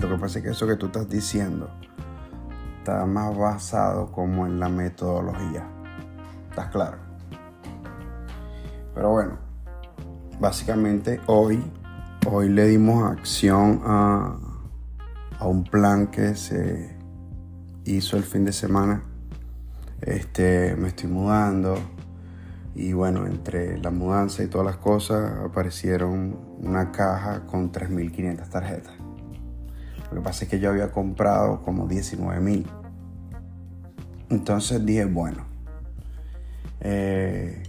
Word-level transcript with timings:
Lo 0.00 0.08
que 0.08 0.18
pasa 0.18 0.38
es 0.38 0.44
que 0.44 0.50
eso 0.50 0.66
que 0.66 0.76
tú 0.76 0.86
estás 0.86 1.08
diciendo 1.08 1.70
está 2.78 3.06
más 3.06 3.36
basado 3.36 4.12
como 4.12 4.46
en 4.46 4.60
la 4.60 4.68
metodología. 4.68 5.66
¿Estás 6.50 6.68
claro? 6.68 6.98
Pero 8.94 9.10
bueno, 9.10 9.38
básicamente 10.38 11.20
hoy, 11.26 11.62
hoy 12.30 12.48
le 12.48 12.66
dimos 12.66 13.10
acción 13.10 13.82
a, 13.84 14.38
a 15.38 15.46
un 15.46 15.64
plan 15.64 16.06
que 16.08 16.34
se 16.34 16.96
hizo 17.84 18.16
el 18.16 18.22
fin 18.22 18.44
de 18.44 18.52
semana. 18.52 19.02
Este, 20.00 20.76
me 20.76 20.88
estoy 20.88 21.10
mudando 21.10 21.76
y 22.74 22.92
bueno, 22.92 23.26
entre 23.26 23.78
la 23.78 23.90
mudanza 23.90 24.42
y 24.42 24.48
todas 24.48 24.66
las 24.66 24.76
cosas 24.76 25.32
aparecieron 25.44 26.38
una 26.58 26.92
caja 26.92 27.46
con 27.46 27.72
3.500 27.72 28.48
tarjetas. 28.50 28.95
Lo 30.10 30.16
que 30.16 30.20
pasa 30.20 30.44
es 30.44 30.50
que 30.50 30.60
yo 30.60 30.70
había 30.70 30.90
comprado 30.90 31.62
como 31.62 31.88
19.000. 31.88 32.64
Entonces 34.30 34.84
dije, 34.84 35.04
bueno, 35.04 35.44
eh, 36.80 37.62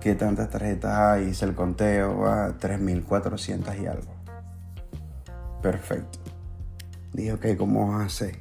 ¿qué 0.00 0.14
tantas 0.14 0.50
tarjetas 0.50 0.96
hay? 0.96 1.28
Hice 1.28 1.44
el 1.44 1.54
conteo, 1.54 2.26
a 2.26 2.58
3.400 2.58 3.82
y 3.82 3.86
algo. 3.86 4.12
Perfecto. 5.62 6.18
Dije, 7.12 7.32
ok, 7.32 7.46
¿cómo 7.56 7.86
vamos 7.86 8.02
a 8.02 8.06
hacer? 8.06 8.36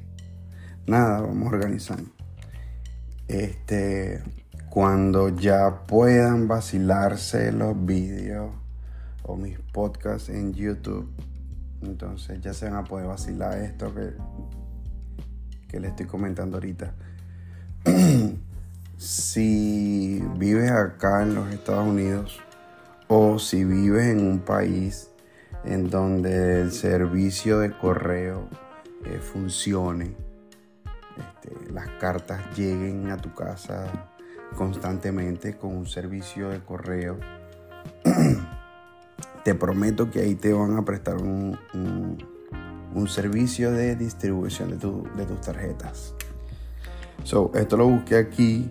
Nada, 0.85 1.21
vamos 1.21 1.53
organizando. 1.53 2.09
Este, 3.27 4.21
cuando 4.69 5.29
ya 5.29 5.83
puedan 5.87 6.47
vacilarse 6.47 7.51
los 7.51 7.85
vídeos 7.85 8.51
o 9.21 9.37
mis 9.37 9.59
podcasts 9.59 10.29
en 10.29 10.53
YouTube, 10.53 11.09
entonces 11.85 12.39
ya 12.41 12.53
se 12.53 12.65
van 12.65 12.75
a 12.75 12.83
poder 12.83 13.07
vacilar 13.07 13.57
esto 13.59 13.93
que, 13.93 14.13
que 15.67 15.79
le 15.79 15.89
estoy 15.89 16.05
comentando 16.05 16.57
ahorita. 16.57 16.93
si 18.97 20.23
vives 20.37 20.71
acá 20.71 21.23
en 21.23 21.35
los 21.35 21.51
Estados 21.51 21.87
Unidos 21.87 22.39
o 23.07 23.37
si 23.39 23.63
vives 23.65 24.07
en 24.07 24.25
un 24.25 24.39
país 24.39 25.09
en 25.65 25.89
donde 25.89 26.61
el 26.61 26.71
servicio 26.71 27.59
de 27.59 27.71
correo 27.71 28.47
eh, 29.05 29.19
funcione, 29.19 30.15
este, 31.17 31.71
las 31.71 31.89
cartas 31.99 32.41
lleguen 32.57 33.11
a 33.11 33.17
tu 33.17 33.33
casa 33.33 34.09
constantemente 34.55 35.57
con 35.57 35.75
un 35.75 35.87
servicio 35.87 36.49
de 36.49 36.59
correo. 36.59 37.19
te 39.43 39.55
prometo 39.55 40.09
que 40.09 40.21
ahí 40.21 40.35
te 40.35 40.53
van 40.53 40.77
a 40.77 40.85
prestar 40.85 41.17
un, 41.17 41.57
servicio 43.07 43.71
de 43.71 43.95
distribución 43.95 44.69
de, 44.69 44.75
de, 44.77 45.25
tus 45.25 45.41
tarjetas. 45.41 46.13
Esto 47.23 47.77
lo 47.77 47.87
busqué 47.87 48.17
aquí, 48.17 48.69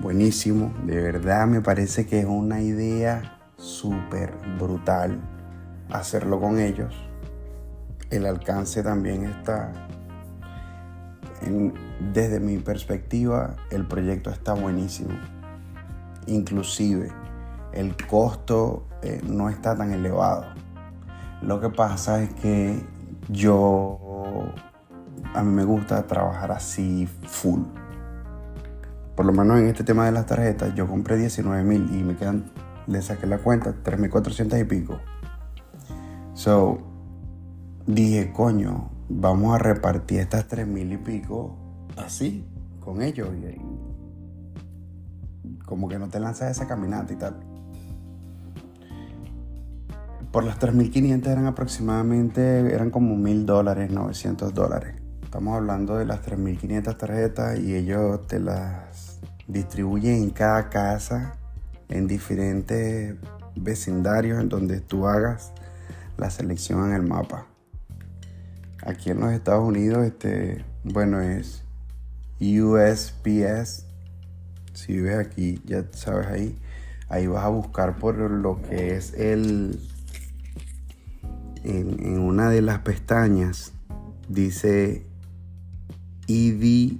buenísimo, 0.00 0.72
de 0.86 1.00
verdad 1.00 1.46
me 1.46 1.60
parece 1.60 2.06
que 2.06 2.20
es 2.20 2.26
una 2.26 2.60
idea 2.60 3.40
súper 3.56 4.32
brutal 4.58 5.20
hacerlo 5.90 6.40
con 6.40 6.60
ellos. 6.60 6.94
El 8.10 8.26
alcance 8.26 8.82
también 8.82 9.24
está, 9.24 9.72
desde 12.12 12.38
mi 12.38 12.58
perspectiva, 12.58 13.56
el 13.70 13.86
proyecto 13.86 14.30
está 14.30 14.54
buenísimo. 14.54 15.18
Inclusive 16.26 17.10
el 17.74 17.96
costo 18.06 18.86
eh, 19.02 19.20
no 19.26 19.50
está 19.50 19.76
tan 19.76 19.92
elevado. 19.92 20.44
Lo 21.42 21.60
que 21.60 21.68
pasa 21.68 22.22
es 22.22 22.32
que 22.34 22.82
yo, 23.28 24.52
a 25.34 25.42
mí 25.42 25.52
me 25.52 25.64
gusta 25.64 26.06
trabajar 26.06 26.52
así 26.52 27.06
full. 27.26 27.62
Por 29.14 29.26
lo 29.26 29.32
menos 29.32 29.58
en 29.58 29.68
este 29.68 29.84
tema 29.84 30.06
de 30.06 30.12
las 30.12 30.26
tarjetas, 30.26 30.74
yo 30.74 30.88
compré 30.88 31.16
19 31.16 31.62
mil 31.64 31.88
y 31.94 32.02
me 32.02 32.16
quedan, 32.16 32.50
le 32.86 33.02
saqué 33.02 33.26
la 33.26 33.38
cuenta, 33.38 33.74
3.400 33.84 34.60
y 34.60 34.64
pico. 34.64 34.98
So, 36.34 36.78
dije, 37.86 38.32
coño, 38.32 38.90
vamos 39.08 39.54
a 39.54 39.58
repartir 39.58 40.20
estas 40.20 40.48
3.000 40.48 40.94
y 40.94 40.96
pico 40.96 41.56
así, 41.96 42.44
con 42.80 43.02
ellos. 43.02 43.28
Y, 43.34 43.60
como 45.64 45.88
que 45.88 45.98
no 45.98 46.08
te 46.08 46.20
lanzas 46.20 46.50
esa 46.50 46.66
caminata 46.66 47.12
y 47.12 47.16
tal. 47.16 47.53
Por 50.34 50.42
las 50.42 50.58
3.500 50.58 51.28
eran 51.28 51.46
aproximadamente, 51.46 52.74
eran 52.74 52.90
como 52.90 53.14
1.000 53.14 53.44
dólares, 53.44 53.92
900 53.92 54.52
dólares. 54.52 54.96
Estamos 55.22 55.56
hablando 55.56 55.96
de 55.96 56.06
las 56.06 56.22
3.500 56.22 56.98
tarjetas 56.98 57.60
y 57.60 57.76
ellos 57.76 58.26
te 58.26 58.40
las 58.40 59.20
distribuyen 59.46 60.14
en 60.14 60.30
cada 60.30 60.70
casa, 60.70 61.36
en 61.88 62.08
diferentes 62.08 63.14
vecindarios 63.54 64.40
en 64.40 64.48
donde 64.48 64.80
tú 64.80 65.06
hagas 65.06 65.52
la 66.16 66.30
selección 66.30 66.88
en 66.88 66.96
el 66.96 67.02
mapa. 67.02 67.46
Aquí 68.84 69.10
en 69.10 69.20
los 69.20 69.30
Estados 69.30 69.64
Unidos, 69.64 70.04
este, 70.04 70.64
bueno, 70.82 71.20
es 71.20 71.62
USPS. 72.40 73.86
Si 74.72 75.00
ves 75.00 75.16
aquí, 75.16 75.62
ya 75.64 75.84
sabes 75.92 76.26
ahí. 76.26 76.58
Ahí 77.08 77.28
vas 77.28 77.44
a 77.44 77.50
buscar 77.50 77.98
por 77.98 78.16
lo 78.16 78.60
que 78.62 78.96
es 78.96 79.14
el 79.14 79.78
en, 81.64 82.20
una 82.20 82.50
de 82.50 82.62
las 82.62 82.80
pestañas 82.80 83.72
dice 84.28 85.06
EVDM, 86.28 86.98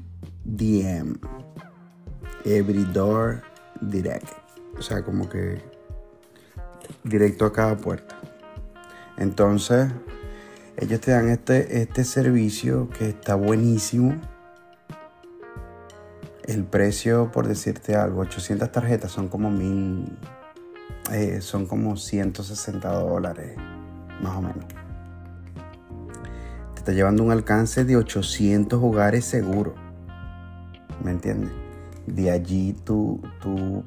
Every 2.45 2.85
Door 2.93 3.43
Direct. 3.81 4.29
O 4.79 4.83
sea, 4.83 5.05
como 5.05 5.29
que 5.29 5.61
directo 7.05 7.45
a 7.45 7.53
cada 7.53 7.77
puerta. 7.77 8.17
Entonces, 9.17 9.89
ellos 10.77 11.01
te 11.01 11.13
dan 11.13 11.29
este, 11.29 11.83
este 11.83 12.05
servicio 12.05 12.89
que 12.89 13.11
está 13.11 13.35
buenísimo. 13.37 14.21
El 16.45 16.65
precio, 16.65 17.31
por 17.33 17.47
decirte 17.47 17.95
algo, 17.95 18.23
800 18.23 18.71
tarjetas 18.73 19.13
son 19.13 19.29
como 19.29 19.51
mil, 19.51 20.19
eh, 21.13 21.41
son 21.41 21.67
como 21.67 21.97
160 21.97 22.93
dólares 22.93 23.57
más 24.23 24.37
o 24.37 24.43
menos. 24.43 24.65
Te 26.75 26.81
está 26.81 26.93
llevando 26.93 27.23
un 27.23 27.33
alcance 27.33 27.85
de 27.85 27.97
800 27.97 28.83
hogares 28.83 29.25
seguros. 29.25 29.75
¿Me 31.03 31.11
entiendes? 31.11 31.53
De 32.07 32.31
allí 32.31 32.75
tú, 32.85 33.21
tú 33.41 33.85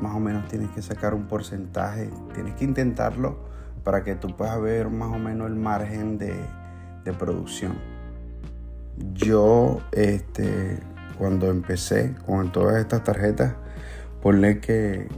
más 0.00 0.14
o 0.14 0.20
menos 0.20 0.46
tienes 0.48 0.70
que 0.70 0.82
sacar 0.82 1.14
un 1.14 1.26
porcentaje, 1.26 2.10
tienes 2.34 2.54
que 2.54 2.64
intentarlo 2.64 3.48
para 3.84 4.04
que 4.04 4.14
tú 4.14 4.36
puedas 4.36 4.60
ver 4.60 4.90
más 4.90 5.14
o 5.14 5.18
menos 5.18 5.48
el 5.48 5.56
margen 5.56 6.18
de, 6.18 6.34
de 7.04 7.12
producción. 7.12 7.74
Yo, 9.14 9.80
este, 9.92 10.78
cuando 11.18 11.50
empecé 11.50 12.14
con 12.26 12.52
todas 12.52 12.80
estas 12.80 13.04
tarjetas, 13.04 13.54
ponle 14.22 14.60
que 14.60 15.08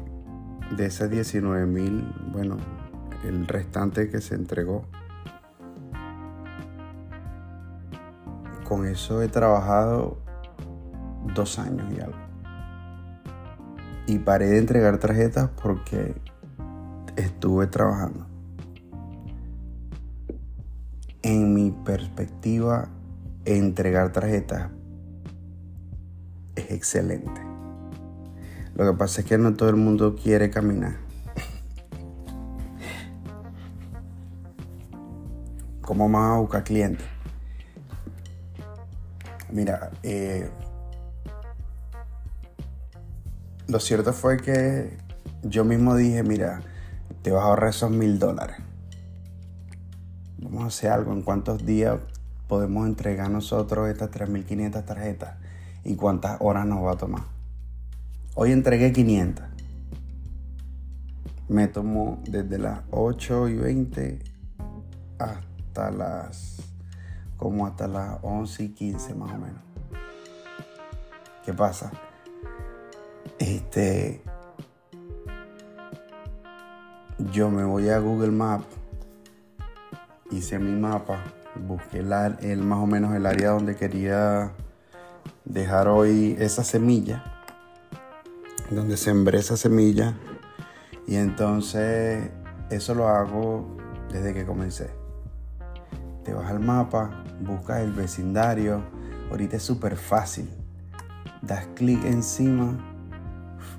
de 0.76 0.86
esas 0.86 1.10
19 1.10 1.66
mil, 1.66 2.06
bueno, 2.32 2.56
el 3.24 3.46
restante 3.46 4.08
que 4.08 4.20
se 4.20 4.34
entregó. 4.34 4.84
Con 8.64 8.86
eso 8.86 9.20
he 9.22 9.28
trabajado 9.28 10.18
dos 11.34 11.58
años 11.58 11.92
y 11.92 12.00
algo. 12.00 12.18
Y 14.06 14.18
paré 14.18 14.46
de 14.46 14.58
entregar 14.58 14.98
tarjetas 14.98 15.50
porque 15.62 16.14
estuve 17.16 17.66
trabajando. 17.66 18.26
En 21.22 21.52
mi 21.52 21.70
perspectiva, 21.70 22.88
entregar 23.44 24.12
tarjetas 24.12 24.70
es 26.56 26.70
excelente. 26.70 27.40
Lo 28.74 28.90
que 28.90 28.96
pasa 28.96 29.20
es 29.20 29.26
que 29.26 29.36
no 29.36 29.54
todo 29.54 29.68
el 29.68 29.76
mundo 29.76 30.16
quiere 30.16 30.50
caminar. 30.50 31.09
¿Cómo 35.90 36.08
vamos 36.08 36.36
a 36.36 36.38
buscar 36.38 36.62
clientes? 36.62 37.04
Mira, 39.50 39.90
eh, 40.04 40.48
lo 43.66 43.80
cierto 43.80 44.12
fue 44.12 44.36
que 44.36 44.96
yo 45.42 45.64
mismo 45.64 45.96
dije, 45.96 46.22
mira, 46.22 46.60
te 47.22 47.32
vas 47.32 47.42
a 47.42 47.46
ahorrar 47.46 47.70
esos 47.70 47.90
mil 47.90 48.20
dólares. 48.20 48.58
Vamos 50.38 50.62
a 50.62 50.66
hacer 50.68 50.92
algo. 50.92 51.12
¿En 51.12 51.22
cuántos 51.22 51.66
días 51.66 51.98
podemos 52.46 52.86
entregar 52.86 53.28
nosotros 53.28 53.88
estas 53.88 54.12
3.500 54.12 54.84
tarjetas? 54.84 55.38
¿Y 55.82 55.96
cuántas 55.96 56.36
horas 56.40 56.66
nos 56.66 56.84
va 56.84 56.92
a 56.92 56.98
tomar? 56.98 57.24
Hoy 58.36 58.52
entregué 58.52 58.92
500. 58.92 59.44
Me 61.48 61.66
tomó 61.66 62.22
desde 62.28 62.58
las 62.58 62.78
8 62.92 63.48
y 63.48 63.56
20 63.56 64.18
hasta 65.18 65.49
hasta 65.80 65.96
las 65.96 66.56
como 67.36 67.66
hasta 67.66 67.88
las 67.88 68.18
11 68.22 68.64
y 68.64 68.68
15 68.70 69.14
más 69.14 69.32
o 69.32 69.38
menos. 69.38 69.62
¿Qué 71.44 71.54
pasa? 71.54 71.90
Este 73.38 74.22
yo 77.32 77.50
me 77.50 77.64
voy 77.64 77.88
a 77.88 77.98
Google 77.98 78.30
Maps, 78.30 78.66
hice 80.30 80.58
mi 80.58 80.78
mapa, 80.78 81.22
busqué 81.66 81.98
el, 81.98 82.62
más 82.62 82.78
o 82.78 82.86
menos 82.86 83.14
el 83.14 83.26
área 83.26 83.50
donde 83.50 83.76
quería 83.76 84.52
dejar 85.44 85.88
hoy 85.88 86.36
esa 86.38 86.64
semilla, 86.64 87.24
donde 88.70 88.96
sembré 88.96 89.38
esa 89.38 89.56
semilla, 89.56 90.16
y 91.06 91.16
entonces 91.16 92.30
eso 92.70 92.94
lo 92.94 93.08
hago 93.08 93.76
desde 94.10 94.32
que 94.34 94.44
comencé. 94.46 94.99
Te 96.24 96.34
vas 96.34 96.50
al 96.50 96.60
mapa, 96.60 97.24
buscas 97.40 97.80
el 97.80 97.92
vecindario, 97.92 98.82
ahorita 99.30 99.56
es 99.56 99.62
súper 99.62 99.96
fácil, 99.96 100.48
das 101.42 101.66
clic 101.74 102.04
encima 102.04 102.76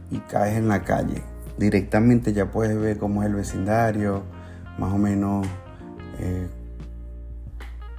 y 0.09 0.19
caes 0.19 0.57
en 0.57 0.67
la 0.67 0.83
calle 0.83 1.23
directamente 1.61 2.33
ya 2.33 2.49
puedes 2.49 2.77
ver 2.79 2.97
cómo 2.97 3.21
es 3.21 3.29
el 3.29 3.35
vecindario, 3.35 4.23
más 4.77 4.91
o 4.93 4.97
menos 4.97 5.45
eh, 6.19 6.49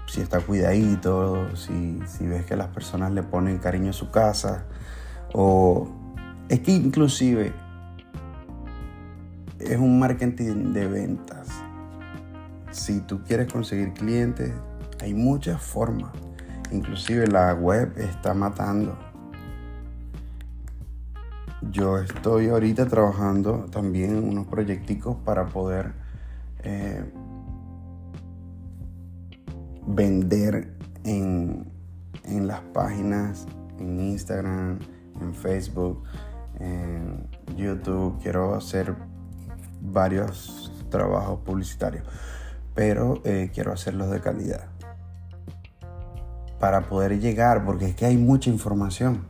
si 0.07 0.21
está 0.21 0.41
cuidadito, 0.41 1.57
si, 1.57 2.01
si, 2.07 2.27
ves 2.27 2.45
que 2.45 2.57
las 2.57 2.69
personas 2.69 3.13
le 3.13 3.23
ponen 3.23 3.59
cariño 3.59 3.91
a 3.91 3.93
su 3.93 4.11
casa. 4.11 4.65
O 5.33 5.89
es 6.49 6.61
que 6.61 6.73
inclusive 6.73 7.53
es 9.61 9.79
un 9.79 9.99
marketing 9.99 10.73
de 10.73 10.87
ventas. 10.89 11.62
Si 12.73 13.01
tú 13.01 13.23
quieres 13.23 13.53
conseguir 13.53 13.93
clientes, 13.93 14.53
hay 15.01 15.15
muchas 15.15 15.63
formas. 15.63 16.11
Inclusive 16.73 17.27
la 17.29 17.55
web 17.55 17.93
está 17.97 18.35
matando 18.35 18.97
yo 21.71 21.99
estoy 21.99 22.49
ahorita 22.49 22.87
trabajando 22.87 23.67
también 23.71 24.17
en 24.17 24.29
unos 24.29 24.47
proyecticos 24.47 25.17
para 25.25 25.47
poder 25.47 25.93
eh, 26.65 27.05
vender 29.87 30.77
en, 31.05 31.71
en, 32.25 32.47
las 32.49 32.61
páginas, 32.61 33.47
en 33.79 34.01
Instagram, 34.01 34.81
en 35.21 35.35
Facebook, 35.35 36.03
en 36.59 37.29
YouTube. 37.57 38.19
Quiero 38.21 38.55
hacer 38.55 38.97
varios 39.81 40.73
trabajos 40.91 41.41
publicitarios, 41.41 42.05
pero 42.75 43.21
eh, 43.25 43.51
quiero 43.53 43.73
hacerlos 43.73 44.11
de 44.11 44.21
calidad 44.21 44.67
para 46.59 46.83
poder 46.83 47.19
llegar, 47.19 47.65
porque 47.65 47.87
es 47.87 47.97
que 47.97 48.07
hay 48.07 48.17
mucha 48.17 48.49
información 48.49 49.25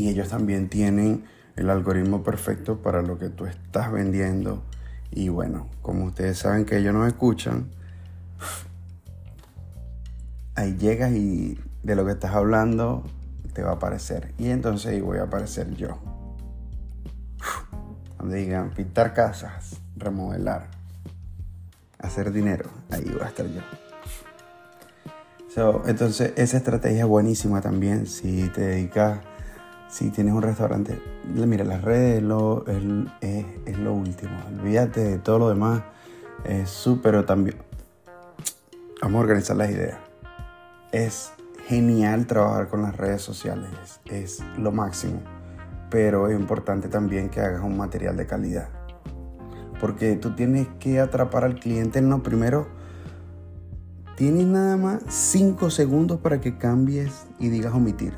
y 0.00 0.08
ellos 0.08 0.30
también 0.30 0.68
tienen 0.68 1.24
el 1.56 1.68
algoritmo 1.68 2.22
perfecto 2.22 2.80
para 2.80 3.02
lo 3.02 3.18
que 3.18 3.28
tú 3.28 3.44
estás 3.44 3.92
vendiendo. 3.92 4.62
Y 5.10 5.28
bueno, 5.28 5.68
como 5.82 6.06
ustedes 6.06 6.38
saben 6.38 6.64
que 6.64 6.78
ellos 6.78 6.94
no 6.94 7.06
escuchan, 7.06 7.68
ahí 10.54 10.76
llegas 10.78 11.12
y 11.12 11.58
de 11.82 11.96
lo 11.96 12.06
que 12.06 12.12
estás 12.12 12.34
hablando 12.34 13.04
te 13.52 13.62
va 13.62 13.72
a 13.72 13.74
aparecer. 13.74 14.32
Y 14.38 14.48
entonces 14.48 14.92
ahí 14.92 15.00
voy 15.02 15.18
a 15.18 15.24
aparecer 15.24 15.74
yo. 15.74 15.98
Donde 18.18 18.38
digan 18.38 18.70
pintar 18.70 19.12
casas, 19.12 19.80
remodelar, 20.00 20.68
hacer 21.98 22.32
dinero, 22.32 22.68
ahí 22.90 23.04
voy 23.04 23.20
a 23.22 23.28
estar 23.28 23.46
yo. 23.46 23.62
entonces 25.86 26.32
esa 26.36 26.56
estrategia 26.56 27.00
es 27.00 27.06
buenísima 27.06 27.60
también 27.60 28.06
si 28.06 28.48
te 28.48 28.62
dedicas 28.62 29.20
si 29.90 30.10
tienes 30.10 30.32
un 30.34 30.42
restaurante, 30.42 31.02
mira, 31.24 31.64
las 31.64 31.82
redes 31.82 32.18
es 32.18 32.22
lo, 32.22 32.64
es, 32.66 33.44
último. 33.76 34.30
Olvídate 34.48 35.00
de 35.00 35.18
todo 35.18 35.40
lo 35.40 35.48
demás. 35.48 35.82
Es 36.44 36.70
súper 36.70 37.26
también. 37.26 37.56
Vamos 39.02 39.18
a 39.18 39.20
organizar 39.22 39.56
las 39.56 39.70
ideas. 39.70 39.98
Es 40.92 41.32
genial 41.66 42.26
trabajar 42.26 42.68
con 42.68 42.82
las 42.82 42.96
redes 42.96 43.20
sociales. 43.20 44.00
Es, 44.04 44.38
lo 44.56 44.70
máximo. 44.70 45.20
Pero 45.90 46.28
es 46.28 46.38
importante 46.38 46.88
también 46.88 47.28
que 47.28 47.40
hagas 47.40 47.62
un 47.62 47.76
material 47.76 48.16
de 48.16 48.26
calidad. 48.26 48.68
Porque 49.80 50.16
tú 50.16 50.34
tienes 50.34 50.68
que 50.78 51.00
atrapar 51.00 51.44
al 51.44 51.58
cliente. 51.58 52.02
No, 52.02 52.22
primero, 52.22 52.68
tienes 54.16 54.46
nada 54.46 54.76
más 54.76 55.02
5 55.08 55.70
segundos 55.70 56.20
para 56.20 56.40
que 56.40 56.58
cambies 56.58 57.26
y 57.38 57.48
digas 57.48 57.72
omitir 57.72 58.12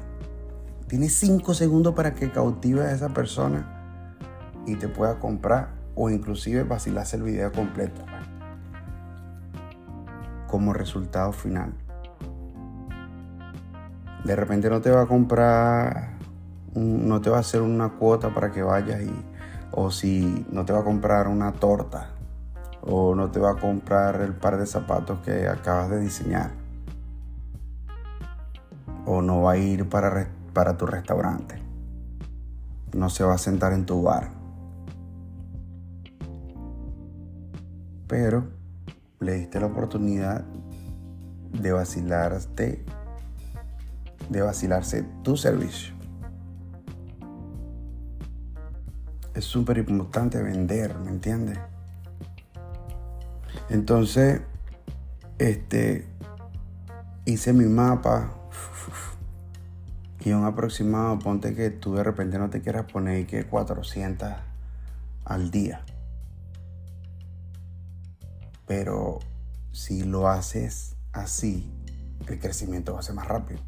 Tienes 0.93 1.15
5 1.15 1.55
segundos 1.55 1.95
para 1.95 2.13
que 2.13 2.31
cautive 2.31 2.83
a 2.83 2.93
esa 2.93 3.09
persona 3.09 4.13
y 4.67 4.77
te 4.77 4.89
pueda 4.89 5.19
comprar 5.19 5.71
o 5.95 6.11
inclusive 6.11 6.65
vacilarse 6.65 7.17
el 7.17 7.23
video 7.23 7.51
completo 7.51 8.03
como 10.49 10.75
resultado 10.75 11.33
final. 11.33 11.73
De 14.23 14.37
repente 14.37 14.69
no 14.69 14.83
te 14.83 14.91
va 14.91 15.05
a 15.05 15.07
comprar, 15.07 16.19
no 16.75 17.23
te 17.23 17.31
va 17.31 17.39
a 17.39 17.41
hacer 17.41 17.63
una 17.63 17.95
cuota 17.95 18.35
para 18.35 18.53
que 18.53 18.63
vayas 18.63 19.01
y, 19.01 19.32
o 19.73 19.91
si 19.91 20.47
no 20.51 20.65
te 20.65 20.73
va 20.73 20.81
a 20.81 20.85
comprar 20.85 21.29
una 21.29 21.53
torta 21.53 22.11
o 22.83 23.15
no 23.15 23.31
te 23.31 23.41
va 23.41 23.53
a 23.53 23.57
comprar 23.57 24.21
el 24.21 24.35
par 24.35 24.59
de 24.59 24.67
zapatos 24.67 25.21
que 25.21 25.49
acabas 25.49 25.91
de 25.91 26.01
diseñar 26.01 26.51
o 29.07 29.23
no 29.23 29.43
va 29.43 29.53
a 29.53 29.57
ir 29.57 29.89
para 29.89 30.29
para 30.53 30.77
tu 30.77 30.87
restaurante. 30.87 31.57
No 32.93 33.09
se 33.09 33.25
va 33.25 33.35
a 33.35 33.39
sentar 33.39 33.73
en 33.73 33.87
tu 33.87 34.03
bar. 34.03 34.31
Pero 38.07 38.45
le 39.21 39.35
diste 39.35 39.61
la 39.61 39.67
oportunidad 39.67 40.45
de 41.53 41.73
vacilarte, 41.73 42.85
de 44.29 44.43
vacilarse 44.43 45.05
tu 45.23 45.37
servicio. 45.37 45.92
Es 49.35 49.45
súper 49.45 49.79
importante 49.79 50.43
vender, 50.43 50.99
¿me 50.99 51.11
entiendes? 51.11 51.59
Entonces, 53.71 54.43
este, 55.39 56.07
hice 57.25 57.53
mi 57.53 57.65
mapa, 57.65 58.35
y 60.25 60.33
un 60.33 60.45
aproximado, 60.45 61.19
ponte 61.19 61.55
que 61.55 61.71
tú 61.71 61.95
de 61.95 62.05
repente 62.05 62.39
no 62.39 62.49
te 62.49 62.61
quieras 62.61 62.91
poner 62.91 63.27
que 63.27 63.45
400 63.45 64.33
al 65.25 65.51
día. 65.51 65.85
Pero 68.67 69.19
si 69.73 70.05
lo 70.05 70.29
haces 70.29 70.97
así, 71.13 71.73
el 72.29 72.39
crecimiento 72.39 72.95
va 72.95 73.01
a 73.01 73.03
ser 73.03 73.17
más 73.17 73.27
rápido. 73.27 73.61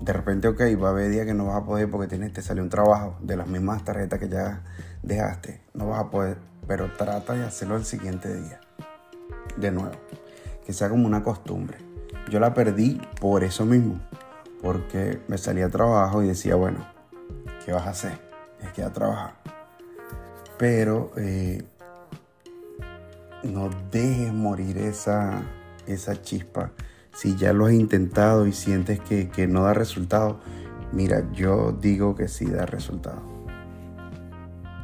De 0.00 0.12
repente, 0.12 0.48
ok, 0.48 0.60
va 0.82 0.88
a 0.88 0.90
haber 0.92 1.10
días 1.10 1.26
que 1.26 1.34
no 1.34 1.46
vas 1.46 1.62
a 1.62 1.64
poder 1.64 1.90
porque 1.90 2.08
tienes, 2.08 2.32
te 2.32 2.40
sale 2.40 2.62
un 2.62 2.70
trabajo 2.70 3.16
de 3.20 3.36
las 3.36 3.46
mismas 3.46 3.84
tarjetas 3.84 4.18
que 4.18 4.28
ya 4.28 4.62
dejaste. 5.02 5.60
No 5.74 5.88
vas 5.88 6.00
a 6.00 6.10
poder, 6.10 6.38
pero 6.66 6.90
trata 6.96 7.34
de 7.34 7.44
hacerlo 7.44 7.76
el 7.76 7.84
siguiente 7.84 8.34
día. 8.34 8.60
De 9.56 9.70
nuevo. 9.70 9.92
Que 10.64 10.72
sea 10.72 10.88
como 10.88 11.06
una 11.06 11.22
costumbre. 11.22 11.78
Yo 12.30 12.40
la 12.40 12.54
perdí 12.54 13.00
por 13.20 13.44
eso 13.44 13.66
mismo 13.66 14.00
porque 14.62 15.20
me 15.28 15.38
salía 15.38 15.68
trabajo 15.68 16.22
y 16.22 16.28
decía, 16.28 16.54
bueno, 16.54 16.86
¿qué 17.64 17.72
vas 17.72 17.86
a 17.86 17.90
hacer? 17.90 18.18
Es 18.62 18.72
que 18.72 18.82
a 18.82 18.92
trabajar. 18.92 19.34
Pero 20.58 21.12
eh, 21.16 21.62
no 23.42 23.70
dejes 23.90 24.32
morir 24.32 24.78
esa, 24.78 25.42
esa 25.86 26.20
chispa. 26.20 26.72
Si 27.12 27.36
ya 27.36 27.52
lo 27.52 27.66
has 27.66 27.72
intentado 27.72 28.46
y 28.46 28.52
sientes 28.52 29.00
que, 29.00 29.28
que 29.28 29.46
no 29.46 29.64
da 29.64 29.74
resultado, 29.74 30.40
mira, 30.92 31.30
yo 31.32 31.72
digo 31.72 32.14
que 32.14 32.28
sí 32.28 32.46
da 32.46 32.66
resultado. 32.66 33.22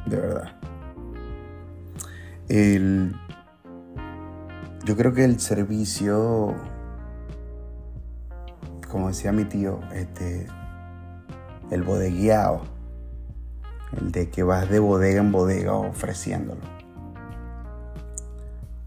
De 0.05 0.17
verdad. 0.17 0.51
El, 2.47 3.15
yo 4.85 4.95
creo 4.95 5.13
que 5.13 5.25
el 5.25 5.39
servicio 5.39 6.55
como 8.89 9.09
decía 9.09 9.31
mi 9.31 9.45
tío, 9.45 9.79
este, 9.93 10.47
el 11.71 11.83
bodegueado, 11.83 12.61
el 13.97 14.11
de 14.11 14.29
que 14.29 14.43
vas 14.43 14.69
de 14.69 14.79
bodega 14.79 15.19
en 15.19 15.31
bodega 15.31 15.73
ofreciéndolo, 15.73 16.61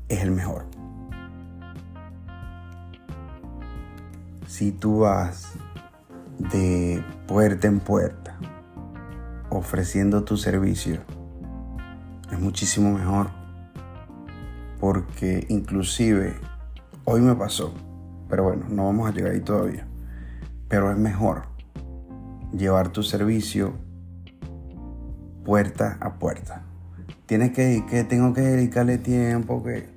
es 0.09 0.21
el 0.21 0.31
mejor. 0.31 0.70
Si 4.61 4.73
tú 4.73 4.99
vas 4.99 5.55
de 6.53 7.03
puerta 7.27 7.67
en 7.67 7.81
puerta 7.81 8.39
ofreciendo 9.49 10.25
tu 10.25 10.37
servicio, 10.37 11.01
es 12.31 12.39
muchísimo 12.39 12.93
mejor. 12.93 13.31
porque 14.79 15.47
inclusive 15.49 16.37
hoy 17.07 17.23
me 17.23 17.35
pasó, 17.35 17.73
pero 18.29 18.43
bueno, 18.45 18.67
no 18.69 18.85
vamos 18.85 19.09
a 19.09 19.15
llegar 19.15 19.33
ahí 19.33 19.41
todavía. 19.41 19.89
Pero 20.69 20.91
es 20.91 20.99
mejor 20.99 21.45
llevar 22.53 22.91
tu 22.91 23.03
servicio 23.03 23.73
puerta 25.43 25.97
a 26.03 26.19
puerta. 26.19 26.65
Tienes 27.25 27.53
que, 27.53 27.87
que 27.89 28.05
tengo 28.05 28.35
que 28.35 28.43
dedicarle 28.43 28.99
tiempo, 28.99 29.63
que 29.63 29.89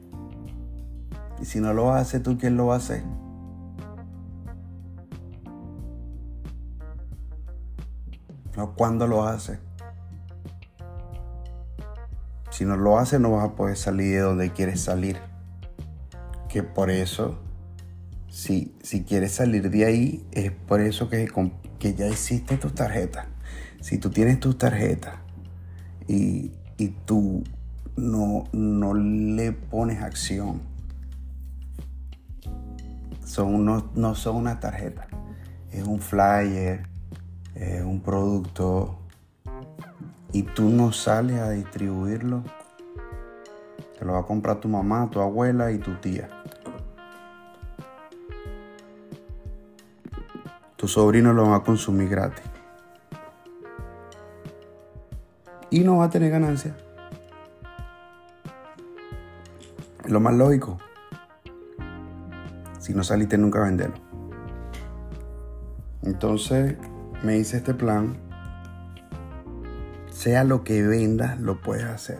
y 1.41 1.43
si 1.43 1.59
no 1.59 1.73
lo 1.73 1.91
hace 1.91 2.21
tú, 2.21 2.37
¿quién 2.37 2.55
lo 2.55 2.67
va 2.67 2.75
a 2.75 2.77
hacer? 2.77 3.03
No, 8.55 8.73
¿cuándo 8.75 9.07
lo 9.07 9.25
hace? 9.25 9.59
Si 12.51 12.65
no 12.65 12.77
lo 12.77 12.99
hace, 12.99 13.17
no 13.17 13.31
vas 13.31 13.45
a 13.45 13.55
poder 13.55 13.75
salir 13.75 14.13
de 14.13 14.19
donde 14.19 14.51
quieres 14.51 14.79
salir. 14.81 15.17
Que 16.49 16.61
por 16.61 16.91
eso, 16.91 17.39
si, 18.29 18.75
si 18.83 19.03
quieres 19.03 19.31
salir 19.31 19.71
de 19.71 19.85
ahí, 19.85 20.27
es 20.31 20.51
por 20.51 20.81
eso 20.81 21.09
que, 21.09 21.27
que 21.79 21.95
ya 21.95 22.07
hiciste 22.07 22.57
tus 22.57 22.75
tarjetas. 22.75 23.25
Si 23.81 23.97
tú 23.97 24.11
tienes 24.11 24.39
tus 24.39 24.57
tarjetas 24.57 25.15
y, 26.07 26.51
y 26.77 26.89
tú 26.89 27.43
no, 27.95 28.43
no 28.53 28.93
le 28.93 29.51
pones 29.51 30.03
acción, 30.03 30.61
son 33.25 33.65
no 33.65 34.15
son 34.15 34.35
una 34.35 34.59
tarjeta, 34.59 35.07
es 35.71 35.83
un 35.83 35.99
flyer, 35.99 36.92
es 37.55 37.83
un 37.83 38.01
producto 38.01 38.97
y 40.31 40.43
tú 40.43 40.69
no 40.69 40.91
sales 40.91 41.39
a 41.39 41.51
distribuirlo, 41.51 42.43
te 43.97 44.05
lo 44.05 44.13
va 44.13 44.19
a 44.19 44.23
comprar 44.23 44.59
tu 44.59 44.67
mamá, 44.67 45.09
tu 45.11 45.19
abuela 45.19 45.71
y 45.71 45.77
tu 45.77 45.93
tía. 45.95 46.27
Tu 50.75 50.87
sobrino 50.87 51.31
lo 51.33 51.49
va 51.49 51.57
a 51.57 51.63
consumir 51.63 52.09
gratis. 52.09 52.43
Y 55.69 55.79
no 55.79 55.97
va 55.97 56.05
a 56.05 56.09
tener 56.09 56.31
ganancia. 56.31 56.75
Lo 60.05 60.19
más 60.19 60.33
lógico. 60.33 60.77
Si 62.79 62.93
no 62.93 63.03
saliste 63.03 63.37
nunca 63.37 63.59
a 63.59 63.65
venderlo. 63.65 63.95
Entonces 66.01 66.75
me 67.23 67.37
hice 67.37 67.57
este 67.57 67.73
plan. 67.73 68.17
Sea 70.11 70.43
lo 70.43 70.63
que 70.63 70.83
vendas, 70.83 71.39
lo 71.39 71.61
puedes 71.61 71.85
hacer. 71.85 72.19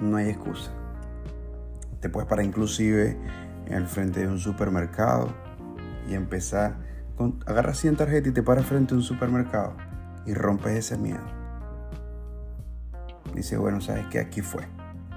No 0.00 0.16
hay 0.16 0.30
excusa. 0.30 0.70
Te 2.00 2.08
puedes 2.08 2.28
parar 2.28 2.46
inclusive 2.46 3.18
en 3.66 3.74
el 3.74 3.86
frente 3.86 4.20
de 4.20 4.28
un 4.28 4.38
supermercado 4.38 5.28
y 6.08 6.14
empezar. 6.14 6.76
Con, 7.16 7.40
agarras 7.44 7.76
100 7.78 7.96
tarjetas 7.96 8.30
y 8.30 8.32
te 8.32 8.42
paras 8.42 8.64
frente 8.64 8.94
a 8.94 8.96
un 8.96 9.02
supermercado 9.02 9.76
y 10.24 10.32
rompes 10.32 10.72
ese 10.72 10.96
miedo. 10.96 11.20
Dice, 13.34 13.58
bueno, 13.58 13.80
sabes 13.80 14.06
que 14.06 14.18
aquí 14.18 14.40
fue. 14.40 14.62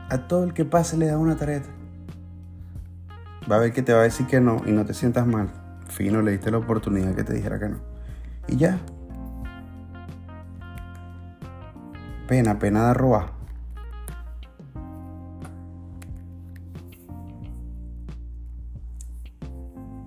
A 0.09 0.27
todo 0.27 0.43
el 0.43 0.53
que 0.53 0.65
pase 0.65 0.97
le 0.97 1.05
da 1.05 1.17
una 1.17 1.37
tarjeta. 1.37 1.69
Va 3.49 3.57
a 3.57 3.59
ver 3.59 3.71
que 3.71 3.81
te 3.81 3.93
va 3.93 4.01
a 4.01 4.03
decir 4.03 4.27
que 4.27 4.41
no 4.41 4.61
y 4.65 4.71
no 4.71 4.85
te 4.85 4.93
sientas 4.93 5.25
mal. 5.25 5.62
Fino, 5.93 6.23
le 6.23 6.31
diste 6.31 6.49
la 6.49 6.57
oportunidad 6.57 7.13
que 7.13 7.23
te 7.23 7.33
dijera 7.33 7.59
que 7.59 7.69
no. 7.69 7.77
Y 8.47 8.57
ya. 8.57 8.79
Pena, 12.27 12.57
pena 12.57 12.87
de 12.87 12.93
robar. 12.95 13.31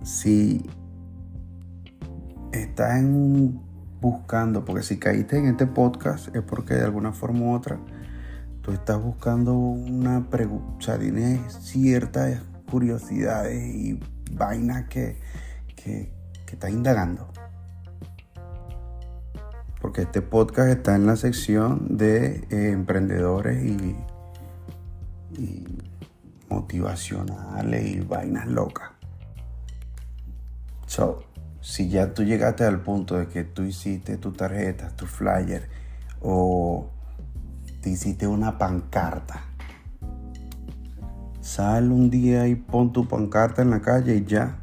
Si 0.03 0.69
estás 2.51 3.01
buscando, 4.01 4.65
porque 4.65 4.83
si 4.83 4.99
caíste 4.99 5.39
en 5.39 5.47
este 5.47 5.67
podcast 5.69 6.35
es 6.35 6.43
porque 6.43 6.75
de 6.75 6.83
alguna 6.83 7.13
forma 7.13 7.41
u 7.43 7.55
otra 7.55 7.79
tú 8.63 8.73
estás 8.73 9.01
buscando 9.01 9.55
una 9.55 10.29
pregunta, 10.31 10.75
o 10.79 10.81
sea, 10.81 10.99
tienes 10.99 11.41
ciertas 11.53 12.43
curiosidades 12.69 13.73
y 13.73 14.01
vainas 14.33 14.89
que, 14.89 15.21
que, 15.87 16.13
estás 16.53 16.71
indagando. 16.71 17.29
Porque 19.81 20.03
este 20.03 20.23
podcast 20.23 20.71
está 20.71 20.97
en 20.97 21.07
la 21.07 21.17
sección 21.17 21.97
de 21.97 22.47
eh, 22.51 22.71
emprendedores 22.73 23.63
y, 23.65 23.97
y 25.41 25.79
motivacionales 26.49 27.87
y 27.87 28.01
vainas 28.01 28.47
locas. 28.47 28.91
So, 30.87 31.25
si 31.61 31.89
ya 31.89 32.15
tú 32.15 32.25
llegaste 32.25 32.65
al 32.65 32.81
punto 32.81 33.17
de 33.17 33.27
que 33.29 33.45
tú 33.45 33.63
hiciste 33.63 34.17
tu 34.17 34.33
tarjeta, 34.33 34.91
tu 34.97 35.07
flyer 35.07 35.69
o 36.21 36.91
te 37.83 37.91
hiciste 37.91 38.27
una 38.27 38.57
pancarta, 38.57 39.45
sal 41.41 41.93
un 41.93 42.09
día 42.09 42.49
y 42.49 42.55
pon 42.55 42.93
tu 42.93 43.07
pancarta 43.07 43.63
en 43.63 43.71
la 43.71 43.81
calle 43.83 44.17
y 44.17 44.25
ya 44.25 44.61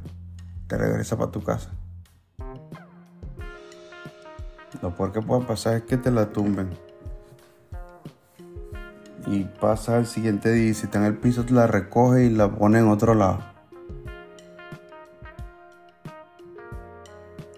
te 0.74 0.80
regresa 0.80 1.16
para 1.16 1.30
tu 1.30 1.44
casa. 1.44 1.70
Lo 4.82 4.96
peor 4.96 5.12
que 5.12 5.22
puede 5.22 5.46
pasar 5.46 5.76
es 5.76 5.84
que 5.84 5.98
te 5.98 6.10
la 6.10 6.32
tumben. 6.32 6.72
Y 9.28 9.44
pasa 9.44 10.00
el 10.00 10.08
siguiente 10.08 10.52
día 10.52 10.74
si 10.74 10.86
está 10.86 10.98
en 10.98 11.06
el 11.06 11.18
piso 11.18 11.46
te 11.46 11.54
la 11.54 11.68
recoge 11.68 12.26
y 12.26 12.30
la 12.32 12.50
pone 12.50 12.80
en 12.80 12.88
otro 12.88 13.14
lado. 13.14 13.40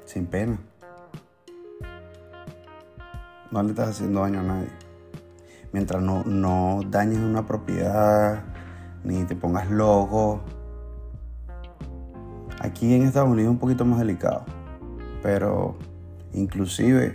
sin 0.06 0.28
pena. 0.28 0.58
No 3.52 3.64
le 3.64 3.70
estás 3.70 3.90
haciendo 3.90 4.22
daño 4.22 4.42
a 4.42 4.44
nadie. 4.44 4.70
Mientras 5.72 6.02
no, 6.02 6.24
no 6.26 6.82
dañes 6.90 7.20
una 7.20 7.46
propiedad, 7.46 8.44
ni 9.04 9.24
te 9.24 9.36
pongas 9.36 9.70
loco. 9.70 10.42
Aquí 12.66 12.96
en 12.96 13.04
Estados 13.04 13.30
Unidos 13.30 13.50
es 13.50 13.52
un 13.52 13.60
poquito 13.60 13.86
más 13.86 14.00
delicado. 14.00 14.44
Pero 15.22 15.78
inclusive 16.34 17.14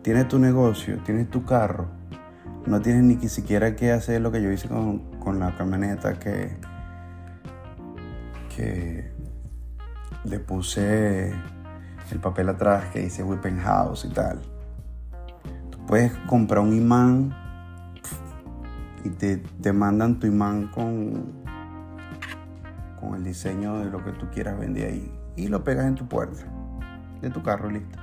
tienes 0.00 0.26
tu 0.26 0.38
negocio, 0.38 0.98
tienes 1.04 1.28
tu 1.28 1.44
carro. 1.44 1.88
No 2.64 2.80
tienes 2.80 3.04
ni 3.04 3.28
siquiera 3.28 3.76
que 3.76 3.92
hacer 3.92 4.22
lo 4.22 4.32
que 4.32 4.42
yo 4.42 4.50
hice 4.50 4.68
con, 4.68 4.98
con 5.20 5.38
la 5.38 5.54
camioneta 5.54 6.18
que, 6.18 6.56
que 8.56 9.12
le 10.24 10.38
puse 10.40 11.30
el 12.10 12.18
papel 12.20 12.48
atrás 12.48 12.86
que 12.86 13.00
dice 13.00 13.22
Whipping 13.22 13.58
House 13.58 14.06
y 14.06 14.08
tal. 14.08 14.40
Tú 15.70 15.78
puedes 15.86 16.10
comprar 16.26 16.60
un 16.60 16.74
imán 16.74 17.36
y 19.04 19.10
te, 19.10 19.36
te 19.36 19.72
mandan 19.74 20.18
tu 20.18 20.26
imán 20.26 20.68
con, 20.68 21.45
con 23.00 23.14
el 23.14 23.24
diseño 23.24 23.78
de 23.78 23.90
lo 23.90 24.04
que 24.04 24.12
tú 24.12 24.26
quieras 24.30 24.58
vender 24.58 24.90
ahí 24.90 25.12
y 25.36 25.48
lo 25.48 25.62
pegas 25.64 25.86
en 25.86 25.94
tu 25.94 26.08
puerta 26.08 26.44
de 27.20 27.30
tu 27.30 27.42
carro 27.42 27.70
listo. 27.70 27.98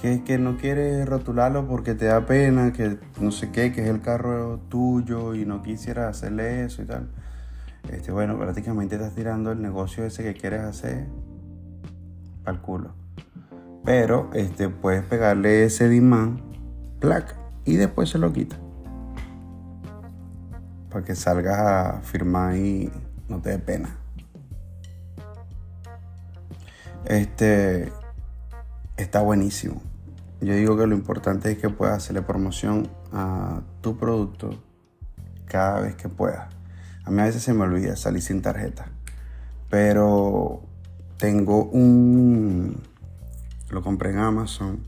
Que, 0.00 0.24
que 0.24 0.36
no 0.36 0.56
quieres 0.56 1.08
rotularlo 1.08 1.68
porque 1.68 1.94
te 1.94 2.06
da 2.06 2.26
pena, 2.26 2.72
que 2.72 2.98
no 3.20 3.30
sé 3.30 3.50
qué, 3.52 3.72
que 3.72 3.82
es 3.82 3.88
el 3.88 4.00
carro 4.00 4.58
tuyo 4.68 5.34
y 5.34 5.46
no 5.46 5.62
quisieras 5.62 6.16
hacerle 6.16 6.64
eso 6.64 6.82
y 6.82 6.86
tal. 6.86 7.08
Este, 7.88 8.10
bueno, 8.12 8.38
prácticamente 8.38 8.96
estás 8.96 9.14
tirando 9.14 9.52
el 9.52 9.60
negocio 9.60 10.04
ese 10.04 10.22
que 10.22 10.34
quieres 10.34 10.62
hacer 10.62 11.06
al 12.44 12.60
culo. 12.60 12.94
Pero 13.84 14.30
este, 14.34 14.68
puedes 14.68 15.04
pegarle 15.04 15.64
ese 15.64 15.92
imán, 15.94 16.40
placa, 17.00 17.34
y 17.64 17.76
después 17.76 18.08
se 18.08 18.18
lo 18.18 18.32
quita. 18.32 18.56
Para 20.90 21.04
que 21.04 21.14
salgas 21.14 21.58
a 21.58 22.00
firmar 22.02 22.56
y 22.56 22.90
no 23.32 23.42
te 23.42 23.50
dé 23.50 23.58
pena. 23.58 23.96
Este 27.04 27.92
está 28.96 29.20
buenísimo. 29.20 29.82
Yo 30.40 30.54
digo 30.54 30.76
que 30.76 30.86
lo 30.86 30.94
importante 30.94 31.50
es 31.52 31.58
que 31.58 31.68
puedas 31.68 31.96
hacerle 31.96 32.22
promoción 32.22 32.88
a 33.12 33.62
tu 33.80 33.96
producto 33.96 34.50
cada 35.46 35.80
vez 35.80 35.94
que 35.96 36.08
puedas. 36.08 36.52
A 37.04 37.10
mí 37.10 37.20
a 37.20 37.24
veces 37.24 37.42
se 37.42 37.52
me 37.52 37.64
olvida 37.64 37.96
salir 37.96 38.22
sin 38.22 38.42
tarjeta. 38.42 38.86
Pero 39.68 40.62
tengo 41.18 41.64
un 41.64 42.80
lo 43.72 43.82
compré 43.82 44.10
en 44.10 44.18
Amazon. 44.18 44.80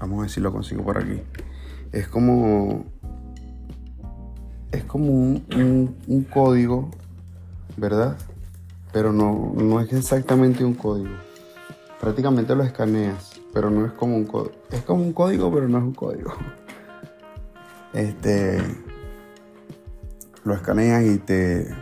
Vamos 0.00 0.18
a 0.18 0.20
ver 0.22 0.30
si 0.30 0.40
lo 0.40 0.50
consigo 0.50 0.82
por 0.82 0.98
aquí. 0.98 1.20
Es 1.92 2.08
como. 2.08 2.86
Es 4.72 4.82
como 4.84 5.12
un, 5.12 6.26
código, 6.32 6.90
¿verdad? 7.76 8.16
Pero 8.92 9.12
no, 9.12 9.52
no 9.54 9.80
es 9.80 9.92
exactamente 9.92 10.64
un 10.64 10.74
código. 10.74 11.14
Prácticamente 12.00 12.54
lo 12.54 12.62
escaneas, 12.62 13.40
pero 13.52 13.70
no 13.70 13.86
es 13.86 13.92
como 13.92 14.16
un 14.16 14.24
código. 14.24 14.54
Es 14.70 14.82
como 14.82 15.02
un 15.02 15.12
código, 15.12 15.52
pero 15.52 15.68
no 15.68 15.78
es 15.78 15.84
un 15.84 15.94
código. 15.94 16.32
Este. 17.94 18.60
lo 20.42 20.52
escanean 20.52 21.14
y 21.14 21.18
te 21.18 21.72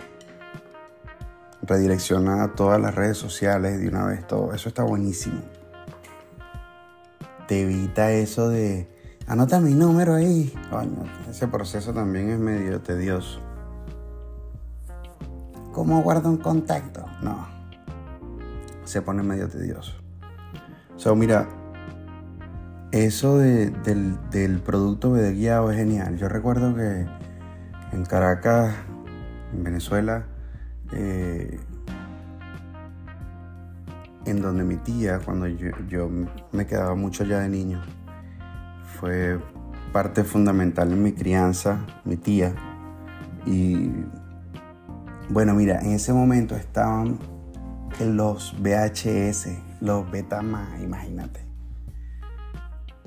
redirecciona 1.62 2.44
a 2.44 2.52
todas 2.52 2.78
las 2.78 2.94
redes 2.94 3.16
sociales 3.16 3.80
de 3.80 3.88
una 3.88 4.04
vez. 4.04 4.26
Todo 4.26 4.52
eso 4.52 4.68
está 4.68 4.82
buenísimo. 4.82 5.40
Te 7.48 7.62
evita 7.62 8.12
eso 8.12 8.50
de 8.50 8.88
anota 9.26 9.58
mi 9.58 9.72
número 9.72 10.14
ahí. 10.14 10.52
Coño, 10.70 11.04
ese 11.30 11.48
proceso 11.48 11.94
también 11.94 12.28
es 12.28 12.38
medio 12.38 12.82
tedioso. 12.82 13.40
¿Cómo 15.72 16.02
guardo 16.02 16.28
un 16.28 16.36
contacto? 16.36 17.06
No. 17.22 17.46
Se 18.84 19.00
pone 19.00 19.22
medio 19.22 19.48
tedioso. 19.48 19.94
So, 20.96 21.16
mira, 21.16 21.48
eso 22.92 23.38
del, 23.38 23.72
del, 24.30 24.60
producto 24.60 25.14
de 25.14 25.32
guiado 25.32 25.70
es 25.70 25.78
genial. 25.78 26.18
Yo 26.18 26.28
recuerdo 26.28 26.74
que 26.74 27.06
en 27.92 28.04
Caracas, 28.04 28.74
en 29.54 29.64
Venezuela, 29.64 30.26
eh, 30.92 31.58
en 34.26 34.42
donde 34.42 34.64
mi 34.64 34.76
tía, 34.76 35.20
cuando 35.24 35.46
yo, 35.46 35.70
yo, 35.88 36.10
me 36.52 36.66
quedaba 36.66 36.94
mucho 36.94 37.24
allá 37.24 37.40
de 37.40 37.48
niño, 37.48 37.80
fue 39.00 39.40
parte 39.92 40.22
fundamental 40.22 40.92
en 40.92 41.02
mi 41.02 41.12
crianza, 41.12 41.78
mi 42.04 42.18
tía. 42.18 42.54
Y 43.46 43.90
bueno, 45.32 45.54
mira, 45.54 45.80
en 45.80 45.92
ese 45.92 46.12
momento 46.12 46.56
estaban 46.56 47.18
los 47.98 48.54
VHS, 48.60 49.48
los 49.80 50.10
Betamax, 50.10 50.82
imagínate. 50.82 51.40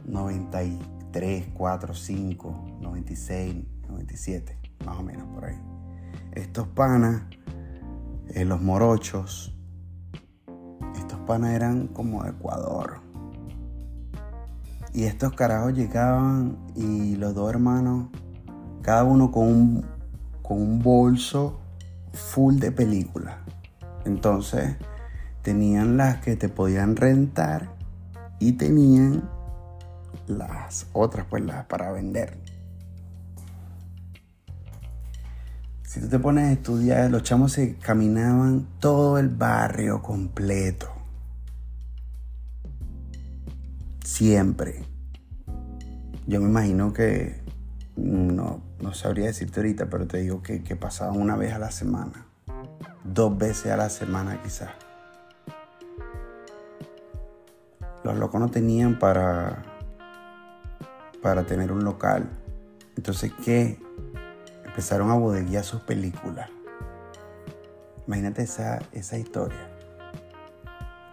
93, 0.06 1.50
4, 1.54 1.94
5, 1.94 2.78
96, 2.82 3.56
97, 3.88 4.58
más 4.84 4.98
o 4.98 5.04
menos 5.04 5.28
por 5.36 5.46
ahí. 5.46 5.62
Estos 6.32 6.68
panas, 6.70 7.22
eh, 8.30 8.44
los 8.44 8.60
morochos, 8.60 9.56
estos 10.98 11.20
panas 11.28 11.52
eran 11.52 11.90
como 11.90 12.24
de 12.24 12.32
Ecuador. 12.32 13.02
Y 14.94 15.04
estos 15.04 15.34
carajos 15.34 15.76
llegaban 15.76 16.58
y 16.76 17.18
los 17.18 17.36
dos 17.36 17.52
hermanos, 17.52 18.08
cada 18.82 19.04
uno 19.04 19.30
con 19.32 19.48
un, 19.48 19.86
con 20.42 20.60
un 20.60 20.80
bolso 20.82 21.60
full 22.16 22.56
de 22.56 22.72
películas. 22.72 23.36
Entonces, 24.06 24.76
tenían 25.42 25.98
las 25.98 26.22
que 26.22 26.36
te 26.36 26.50
podían 26.50 26.96
rentar 26.96 27.70
y 28.40 28.54
tenían 28.54 29.30
las 30.28 30.88
otras, 30.94 31.28
pues 31.30 31.44
las 31.46 31.66
para 31.66 31.92
vender. 31.92 32.38
Si 35.84 36.02
tú 36.02 36.10
te 36.10 36.20
pones 36.20 36.50
a 36.50 36.52
estudiar, 36.52 37.10
los 37.10 37.24
chamos 37.24 37.54
se 37.54 37.76
caminaban 37.76 38.68
todo 38.80 39.18
el 39.18 39.30
barrio 39.30 40.02
completo. 40.02 40.92
Siempre. 44.04 44.84
Yo 46.28 46.42
me 46.42 46.48
imagino 46.48 46.92
que 46.92 47.40
no, 47.96 48.62
no 48.80 48.94
sabría 48.94 49.26
decirte 49.26 49.60
ahorita, 49.60 49.90
pero 49.90 50.08
te 50.08 50.18
digo 50.18 50.42
que, 50.42 50.64
que 50.64 50.76
pasaban 50.76 51.20
una 51.20 51.36
vez 51.36 51.54
a 51.54 51.60
la 51.60 51.72
semana. 51.72 52.28
Dos 53.04 53.38
veces 53.38 53.72
a 53.72 53.78
la 53.78 53.90
semana 53.90 54.42
quizás. 54.42 54.72
Los 58.04 58.18
locos 58.18 58.40
no 58.40 58.50
tenían 58.50 59.00
para 59.00 59.64
para 61.26 61.42
tener 61.42 61.72
un 61.72 61.84
local. 61.84 62.30
Entonces, 62.96 63.34
¿qué? 63.44 63.80
Empezaron 64.64 65.10
a 65.10 65.16
bodeguear 65.16 65.64
sus 65.64 65.82
películas. 65.82 66.52
Imagínate 68.06 68.44
esa, 68.44 68.78
esa 68.92 69.18
historia. 69.18 69.72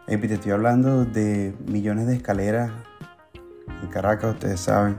te 0.07 0.35
estoy 0.35 0.53
hablando 0.53 1.07
de 1.07 1.57
millones 1.65 2.09
de 2.09 2.17
escaleras 2.17 2.71
en 3.83 3.89
Caracas, 3.89 4.35
ustedes 4.35 4.61
saben. 4.61 4.99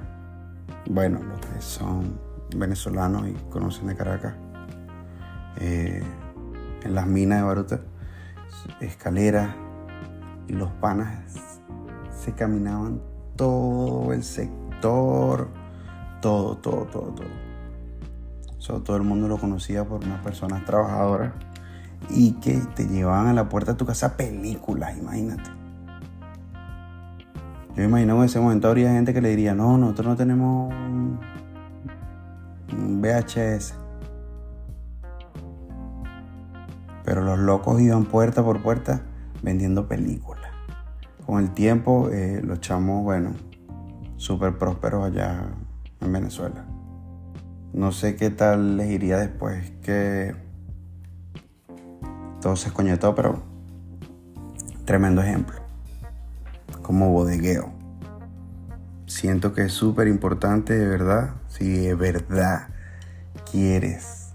Bueno, 0.90 1.22
los 1.22 1.40
que 1.42 1.62
son 1.62 2.20
venezolanos 2.58 3.28
y 3.28 3.34
conocen 3.50 3.88
de 3.88 3.96
Caracas. 3.96 4.34
Eh, 5.58 6.04
en 6.84 6.96
las 6.96 7.08
minas 7.08 7.40
de 7.40 7.44
Baruta, 7.46 7.80
escaleras 8.80 9.56
y 10.48 10.54
los 10.54 10.70
panas 10.72 11.20
se 12.12 12.34
caminaban 12.34 13.02
todo 13.36 14.14
el 14.14 14.24
sector 14.24 14.64
todo, 14.84 15.48
todo, 16.58 16.86
todo, 16.92 17.14
todo. 17.14 18.82
todo 18.82 18.98
el 18.98 19.04
mundo 19.04 19.30
lo 19.30 19.38
conocía 19.38 19.86
por 19.86 20.04
unas 20.04 20.22
personas 20.22 20.66
trabajadoras 20.66 21.32
y 22.10 22.34
que 22.34 22.60
te 22.76 22.86
llevaban 22.86 23.28
a 23.28 23.34
la 23.34 23.48
puerta 23.48 23.72
de 23.72 23.78
tu 23.78 23.86
casa 23.86 24.18
películas, 24.18 24.98
imagínate. 24.98 25.50
Yo 27.70 27.78
me 27.78 27.86
imagino 27.86 28.18
en 28.18 28.24
ese 28.24 28.42
momento 28.42 28.68
habría 28.68 28.92
gente 28.92 29.14
que 29.14 29.22
le 29.22 29.30
diría, 29.30 29.56
no, 29.56 29.78
nosotros 29.78 30.08
no 30.08 30.16
tenemos 30.18 30.74
VHS. 32.76 33.76
Pero 37.04 37.22
los 37.22 37.40
locos 37.40 37.82
iban 37.82 38.06
puerta 38.06 38.44
por 38.44 38.62
puerta 38.62 39.02
vendiendo 39.42 39.88
películas. 39.88 40.52
Con 41.26 41.42
el 41.42 41.52
tiempo, 41.52 42.10
eh, 42.10 42.42
los 42.44 42.62
chamos, 42.62 43.04
bueno, 43.04 43.32
súper 44.18 44.58
prósperos 44.58 45.06
allá 45.06 45.46
en 46.02 46.14
Venezuela. 46.14 46.66
No 47.74 47.92
sé 47.92 48.16
qué 48.16 48.30
tal 48.30 48.78
les 48.78 48.92
iría 48.92 49.18
después 49.18 49.72
que 49.82 50.36
todo 52.42 52.56
se 52.56 52.68
escoñetó, 52.68 53.16
pero 53.16 53.42
tremendo 54.86 55.22
ejemplo. 55.22 55.58
Como 56.82 57.10
bodegueo. 57.12 57.72
Siento 59.06 59.54
que 59.54 59.64
es 59.64 59.72
súper 59.72 60.08
importante, 60.08 60.78
de 60.78 60.88
verdad, 60.88 61.36
si 61.54 61.70
de 61.70 61.94
verdad 61.94 62.70
quieres. 63.52 64.34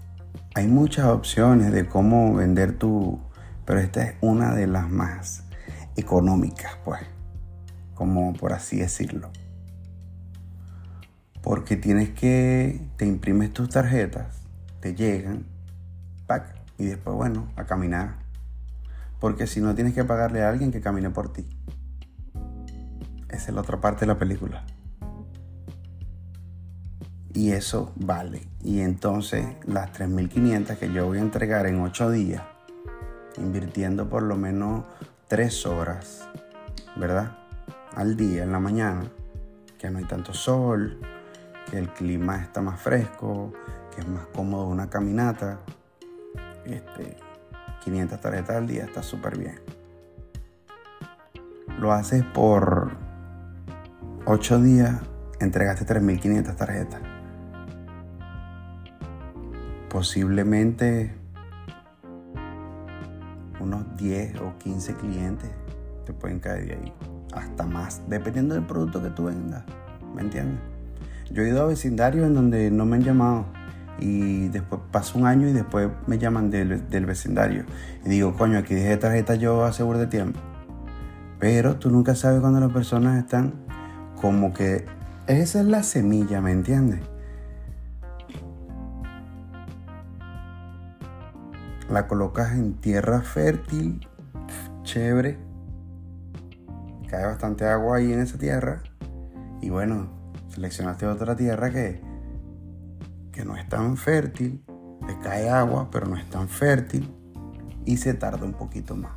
Hay 0.55 0.67
muchas 0.67 1.05
opciones 1.07 1.71
de 1.71 1.85
cómo 1.85 2.33
vender 2.33 2.77
tu, 2.77 3.19
pero 3.65 3.79
esta 3.79 4.03
es 4.03 4.15
una 4.21 4.53
de 4.55 4.67
las 4.67 4.89
más 4.89 5.43
económicas, 5.97 6.77
pues, 6.85 7.01
como 7.93 8.33
por 8.33 8.53
así 8.53 8.79
decirlo. 8.79 9.31
Porque 11.41 11.75
tienes 11.75 12.11
que, 12.11 12.87
te 12.95 13.05
imprimes 13.05 13.53
tus 13.53 13.69
tarjetas, 13.69 14.41
te 14.79 14.95
llegan, 14.95 15.45
pack, 16.25 16.55
y 16.77 16.85
después, 16.85 17.15
bueno, 17.15 17.51
a 17.57 17.65
caminar. 17.65 18.15
Porque 19.19 19.45
si 19.45 19.59
no 19.59 19.75
tienes 19.75 19.93
que 19.93 20.05
pagarle 20.05 20.41
a 20.41 20.49
alguien 20.49 20.71
que 20.71 20.79
camine 20.79 21.09
por 21.09 21.33
ti. 21.33 21.45
Esa 23.27 23.49
es 23.49 23.53
la 23.53 23.61
otra 23.61 23.81
parte 23.81 24.01
de 24.01 24.07
la 24.07 24.17
película. 24.17 24.63
Y 27.39 27.53
eso 27.53 27.93
vale. 27.95 28.41
Y 28.65 28.81
entonces 28.81 29.45
las 29.65 29.93
3.500 29.93 30.77
que 30.77 30.91
yo 30.91 31.05
voy 31.05 31.19
a 31.19 31.21
entregar 31.21 31.67
en 31.67 31.79
8 31.79 32.11
días, 32.11 32.43
invirtiendo 33.37 34.09
por 34.09 34.23
lo 34.23 34.35
menos 34.35 34.83
3 35.29 35.65
horas, 35.67 36.27
¿verdad? 36.97 37.37
Al 37.95 38.17
día, 38.17 38.43
en 38.43 38.51
la 38.51 38.59
mañana, 38.59 39.05
que 39.77 39.89
no 39.89 39.99
hay 39.99 40.03
tanto 40.03 40.33
sol, 40.33 40.99
que 41.71 41.77
el 41.77 41.87
clima 41.93 42.41
está 42.41 42.61
más 42.61 42.81
fresco, 42.81 43.53
que 43.95 44.01
es 44.01 44.07
más 44.09 44.25
cómodo 44.33 44.67
una 44.67 44.89
caminata. 44.89 45.61
Este, 46.65 47.15
500 47.85 48.19
tarjetas 48.19 48.57
al 48.57 48.67
día 48.67 48.83
está 48.83 49.01
súper 49.01 49.37
bien. 49.37 49.61
Lo 51.79 51.93
haces 51.93 52.21
por 52.33 52.91
8 54.25 54.59
días, 54.59 54.99
entregaste 55.39 55.85
3.500 55.85 56.55
tarjetas. 56.57 57.18
Posiblemente 59.99 61.11
unos 63.59 63.83
10 63.97 64.39
o 64.39 64.57
15 64.57 64.93
clientes 64.93 65.49
te 66.05 66.13
pueden 66.13 66.39
caer 66.39 66.67
de 66.67 66.73
ahí. 66.75 66.93
Hasta 67.33 67.65
más, 67.65 68.01
dependiendo 68.07 68.55
del 68.55 68.63
producto 68.63 69.03
que 69.03 69.09
tú 69.09 69.25
vendas. 69.25 69.65
¿Me 70.15 70.21
entiendes? 70.21 70.61
Yo 71.33 71.43
he 71.43 71.49
ido 71.49 71.63
a 71.63 71.65
vecindarios 71.65 72.25
en 72.27 72.33
donde 72.33 72.71
no 72.71 72.85
me 72.85 72.95
han 72.95 73.03
llamado 73.03 73.47
y 73.99 74.47
después 74.47 74.79
pasa 74.89 75.19
un 75.19 75.25
año 75.25 75.49
y 75.49 75.51
después 75.51 75.89
me 76.07 76.17
llaman 76.17 76.49
del, 76.49 77.05
vecindario. 77.05 77.65
Y 78.05 78.07
digo, 78.07 78.37
coño, 78.37 78.57
aquí 78.57 78.75
dejé 78.75 78.95
tarjeta 78.95 79.35
yo 79.35 79.65
a 79.65 79.73
seguro 79.73 79.99
de 79.99 80.07
tiempo. 80.07 80.39
Pero 81.39 81.75
tú 81.75 81.91
nunca 81.91 82.15
sabes 82.15 82.39
cuando 82.39 82.61
las 82.61 82.71
personas 82.71 83.17
están 83.17 83.51
como 84.15 84.53
que 84.53 84.85
esa 85.27 85.59
es 85.59 85.65
la 85.65 85.83
semilla, 85.83 86.39
¿me 86.39 86.53
entiendes? 86.53 87.01
La 91.89 92.07
colocas 92.07 92.53
en 92.53 92.75
tierra 92.75 93.21
fértil, 93.21 94.07
chévere. 94.83 95.39
Cae 97.07 97.25
bastante 97.25 97.65
agua 97.65 97.97
ahí 97.97 98.13
en 98.13 98.19
esa 98.19 98.37
tierra. 98.37 98.83
Y 99.59 99.71
bueno, 99.71 100.07
seleccionaste 100.49 101.07
otra 101.07 101.35
tierra 101.35 101.71
que, 101.71 101.99
que 103.31 103.43
no 103.43 103.57
es 103.57 103.67
tan 103.67 103.97
fértil, 103.97 104.63
le 105.07 105.17
cae 105.19 105.49
agua, 105.49 105.89
pero 105.91 106.05
no 106.05 106.15
es 106.15 106.29
tan 106.29 106.47
fértil 106.47 107.11
y 107.85 107.97
se 107.97 108.13
tarda 108.13 108.45
un 108.45 108.53
poquito 108.53 108.95
más. 108.95 109.13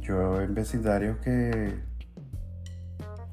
Yo 0.00 0.40
en 0.40 0.54
vecindarios 0.54 1.18
que 1.18 1.74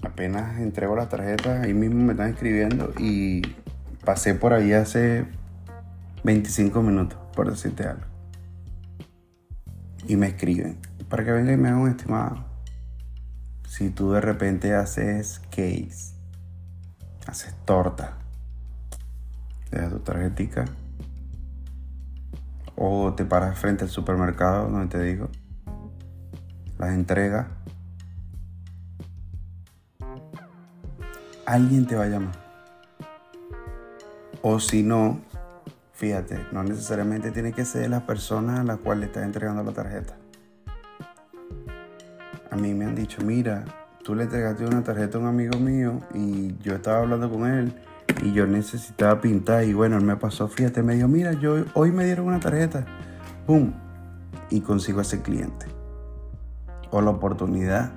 apenas 0.01 0.59
entrego 0.59 0.95
la 0.95 1.07
tarjeta, 1.09 1.61
ahí 1.61 1.75
mismo 1.75 2.05
me 2.05 2.13
están 2.13 2.31
escribiendo 2.31 2.91
y 2.97 3.41
pasé 4.03 4.33
por 4.33 4.53
ahí 4.53 4.73
hace 4.73 5.25
25 6.23 6.81
minutos, 6.81 7.17
por 7.35 7.49
decirte 7.49 7.87
algo. 7.87 8.05
Y 10.07 10.15
me 10.15 10.27
escriben 10.27 10.77
para 11.09 11.23
que 11.25 11.31
venga 11.31 11.51
y 11.51 11.57
me 11.57 11.69
hagan 11.69 11.81
un 11.81 11.89
estimado. 11.89 12.45
Si 13.67 13.89
tú 13.89 14.11
de 14.11 14.21
repente 14.21 14.73
haces 14.75 15.39
case, 15.49 16.13
haces 17.27 17.55
torta, 17.65 18.17
le 19.71 19.81
das 19.81 19.91
tu 19.91 19.99
tarjetica, 19.99 20.65
o 22.75 23.13
te 23.13 23.25
paras 23.25 23.57
frente 23.59 23.83
al 23.83 23.89
supermercado 23.89 24.69
donde 24.69 24.87
te 24.87 25.03
digo, 25.03 25.29
las 26.77 26.93
entregas, 26.93 27.47
alguien 31.45 31.85
te 31.85 31.95
va 31.95 32.03
a 32.05 32.07
llamar. 32.07 32.40
O 34.43 34.59
si 34.59 34.81
no, 34.81 35.19
fíjate, 35.93 36.47
no 36.51 36.63
necesariamente 36.63 37.29
tiene 37.29 37.53
que 37.53 37.63
ser 37.63 37.89
la 37.91 38.07
persona 38.07 38.61
a 38.61 38.63
la 38.63 38.77
cual 38.77 39.01
le 39.01 39.05
estás 39.05 39.23
entregando 39.23 39.63
la 39.63 39.71
tarjeta. 39.71 40.17
A 42.49 42.55
mí 42.55 42.73
me 42.73 42.85
han 42.85 42.95
dicho, 42.95 43.21
mira, 43.23 43.63
tú 44.03 44.15
le 44.15 44.23
entregaste 44.23 44.65
una 44.65 44.83
tarjeta 44.83 45.19
a 45.19 45.21
un 45.21 45.27
amigo 45.27 45.59
mío 45.59 45.99
y 46.15 46.57
yo 46.57 46.73
estaba 46.73 47.01
hablando 47.01 47.29
con 47.29 47.45
él 47.45 47.71
y 48.23 48.33
yo 48.33 48.47
necesitaba 48.47 49.21
pintar 49.21 49.63
y 49.63 49.73
bueno, 49.73 49.97
él 49.97 50.03
me 50.03 50.15
pasó, 50.15 50.47
fíjate, 50.47 50.81
me 50.81 50.95
dijo, 50.95 51.07
mira, 51.07 51.33
yo 51.33 51.63
hoy 51.75 51.91
me 51.91 52.03
dieron 52.03 52.25
una 52.25 52.39
tarjeta, 52.39 52.83
¡pum! 53.45 53.71
Y 54.49 54.61
consigo 54.61 54.99
a 54.99 55.01
ese 55.03 55.21
cliente. 55.21 55.67
O 56.89 56.99
la 57.01 57.11
oportunidad 57.11 57.91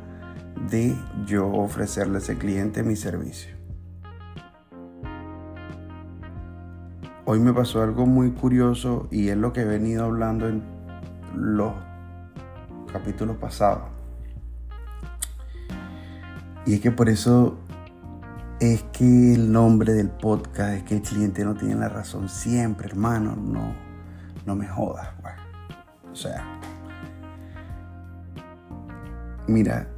de 0.71 0.95
yo 1.27 1.49
ofrecerle 1.49 2.17
a 2.17 2.19
ese 2.19 2.37
cliente 2.37 2.83
mi 2.83 2.97
servicio. 2.97 3.54
Hoy 7.27 7.41
me 7.41 7.55
pasó 7.55 7.83
algo 7.83 8.05
muy 8.05 8.33
curioso 8.33 9.09
y 9.11 9.29
es 9.29 9.37
lo 9.39 9.55
que 9.55 9.63
he 9.63 9.65
venido 9.65 10.05
hablando 10.05 10.47
en 10.47 10.63
los 11.35 11.73
capítulos 12.93 13.39
pasados. 13.39 13.85
Y 16.67 16.75
es 16.75 16.81
que 16.81 16.91
por 16.91 17.09
eso 17.09 17.57
es 18.61 18.83
que 18.93 19.35
el 19.35 19.51
nombre 19.51 19.95
del 19.95 20.11
podcast 20.11 20.75
es 20.75 20.83
que 20.83 20.97
el 20.97 21.03
cliente 21.03 21.47
no 21.47 21.55
tiene 21.55 21.77
la 21.77 21.89
razón 21.89 22.29
siempre, 22.29 22.89
hermano. 22.89 23.35
No, 23.37 23.73
no 24.45 24.55
me 24.55 24.69
jodas, 24.69 25.09
pues. 25.23 25.35
O 26.13 26.17
sea, 26.17 26.61
mira, 29.47 29.89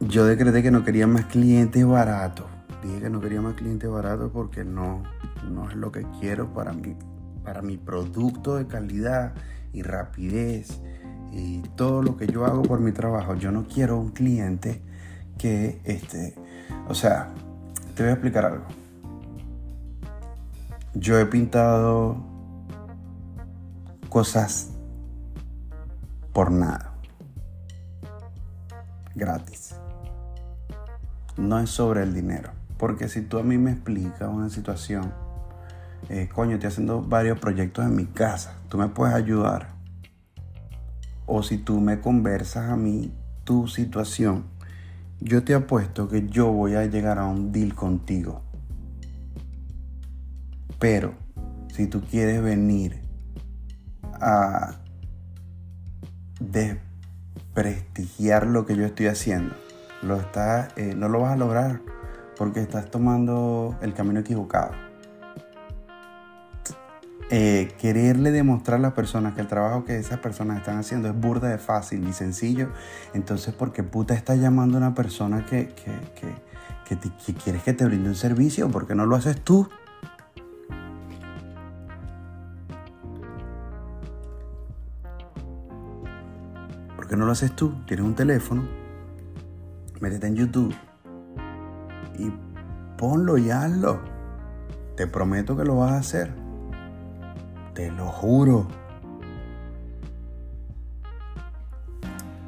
yo 0.00 0.24
decreté 0.24 0.62
que 0.62 0.70
no 0.70 0.84
quería 0.84 1.06
más 1.06 1.26
clientes 1.26 1.86
baratos. 1.86 2.46
Dije 2.82 3.02
que 3.02 3.10
no 3.10 3.20
quería 3.20 3.42
más 3.42 3.54
clientes 3.54 3.90
baratos 3.90 4.30
porque 4.32 4.64
no, 4.64 5.02
no 5.50 5.68
es 5.68 5.76
lo 5.76 5.92
que 5.92 6.06
quiero 6.20 6.52
para 6.52 6.72
mi, 6.72 6.96
para 7.44 7.62
mi 7.62 7.76
producto 7.76 8.56
de 8.56 8.66
calidad 8.66 9.34
y 9.72 9.82
rapidez 9.82 10.80
y 11.32 11.60
todo 11.76 12.02
lo 12.02 12.16
que 12.16 12.26
yo 12.26 12.44
hago 12.44 12.62
por 12.62 12.80
mi 12.80 12.92
trabajo. 12.92 13.34
Yo 13.34 13.50
no 13.50 13.66
quiero 13.66 13.98
un 13.98 14.10
cliente 14.10 14.82
que, 15.38 15.80
este, 15.84 16.34
o 16.88 16.94
sea, 16.94 17.28
te 17.94 18.02
voy 18.02 18.10
a 18.10 18.12
explicar 18.14 18.44
algo. 18.44 18.64
Yo 20.94 21.18
he 21.18 21.26
pintado 21.26 22.16
cosas 24.08 24.70
por 26.32 26.52
nada. 26.52 26.94
Gratis. 29.14 29.74
No 31.36 31.58
es 31.58 31.70
sobre 31.70 32.02
el 32.02 32.14
dinero. 32.14 32.50
Porque 32.78 33.08
si 33.08 33.22
tú 33.22 33.38
a 33.38 33.42
mí 33.42 33.58
me 33.58 33.72
explicas 33.72 34.28
una 34.28 34.48
situación, 34.50 35.12
eh, 36.08 36.28
coño, 36.32 36.54
estoy 36.54 36.68
haciendo 36.68 37.02
varios 37.02 37.38
proyectos 37.38 37.84
en 37.84 37.96
mi 37.96 38.06
casa, 38.06 38.58
tú 38.68 38.78
me 38.78 38.88
puedes 38.88 39.14
ayudar. 39.14 39.74
O 41.26 41.42
si 41.42 41.58
tú 41.58 41.80
me 41.80 42.00
conversas 42.00 42.70
a 42.70 42.76
mí 42.76 43.12
tu 43.44 43.68
situación, 43.68 44.44
yo 45.20 45.44
te 45.44 45.54
apuesto 45.54 46.08
que 46.08 46.28
yo 46.28 46.52
voy 46.52 46.74
a 46.74 46.84
llegar 46.84 47.18
a 47.18 47.24
un 47.24 47.52
deal 47.52 47.74
contigo. 47.74 48.42
Pero 50.78 51.14
si 51.72 51.86
tú 51.86 52.02
quieres 52.02 52.42
venir 52.42 53.00
a 54.20 54.76
desprestigiar 56.40 58.46
lo 58.46 58.66
que 58.66 58.76
yo 58.76 58.84
estoy 58.84 59.06
haciendo, 59.06 59.54
lo 60.02 60.20
eh, 60.76 60.94
no 60.94 61.08
lo 61.08 61.20
vas 61.20 61.32
a 61.32 61.36
lograr 61.36 61.80
porque 62.36 62.60
estás 62.60 62.90
tomando 62.90 63.78
el 63.80 63.94
camino 63.94 64.20
equivocado. 64.20 64.83
Eh, 67.30 67.72
quererle 67.80 68.30
demostrar 68.32 68.78
a 68.78 68.82
las 68.82 68.92
personas 68.92 69.32
que 69.34 69.40
el 69.40 69.46
trabajo 69.46 69.86
que 69.86 69.96
esas 69.98 70.18
personas 70.18 70.58
están 70.58 70.76
haciendo 70.76 71.08
es 71.08 71.18
burda 71.18 71.48
de 71.48 71.56
fácil 71.56 72.06
y 72.06 72.12
sencillo, 72.12 72.68
entonces 73.14 73.54
porque 73.54 73.82
puta 73.82 74.12
está 74.12 74.34
llamando 74.34 74.76
a 74.76 74.80
una 74.80 74.94
persona 74.94 75.46
que, 75.46 75.68
que, 75.68 76.28
que, 76.86 77.32
quieres 77.42 77.62
que 77.62 77.72
te 77.72 77.86
brinde 77.86 78.10
un 78.10 78.14
servicio, 78.14 78.70
porque 78.70 78.94
no 78.94 79.06
lo 79.06 79.16
haces 79.16 79.40
tú? 79.40 79.68
¿Por 86.94 87.08
qué 87.08 87.16
no 87.16 87.24
lo 87.24 87.32
haces 87.32 87.56
tú? 87.56 87.74
Tienes 87.86 88.04
un 88.04 88.14
teléfono, 88.14 88.68
métete 89.98 90.26
en 90.26 90.36
YouTube 90.36 90.74
y 92.18 92.30
ponlo 92.98 93.38
y 93.38 93.50
hazlo. 93.50 94.00
Te 94.94 95.06
prometo 95.06 95.56
que 95.56 95.64
lo 95.64 95.78
vas 95.78 95.92
a 95.92 95.96
hacer. 95.96 96.43
Te 97.74 97.90
lo 97.90 98.06
juro. 98.06 98.66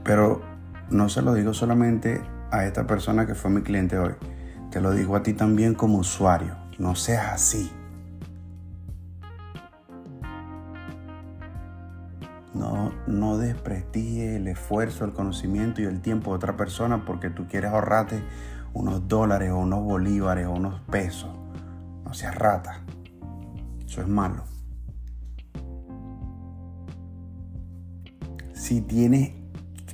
Pero 0.04 0.40
no 0.90 1.08
se 1.08 1.20
lo 1.22 1.34
digo 1.34 1.52
solamente 1.52 2.22
a 2.52 2.64
esta 2.64 2.86
persona 2.86 3.26
que 3.26 3.34
fue 3.34 3.50
mi 3.50 3.62
cliente 3.62 3.98
hoy. 3.98 4.14
Te 4.70 4.80
lo 4.80 4.92
digo 4.92 5.16
a 5.16 5.22
ti 5.22 5.32
también 5.32 5.74
como 5.74 5.98
usuario. 5.98 6.54
No 6.78 6.94
seas 6.94 7.32
así. 7.32 7.70
No, 12.54 12.92
no 13.06 13.36
el 14.36 14.48
esfuerzo, 14.48 15.04
el 15.04 15.12
conocimiento 15.12 15.82
y 15.82 15.84
el 15.84 16.00
tiempo 16.00 16.30
de 16.30 16.36
otra 16.36 16.56
persona 16.56 17.04
porque 17.04 17.30
tú 17.30 17.46
quieres 17.48 17.70
ahorrarte 17.70 18.22
unos 18.74 19.08
dólares 19.08 19.50
o 19.50 19.58
unos 19.58 19.82
bolívares 19.82 20.46
o 20.46 20.52
unos 20.52 20.80
pesos. 20.82 21.30
No 22.04 22.14
seas 22.14 22.34
rata. 22.34 22.82
Eso 23.86 24.02
es 24.02 24.08
malo. 24.08 24.55
Si 28.66 28.80
tienes 28.80 29.30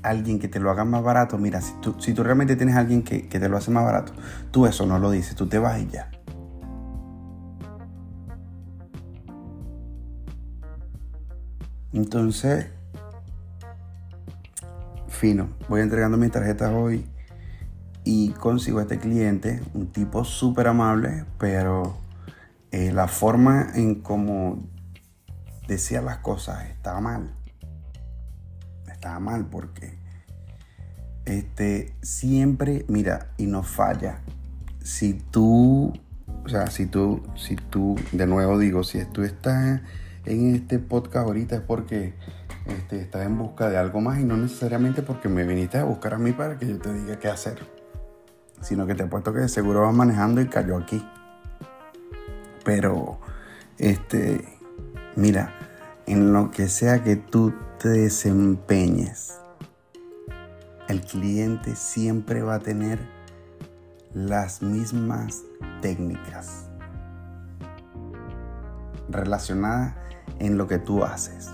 alguien 0.02 0.38
que 0.38 0.48
te 0.48 0.58
lo 0.58 0.70
haga 0.70 0.86
más 0.86 1.02
barato, 1.02 1.36
mira, 1.36 1.60
si 1.60 1.74
tú, 1.82 1.94
si 2.00 2.14
tú 2.14 2.22
realmente 2.24 2.56
tienes 2.56 2.74
alguien 2.74 3.02
que, 3.02 3.28
que 3.28 3.38
te 3.38 3.50
lo 3.50 3.58
hace 3.58 3.70
más 3.70 3.84
barato, 3.84 4.14
tú 4.50 4.64
eso 4.64 4.86
no 4.86 4.98
lo 4.98 5.10
dices, 5.10 5.36
tú 5.36 5.46
te 5.46 5.58
vas 5.58 5.78
y 5.78 5.88
ya. 5.88 6.10
Entonces, 11.92 12.68
fino, 15.08 15.50
voy 15.68 15.82
entregando 15.82 16.16
mis 16.16 16.30
tarjetas 16.30 16.72
hoy 16.72 17.04
y 18.04 18.30
consigo 18.30 18.78
a 18.78 18.82
este 18.82 18.98
cliente, 18.98 19.60
un 19.74 19.92
tipo 19.92 20.24
súper 20.24 20.68
amable, 20.68 21.26
pero 21.36 21.98
eh, 22.70 22.90
la 22.90 23.06
forma 23.06 23.72
en 23.74 23.96
cómo 23.96 24.62
decía 25.68 26.00
las 26.00 26.18
cosas 26.18 26.70
estaba 26.70 27.02
mal 27.02 27.41
está 29.02 29.18
mal 29.18 29.46
porque 29.46 29.98
este, 31.24 31.92
siempre, 32.02 32.84
mira, 32.86 33.32
y 33.36 33.46
no 33.46 33.64
falla. 33.64 34.20
Si 34.80 35.14
tú, 35.14 35.92
o 36.44 36.48
sea, 36.48 36.68
si 36.68 36.86
tú, 36.86 37.20
si 37.34 37.56
tú, 37.56 37.96
de 38.12 38.28
nuevo 38.28 38.58
digo, 38.60 38.84
si 38.84 39.04
tú 39.06 39.22
estás 39.24 39.80
en 40.24 40.54
este 40.54 40.78
podcast 40.78 41.26
ahorita 41.26 41.56
es 41.56 41.62
porque 41.62 42.14
este, 42.66 43.00
estás 43.00 43.26
en 43.26 43.38
busca 43.38 43.68
de 43.68 43.76
algo 43.76 44.00
más 44.00 44.20
y 44.20 44.24
no 44.24 44.36
necesariamente 44.36 45.02
porque 45.02 45.28
me 45.28 45.44
viniste 45.44 45.78
a 45.78 45.84
buscar 45.84 46.14
a 46.14 46.18
mí 46.18 46.30
para 46.30 46.56
que 46.56 46.68
yo 46.68 46.78
te 46.78 46.94
diga 46.94 47.18
qué 47.18 47.26
hacer, 47.26 47.58
sino 48.60 48.86
que 48.86 48.94
te 48.94 49.02
apuesto 49.02 49.32
que 49.32 49.48
seguro 49.48 49.82
vas 49.82 49.94
manejando 49.94 50.40
y 50.40 50.46
cayó 50.46 50.76
aquí. 50.76 51.04
Pero, 52.64 53.18
este, 53.78 54.44
mira, 55.16 55.52
en 56.06 56.32
lo 56.32 56.50
que 56.50 56.68
sea 56.68 57.02
que 57.02 57.16
tú 57.16 57.52
te 57.78 57.88
desempeñes, 57.88 59.40
el 60.88 61.00
cliente 61.00 61.76
siempre 61.76 62.42
va 62.42 62.56
a 62.56 62.58
tener 62.58 62.98
las 64.12 64.62
mismas 64.62 65.42
técnicas 65.80 66.68
relacionadas 69.08 69.94
en 70.38 70.58
lo 70.58 70.66
que 70.66 70.78
tú 70.78 71.04
haces. 71.04 71.50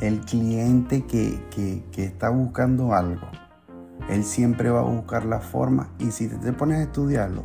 El 0.00 0.20
cliente 0.20 1.04
que, 1.06 1.40
que 1.92 2.04
está 2.04 2.30
buscando 2.30 2.94
algo, 2.94 3.28
él 4.08 4.24
siempre 4.24 4.70
va 4.70 4.80
a 4.80 4.84
buscar 4.84 5.24
la 5.24 5.40
forma 5.40 5.88
y 5.98 6.10
si 6.10 6.28
te, 6.28 6.52
pones 6.52 6.78
a 6.78 6.82
estudiarlo, 6.82 7.44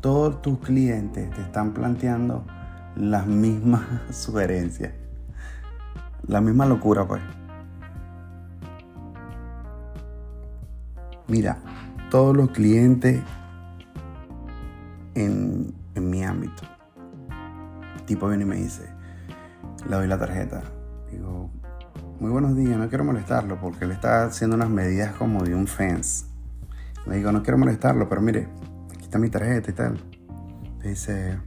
todos 0.00 0.40
tus 0.40 0.58
clientes 0.60 1.30
te 1.30 1.42
están 1.42 1.72
planteando 1.72 2.46
las 2.96 3.26
mismas 3.26 3.82
sugerencias. 4.10 4.99
La 6.30 6.40
misma 6.40 6.64
locura, 6.64 7.04
pues. 7.04 7.20
Mira, 11.26 11.58
todos 12.08 12.36
los 12.36 12.50
clientes 12.52 13.20
en, 15.16 15.74
en 15.96 16.08
mi 16.08 16.22
ámbito. 16.22 16.62
El 17.96 18.02
tipo 18.04 18.28
viene 18.28 18.44
y 18.44 18.46
me 18.46 18.56
dice, 18.56 18.88
le 19.88 19.96
doy 19.96 20.06
la 20.06 20.18
tarjeta. 20.20 20.62
Digo, 21.10 21.50
muy 22.20 22.30
buenos 22.30 22.54
días, 22.54 22.78
no 22.78 22.88
quiero 22.88 23.02
molestarlo 23.02 23.60
porque 23.60 23.84
le 23.86 23.94
está 23.94 24.26
haciendo 24.26 24.54
unas 24.54 24.70
medidas 24.70 25.12
como 25.16 25.42
de 25.42 25.56
un 25.56 25.66
fence. 25.66 26.26
Le 27.08 27.16
digo, 27.16 27.32
no 27.32 27.42
quiero 27.42 27.58
molestarlo, 27.58 28.08
pero 28.08 28.20
mire, 28.20 28.46
aquí 28.94 29.02
está 29.02 29.18
mi 29.18 29.30
tarjeta 29.30 29.68
y 29.68 29.74
tal. 29.74 30.00
dice, 30.80 31.40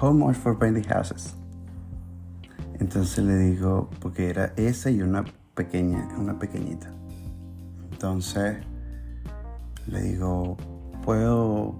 how 0.00 0.14
much 0.14 0.36
for 0.36 0.58
painting 0.58 0.84
houses? 0.84 1.36
Entonces 2.80 3.24
le 3.24 3.36
digo, 3.36 3.90
porque 4.00 4.30
era 4.30 4.54
esa 4.56 4.90
y 4.90 5.02
una 5.02 5.24
pequeña, 5.54 6.08
una 6.18 6.38
pequeñita. 6.38 6.90
Entonces 7.92 8.56
le 9.86 10.00
digo, 10.00 10.56
puedo 11.04 11.74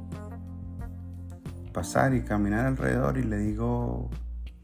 pasar 1.72 2.14
y 2.14 2.22
caminar 2.22 2.66
alrededor 2.66 3.16
y 3.16 3.22
le 3.22 3.38
digo 3.38 4.10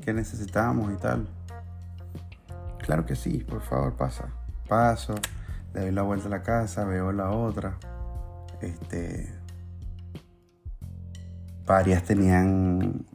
qué 0.02 0.12
necesitamos 0.12 0.92
y 0.92 0.96
tal. 0.96 1.26
Claro 2.80 3.06
que 3.06 3.16
sí, 3.16 3.38
por 3.38 3.62
favor, 3.62 3.96
pasa. 3.96 4.28
Paso, 4.68 5.14
le 5.72 5.80
doy 5.80 5.92
la 5.92 6.02
vuelta 6.02 6.26
a 6.26 6.30
la 6.30 6.42
casa, 6.42 6.84
veo 6.84 7.12
la 7.12 7.30
otra. 7.30 7.78
Este. 8.60 9.32
Varias 11.64 12.04
tenían 12.04 13.06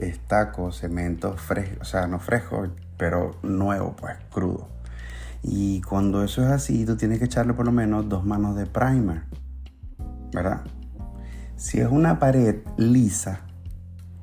estacos, 0.00 0.78
cemento 0.80 1.36
fresco, 1.36 1.78
o 1.80 1.84
sea, 1.84 2.06
no 2.06 2.18
fresco, 2.18 2.68
pero 2.96 3.36
nuevo, 3.42 3.94
pues 3.96 4.16
crudo. 4.30 4.68
Y 5.42 5.80
cuando 5.82 6.22
eso 6.22 6.42
es 6.42 6.48
así, 6.48 6.84
tú 6.84 6.96
tienes 6.96 7.18
que 7.18 7.24
echarle 7.26 7.54
por 7.54 7.64
lo 7.64 7.72
menos 7.72 8.08
dos 8.08 8.24
manos 8.24 8.56
de 8.56 8.66
primer, 8.66 9.22
¿verdad? 10.32 10.62
Si 11.56 11.80
es 11.80 11.88
una 11.88 12.18
pared 12.18 12.56
lisa, 12.76 13.40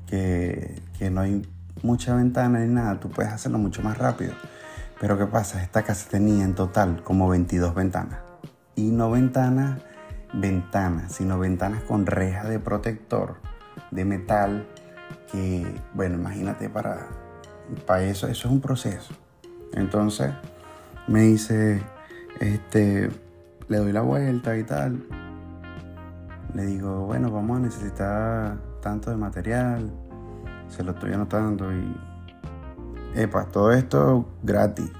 que, 0.06 0.80
que 0.98 1.10
no 1.10 1.20
hay 1.20 1.46
mucha 1.82 2.14
ventana 2.14 2.60
ni 2.60 2.72
nada, 2.72 2.98
tú 2.98 3.10
puedes 3.10 3.32
hacerlo 3.32 3.58
mucho 3.58 3.82
más 3.82 3.98
rápido. 3.98 4.32
Pero 5.00 5.16
¿qué 5.16 5.26
pasa? 5.26 5.62
Esta 5.62 5.82
casa 5.82 6.08
tenía 6.10 6.44
en 6.44 6.54
total 6.54 7.02
como 7.04 7.28
22 7.28 7.74
ventanas. 7.74 8.20
Y 8.74 8.90
no 8.90 9.10
ventanas, 9.10 9.80
ventanas, 10.32 11.12
sino 11.12 11.38
ventanas 11.38 11.82
con 11.82 12.06
reja 12.06 12.48
de 12.48 12.58
protector 12.58 13.36
de 13.90 14.04
metal 14.04 14.66
que, 15.30 15.66
bueno, 15.94 16.16
imagínate 16.16 16.68
para, 16.68 17.08
para 17.86 18.04
eso, 18.04 18.26
eso 18.28 18.48
es 18.48 18.52
un 18.52 18.60
proceso. 18.60 19.14
Entonces 19.72 20.32
me 21.06 21.22
dice, 21.22 21.82
este, 22.40 23.10
le 23.68 23.76
doy 23.78 23.92
la 23.92 24.02
vuelta 24.02 24.56
y 24.56 24.64
tal. 24.64 25.04
Le 26.54 26.64
digo, 26.64 27.06
bueno, 27.06 27.30
vamos 27.30 27.58
a 27.58 27.60
necesitar 27.60 28.58
tanto 28.80 29.10
de 29.10 29.16
material, 29.16 29.90
se 30.68 30.82
lo 30.82 30.92
estoy 30.92 31.12
anotando 31.12 31.72
y. 31.72 31.96
Epa, 33.14 33.46
todo 33.46 33.72
esto 33.72 34.28
gratis. 34.42 34.90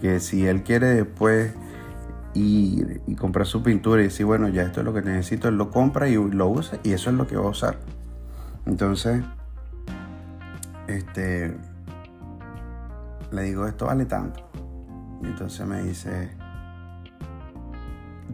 Que 0.00 0.20
si 0.20 0.46
él 0.46 0.62
quiere 0.62 0.88
después 0.88 1.54
ir 2.34 3.02
y 3.06 3.14
comprar 3.14 3.46
su 3.46 3.62
pintura 3.62 4.00
y 4.00 4.04
decir, 4.04 4.26
bueno, 4.26 4.48
ya 4.48 4.62
esto 4.62 4.80
es 4.80 4.86
lo 4.86 4.92
que 4.92 5.02
necesito, 5.02 5.48
él 5.48 5.56
lo 5.56 5.70
compra 5.70 6.08
y 6.08 6.14
lo 6.14 6.48
usa 6.48 6.78
y 6.82 6.92
eso 6.92 7.10
es 7.10 7.16
lo 7.16 7.26
que 7.26 7.36
va 7.36 7.46
a 7.46 7.50
usar. 7.50 7.76
Entonces, 8.66 9.22
este, 10.86 11.56
le 13.30 13.42
digo, 13.42 13.66
esto 13.66 13.86
vale 13.86 14.06
tanto. 14.06 14.48
Y 15.22 15.26
entonces 15.26 15.66
me 15.66 15.82
dice, 15.82 16.30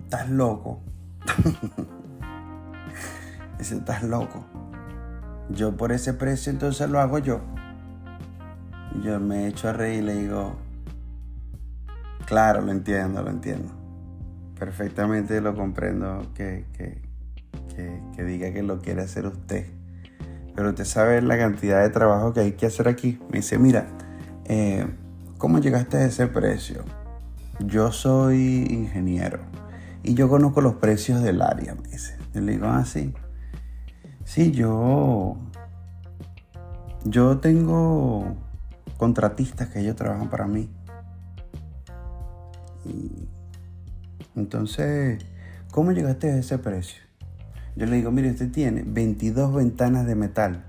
estás 0.05 0.29
loco. 0.31 0.81
dice, 3.59 3.77
estás 3.77 4.03
loco. 4.03 4.45
Yo 5.51 5.77
por 5.77 5.93
ese 5.93 6.15
precio 6.15 6.53
entonces 6.53 6.89
lo 6.91 7.01
hago 7.01 7.19
yo. 7.19 7.41
Yo 9.03 9.21
me 9.21 9.47
echo 9.47 9.69
a 9.69 9.73
reír 9.73 10.03
y 10.03 10.07
le 10.07 10.15
digo, 10.15 10.57
claro, 12.27 12.61
lo 12.61 12.73
entiendo, 12.73 13.23
lo 13.23 13.31
entiendo. 13.31 13.73
Perfectamente 14.59 15.41
lo 15.41 15.55
comprendo 15.55 16.27
que, 16.35 16.65
que, 16.77 18.25
diga 18.25 18.53
que 18.53 18.63
lo 18.63 18.81
quiere 18.81 19.03
hacer 19.03 19.27
usted. 19.27 19.78
Pero 20.59 20.71
usted 20.71 20.87
sabe 20.87 21.23
la 21.23 21.39
cantidad 21.39 21.85
de 21.85 21.91
trabajo 21.91 22.33
que 22.33 22.41
hay 22.41 22.53
que 22.55 22.67
hacer 22.67 22.89
aquí. 22.89 23.21
Me 23.31 23.37
dice, 23.37 23.61
mira, 23.61 23.87
eh, 24.47 24.89
¿cómo 25.37 25.61
llegaste 25.61 25.99
a 25.99 26.05
ese 26.05 26.27
precio? 26.27 26.83
Yo 27.61 27.93
soy 27.93 28.67
ingeniero 28.69 29.39
y 30.03 30.15
yo 30.15 30.29
conozco 30.29 30.61
los 30.61 30.75
precios 30.75 31.23
del 31.23 31.43
área, 31.43 31.77
me 31.77 31.89
dice. 31.89 32.19
Yo 32.35 32.41
le 32.41 32.55
digo, 32.55 32.67
ah, 32.67 32.85
sí. 32.85 33.15
Sí, 34.25 34.51
yo. 34.51 35.37
Yo 37.05 37.39
tengo 37.39 38.35
contratistas 38.97 39.69
que 39.69 39.79
ellos 39.79 39.95
trabajan 39.95 40.29
para 40.29 40.49
mí. 40.49 40.69
Y 42.85 43.29
entonces, 44.35 45.25
¿cómo 45.71 45.93
llegaste 45.93 46.33
a 46.33 46.37
ese 46.37 46.59
precio? 46.59 47.08
Yo 47.77 47.87
le 47.87 47.97
digo, 47.97 48.11
mire, 48.11 48.31
usted 48.31 48.51
tiene 48.51 48.83
22 48.87 49.55
ventanas 49.55 50.07
de 50.07 50.15
metal, 50.15 50.65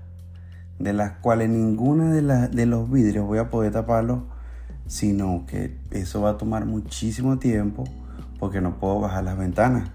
de 0.78 0.92
las 0.92 1.12
cuales 1.18 1.48
ninguna 1.48 2.12
de, 2.12 2.48
de 2.48 2.66
los 2.66 2.90
vidrios 2.90 3.26
voy 3.26 3.38
a 3.38 3.50
poder 3.50 3.72
taparlo, 3.72 4.24
sino 4.86 5.44
que 5.46 5.76
eso 5.90 6.22
va 6.22 6.30
a 6.30 6.38
tomar 6.38 6.66
muchísimo 6.66 7.38
tiempo 7.38 7.84
porque 8.38 8.60
no 8.60 8.78
puedo 8.78 9.00
bajar 9.00 9.24
las 9.24 9.38
ventanas. 9.38 9.90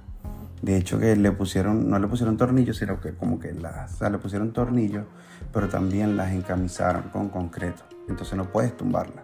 De 0.61 0.77
hecho 0.77 0.99
que 0.99 1.15
le 1.15 1.31
pusieron, 1.31 1.89
no 1.89 1.99
le 1.99 2.07
pusieron 2.07 2.37
tornillos, 2.37 2.77
sino 2.77 2.99
que 3.01 3.13
como 3.13 3.39
que 3.39 3.53
las, 3.53 3.99
le 4.01 4.17
pusieron 4.17 4.53
tornillos, 4.53 5.05
pero 5.51 5.67
también 5.67 6.15
las 6.15 6.31
encamisaron 6.31 7.03
con 7.09 7.29
concreto. 7.29 7.83
Entonces 8.07 8.37
no 8.37 8.45
puedes 8.45 8.75
tumbarla. 8.75 9.23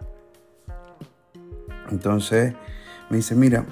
Entonces 1.90 2.54
me 3.10 3.16
dice, 3.16 3.34
mira, 3.34 3.64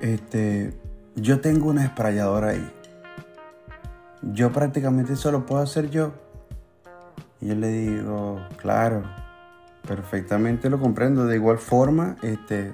este, 0.00 0.74
yo 1.16 1.40
tengo 1.40 1.70
una 1.70 1.84
esprayadora 1.84 2.48
ahí. 2.48 2.72
Yo 4.22 4.52
prácticamente 4.52 5.14
eso 5.14 5.32
lo 5.32 5.46
puedo 5.46 5.62
hacer 5.62 5.90
yo. 5.90 6.12
Y 7.40 7.48
yo 7.48 7.54
le 7.56 7.68
digo, 7.68 8.40
claro, 8.56 9.02
perfectamente 9.86 10.70
lo 10.70 10.78
comprendo. 10.78 11.26
De 11.26 11.36
igual 11.36 11.58
forma, 11.58 12.16
este, 12.22 12.72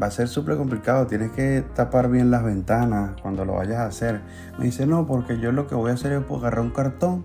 va 0.00 0.06
a 0.06 0.10
ser 0.10 0.28
súper 0.28 0.56
complicado, 0.56 1.06
tienes 1.06 1.30
que 1.32 1.64
tapar 1.74 2.10
bien 2.10 2.30
las 2.30 2.44
ventanas 2.44 3.20
cuando 3.20 3.44
lo 3.44 3.54
vayas 3.54 3.78
a 3.78 3.86
hacer. 3.86 4.20
Me 4.58 4.66
dice, 4.66 4.86
no, 4.86 5.06
porque 5.06 5.38
yo 5.38 5.52
lo 5.52 5.66
que 5.66 5.74
voy 5.74 5.90
a 5.90 5.94
hacer 5.94 6.12
es 6.12 6.22
agarrar 6.30 6.60
un 6.60 6.70
cartón 6.70 7.24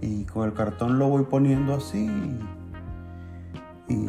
y 0.00 0.24
con 0.24 0.46
el 0.46 0.54
cartón 0.54 0.98
lo 0.98 1.08
voy 1.08 1.24
poniendo 1.24 1.74
así 1.74 2.10
y, 3.88 4.08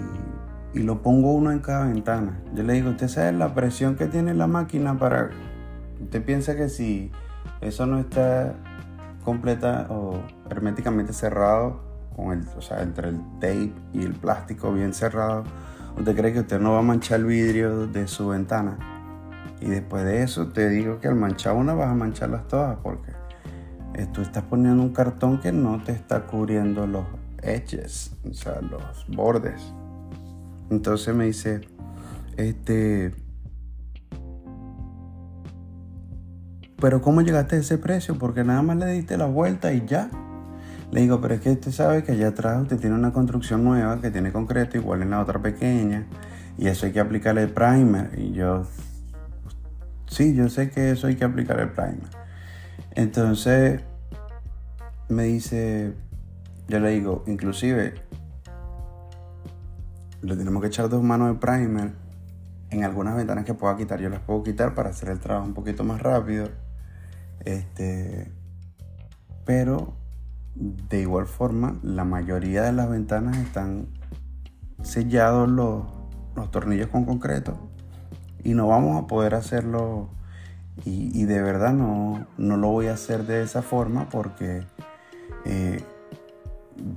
lo 0.74 1.02
pongo 1.02 1.32
uno 1.34 1.52
en 1.52 1.60
cada 1.60 1.86
ventana. 1.86 2.42
Yo 2.56 2.64
le 2.64 2.74
digo, 2.74 2.90
usted 2.90 3.08
sabe 3.08 3.32
la 3.32 3.54
presión 3.54 3.96
que 3.96 4.08
tiene 4.08 4.34
la 4.34 4.48
máquina 4.48 4.98
para... 4.98 5.30
Usted 6.02 6.26
piensa 6.26 6.56
que 6.56 6.68
si 6.68 7.12
eso 7.68 7.86
no 7.86 8.00
está 8.00 8.56
completa 9.24 9.88
o 9.90 10.22
herméticamente 10.50 11.14
cerrado, 11.14 11.82
con 12.16 12.32
el, 12.32 12.48
o 12.56 12.62
sea, 12.62 12.82
entre 12.82 13.10
el 13.10 13.20
tape 13.40 13.74
y 13.94 14.04
el 14.04 14.14
plástico 14.14 14.72
bien 14.72 14.94
cerrado, 14.94 15.44
¿Usted 15.98 16.16
cree 16.16 16.34
que 16.34 16.40
usted 16.40 16.60
no 16.60 16.74
va 16.74 16.80
a 16.80 16.84
manchar 16.84 17.20
el 17.20 17.26
vidrio 17.26 17.86
de 17.86 18.08
su 18.08 18.28
ventana? 18.28 18.78
Y 19.62 19.68
después 19.70 20.04
de 20.04 20.24
eso 20.24 20.48
te 20.48 20.68
digo 20.70 21.00
que 21.00 21.08
al 21.08 21.16
manchar 21.16 21.56
una 21.56 21.74
vas 21.74 21.90
a 21.90 21.94
mancharlas 21.94 22.48
todas 22.48 22.78
porque 22.82 23.12
tú 24.12 24.22
estás 24.22 24.44
poniendo 24.44 24.82
un 24.82 24.92
cartón 24.92 25.40
que 25.40 25.52
no 25.52 25.82
te 25.84 25.92
está 25.92 26.26
cubriendo 26.26 26.88
los 26.88 27.06
edges, 27.44 28.16
o 28.28 28.34
sea, 28.34 28.60
los 28.62 29.06
bordes. 29.08 29.62
Entonces 30.72 31.14
me 31.14 31.26
dice, 31.26 31.62
este, 32.38 33.14
pero 36.84 37.02
¿cómo 37.02 37.22
llegaste 37.22 37.56
a 37.56 37.60
ese 37.60 37.78
precio? 37.78 38.20
Porque 38.20 38.44
nada 38.44 38.62
más 38.62 38.76
le 38.76 38.88
diste 38.88 39.16
la 39.16 39.26
vuelta 39.26 39.72
y 39.72 39.86
ya. 39.86 40.10
Le 40.92 41.00
digo, 41.00 41.22
pero 41.22 41.36
es 41.36 41.40
que 41.40 41.52
usted 41.52 41.72
sabe 41.72 42.04
que 42.04 42.12
allá 42.12 42.28
atrás 42.28 42.62
usted 42.62 42.78
tiene 42.78 42.94
una 42.94 43.14
construcción 43.14 43.64
nueva 43.64 44.02
que 44.02 44.12
tiene 44.12 44.34
concreto 44.34 44.76
igual 44.76 45.02
en 45.02 45.12
la 45.12 45.22
otra 45.22 45.42
pequeña 45.42 46.06
y 46.58 46.68
eso 46.68 46.86
hay 46.86 46.92
que 46.92 47.00
aplicarle 47.00 47.44
el 47.44 47.52
primer. 47.52 48.20
Y 48.20 48.34
yo, 48.34 48.64
sí, 50.08 50.36
yo 50.36 50.50
sé 50.50 50.72
que 50.72 50.92
eso 50.92 51.08
hay 51.08 51.16
que 51.16 51.24
aplicar 51.24 51.58
el 51.62 51.70
primer. 51.70 52.02
Entonces, 52.92 53.80
me 55.08 55.24
dice, 55.24 55.94
yo 56.68 56.82
le 56.82 56.90
digo, 56.90 57.24
inclusive, 57.28 57.94
le 60.22 60.36
tenemos 60.36 60.62
que 60.62 60.68
echar 60.68 60.90
dos 60.90 61.02
manos 61.02 61.30
de 61.30 61.36
primer 61.36 61.94
en 62.72 62.84
algunas 62.84 63.16
ventanas 63.16 63.46
que 63.46 63.54
pueda 63.54 63.78
quitar. 63.78 64.02
Yo 64.02 64.10
las 64.10 64.20
puedo 64.20 64.44
quitar 64.44 64.76
para 64.76 64.90
hacer 64.90 65.08
el 65.08 65.20
trabajo 65.20 65.48
un 65.48 65.54
poquito 65.54 65.86
más 65.86 66.02
rápido. 66.02 66.50
Este, 67.46 68.32
pero 69.46 69.94
de 70.56 71.02
igual 71.02 71.26
forma, 71.26 71.80
la 71.82 72.06
mayoría 72.06 72.64
de 72.64 72.74
las 72.74 72.90
ventanas 72.90 73.38
están 73.38 73.88
sellados 74.84 75.50
los, 75.50 75.84
los 76.36 76.52
tornillos 76.52 76.90
con 76.90 77.06
concreto 77.06 77.58
y 78.44 78.54
no 78.54 78.68
vamos 78.68 79.02
a 79.02 79.08
poder 79.08 79.36
hacerlo 79.36 80.10
y, 80.86 81.26
de 81.26 81.42
verdad 81.42 81.72
no, 81.72 82.26
no, 82.38 82.58
lo 82.58 82.70
voy 82.70 82.88
a 82.88 82.94
hacer 82.94 83.26
de 83.28 83.44
esa 83.44 83.62
forma 83.62 84.10
porque 84.10 84.64
eh, 85.46 85.84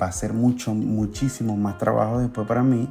va 0.00 0.06
a 0.06 0.12
ser 0.12 0.32
mucho, 0.32 0.74
muchísimo 0.74 1.56
más 1.56 1.76
trabajo 1.76 2.18
después 2.18 2.48
para 2.48 2.62
mí 2.62 2.88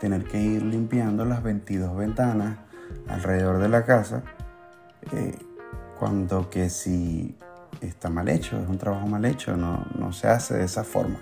tener 0.00 0.24
que 0.24 0.42
ir 0.42 0.62
limpiando 0.62 1.24
las 1.24 1.42
22 1.42 1.96
ventanas 1.96 2.58
alrededor 3.06 3.58
de 3.58 3.68
la 3.68 3.84
casa 3.84 4.22
eh, 5.12 5.38
cuando 6.04 6.50
que 6.50 6.68
si 6.68 7.34
está 7.80 8.10
mal 8.10 8.28
hecho, 8.28 8.60
es 8.60 8.68
un 8.68 8.76
trabajo 8.76 9.06
mal 9.06 9.24
hecho, 9.24 9.56
no, 9.56 9.86
no 9.98 10.12
se 10.12 10.28
hace 10.28 10.52
de 10.52 10.64
esa 10.64 10.84
forma. 10.84 11.16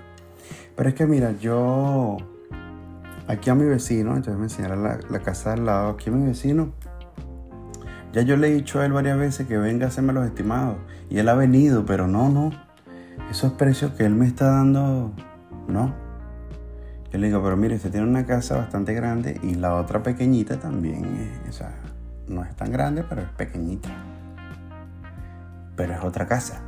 Pero 0.75 0.89
es 0.89 0.97
que 0.97 1.07
mira, 1.07 1.31
yo 1.39 2.17
aquí 3.29 3.49
a 3.49 3.55
mi 3.55 3.65
vecino, 3.65 4.17
entonces 4.17 4.37
me 4.39 4.47
enseñaron 4.47 4.83
la, 4.83 5.21
casa 5.21 5.53
al 5.53 5.67
lado, 5.67 5.91
aquí 5.91 6.11
a 6.11 6.13
mi 6.13 6.27
vecino, 6.27 6.73
ya 8.13 8.23
yo 8.23 8.37
le 8.37 8.49
he 8.49 8.55
dicho 8.55 8.81
a 8.81 8.85
él 8.85 8.93
varias 8.93 9.17
veces 9.19 9.47
que 9.47 9.57
venga 9.57 9.85
a 9.87 9.89
hacerme 9.89 10.13
los 10.15 10.27
estimados. 10.27 10.79
Y 11.09 11.19
él 11.19 11.29
ha 11.29 11.35
venido, 11.35 11.87
pero 11.87 12.09
no, 12.09 12.29
no. 12.29 12.51
Esos 13.31 13.53
precios 13.53 13.93
que 13.93 14.05
él 14.05 14.17
me 14.17 14.27
está 14.27 14.47
dando, 14.47 15.13
no. 15.69 15.95
Yo 17.13 17.21
le 17.21 17.29
digo, 17.29 17.41
pero 17.41 17.57
mire, 17.57 17.77
usted 17.77 17.93
tiene 17.93 18.09
una 18.09 18.27
casa 18.27 18.57
bastante 18.57 18.95
grande 18.95 19.39
y 19.45 19.55
la 19.55 19.77
otra 19.77 20.03
pequeñita 20.03 20.59
también. 20.59 21.31
o 21.49 21.53
sea, 21.53 21.73
no 22.27 22.43
es 22.43 22.57
tan 22.57 22.73
grande, 22.73 23.05
pero 23.09 23.23
es 23.23 23.29
pequeñita. 23.29 23.89
Pero 25.77 25.95
es 25.95 26.05
otra 26.05 26.27
casa. 26.27 26.63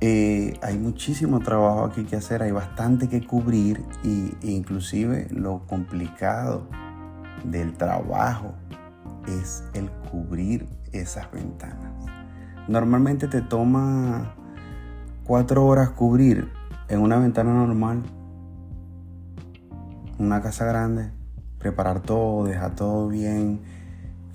Eh, 0.00 0.58
hay 0.62 0.78
muchísimo 0.78 1.38
trabajo 1.40 1.84
aquí 1.84 2.04
que 2.04 2.16
hacer, 2.16 2.42
hay 2.42 2.50
bastante 2.50 3.08
que 3.08 3.24
cubrir 3.24 3.84
y, 4.02 4.34
e 4.42 4.50
inclusive 4.50 5.28
lo 5.30 5.64
complicado 5.66 6.66
del 7.44 7.74
trabajo 7.74 8.54
es 9.28 9.62
el 9.74 9.88
cubrir 10.10 10.66
esas 10.90 11.30
ventanas. 11.30 11.92
Normalmente 12.66 13.28
te 13.28 13.42
toma 13.42 14.34
cuatro 15.24 15.64
horas 15.66 15.90
cubrir 15.90 16.50
en 16.88 17.00
una 17.00 17.18
ventana 17.18 17.52
normal, 17.54 18.02
una 20.18 20.42
casa 20.42 20.64
grande, 20.64 21.12
preparar 21.58 22.00
todo, 22.00 22.44
dejar 22.44 22.74
todo 22.74 23.06
bien 23.08 23.60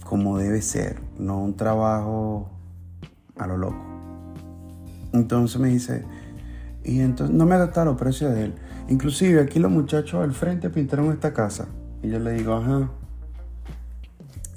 como 0.05 0.37
debe 0.37 0.61
ser, 0.61 1.01
no 1.19 1.39
un 1.39 1.57
trabajo 1.57 2.56
a 3.39 3.47
lo 3.47 3.57
loco. 3.57 3.83
Entonces 5.13 5.59
me 5.59 5.69
dice, 5.69 6.03
y 6.83 7.01
entonces 7.01 7.35
no 7.35 7.45
me 7.45 7.55
adapta 7.55 7.85
los 7.85 7.97
precios 7.97 8.33
de 8.33 8.45
él. 8.45 8.55
Inclusive 8.89 9.41
aquí 9.41 9.59
los 9.59 9.71
muchachos 9.71 10.23
al 10.23 10.33
frente 10.33 10.69
pintaron 10.69 11.11
esta 11.11 11.33
casa. 11.33 11.67
Y 12.01 12.09
yo 12.09 12.19
le 12.19 12.31
digo, 12.33 12.53
ajá, 12.53 12.89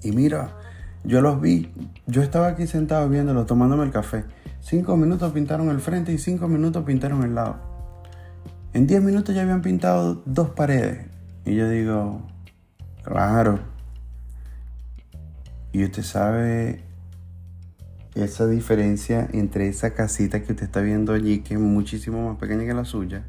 y 0.03 0.13
mira, 0.13 0.57
yo 1.05 1.21
los 1.21 1.41
vi, 1.41 1.73
yo 2.07 2.23
estaba 2.23 2.49
aquí 2.49 2.67
sentado 2.67 3.09
viéndolo, 3.09 3.45
tomándome 3.47 3.85
el 3.85 3.91
café. 3.91 4.25
Cinco 4.61 4.97
minutos 4.97 5.33
pintaron 5.33 5.69
el 5.69 5.81
frente 5.81 6.13
y 6.13 6.19
cinco 6.19 6.49
minutos 6.49 6.85
pintaron 6.85 7.23
el 7.23 7.35
lado. 7.35 7.57
En 8.73 8.87
diez 8.87 9.03
minutos 9.03 9.35
ya 9.35 9.43
habían 9.43 9.63
pintado 9.63 10.23
dos 10.25 10.51
paredes. 10.51 11.07
Y 11.45 11.55
yo 11.55 11.69
digo, 11.69 12.23
claro. 13.03 13.59
Y 15.73 15.85
usted 15.85 16.03
sabe 16.03 16.83
esa 18.15 18.47
diferencia 18.47 19.29
entre 19.33 19.69
esa 19.69 19.95
casita 19.95 20.43
que 20.43 20.53
usted 20.53 20.67
está 20.67 20.81
viendo 20.81 21.13
allí, 21.13 21.41
que 21.41 21.55
es 21.55 21.61
muchísimo 21.61 22.29
más 22.29 22.39
pequeña 22.39 22.65
que 22.65 22.75
la 22.75 22.85
suya. 22.85 23.25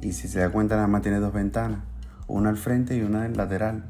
Y 0.00 0.12
si 0.12 0.28
se 0.28 0.40
da 0.40 0.50
cuenta, 0.50 0.76
nada 0.76 0.88
más 0.88 1.02
tiene 1.02 1.18
dos 1.18 1.32
ventanas. 1.32 1.80
Una 2.26 2.48
al 2.48 2.56
frente 2.56 2.96
y 2.96 3.02
una 3.02 3.22
del 3.22 3.36
lateral 3.36 3.84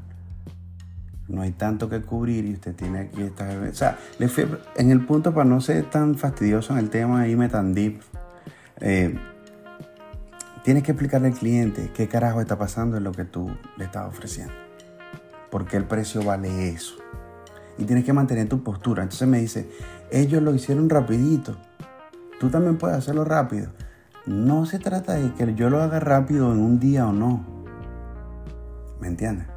no 1.31 1.41
hay 1.41 1.51
tanto 1.51 1.89
que 1.89 2.01
cubrir 2.01 2.45
y 2.45 2.53
usted 2.53 2.75
tiene 2.75 2.99
aquí 2.99 3.21
estar 3.21 3.49
O 3.57 3.73
sea, 3.73 3.97
le 4.19 4.27
fui 4.27 4.45
en 4.75 4.91
el 4.91 5.05
punto 5.05 5.33
para 5.33 5.45
no 5.45 5.61
ser 5.61 5.89
tan 5.89 6.15
fastidioso 6.15 6.73
en 6.73 6.79
el 6.79 6.89
tema, 6.89 7.27
irme 7.27 7.47
tan 7.47 7.73
deep. 7.73 8.01
Eh, 8.81 9.17
tienes 10.63 10.83
que 10.83 10.91
explicarle 10.91 11.29
al 11.29 11.33
cliente 11.33 11.91
qué 11.93 12.07
carajo 12.07 12.41
está 12.41 12.57
pasando 12.57 12.97
en 12.97 13.05
lo 13.05 13.13
que 13.13 13.23
tú 13.23 13.49
le 13.77 13.85
estás 13.85 14.07
ofreciendo. 14.07 14.53
Porque 15.49 15.77
el 15.77 15.85
precio 15.85 16.23
vale 16.23 16.69
eso. 16.69 16.95
Y 17.77 17.85
tienes 17.85 18.03
que 18.03 18.13
mantener 18.13 18.49
tu 18.49 18.61
postura. 18.63 19.03
Entonces 19.03 19.27
me 19.27 19.39
dice, 19.39 19.69
ellos 20.11 20.41
lo 20.41 20.53
hicieron 20.53 20.89
rapidito. 20.89 21.57
Tú 22.39 22.49
también 22.49 22.77
puedes 22.77 22.97
hacerlo 22.97 23.25
rápido. 23.25 23.71
No 24.25 24.65
se 24.65 24.79
trata 24.79 25.13
de 25.13 25.33
que 25.33 25.53
yo 25.55 25.69
lo 25.69 25.81
haga 25.81 25.99
rápido 25.99 26.51
en 26.51 26.59
un 26.59 26.79
día 26.79 27.07
o 27.07 27.13
no. 27.13 27.45
¿Me 28.99 29.07
entiendes? 29.07 29.47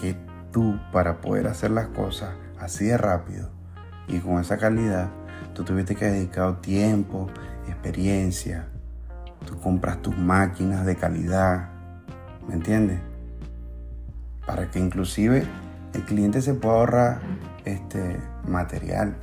que 0.00 0.16
tú 0.52 0.78
para 0.92 1.20
poder 1.20 1.46
hacer 1.46 1.70
las 1.70 1.88
cosas 1.88 2.34
así 2.60 2.86
de 2.86 2.98
rápido 2.98 3.50
y 4.08 4.18
con 4.18 4.40
esa 4.40 4.56
calidad, 4.56 5.08
tú 5.54 5.64
tuviste 5.64 5.96
que 5.96 6.04
dedicar 6.04 6.60
tiempo, 6.60 7.28
experiencia, 7.66 8.68
tú 9.44 9.58
compras 9.58 10.00
tus 10.00 10.16
máquinas 10.16 10.86
de 10.86 10.96
calidad, 10.96 11.70
¿me 12.46 12.54
entiendes? 12.54 13.00
Para 14.46 14.70
que 14.70 14.78
inclusive 14.78 15.44
el 15.92 16.02
cliente 16.04 16.40
se 16.40 16.54
pueda 16.54 16.76
ahorrar 16.76 17.20
este 17.64 18.20
material. 18.48 19.16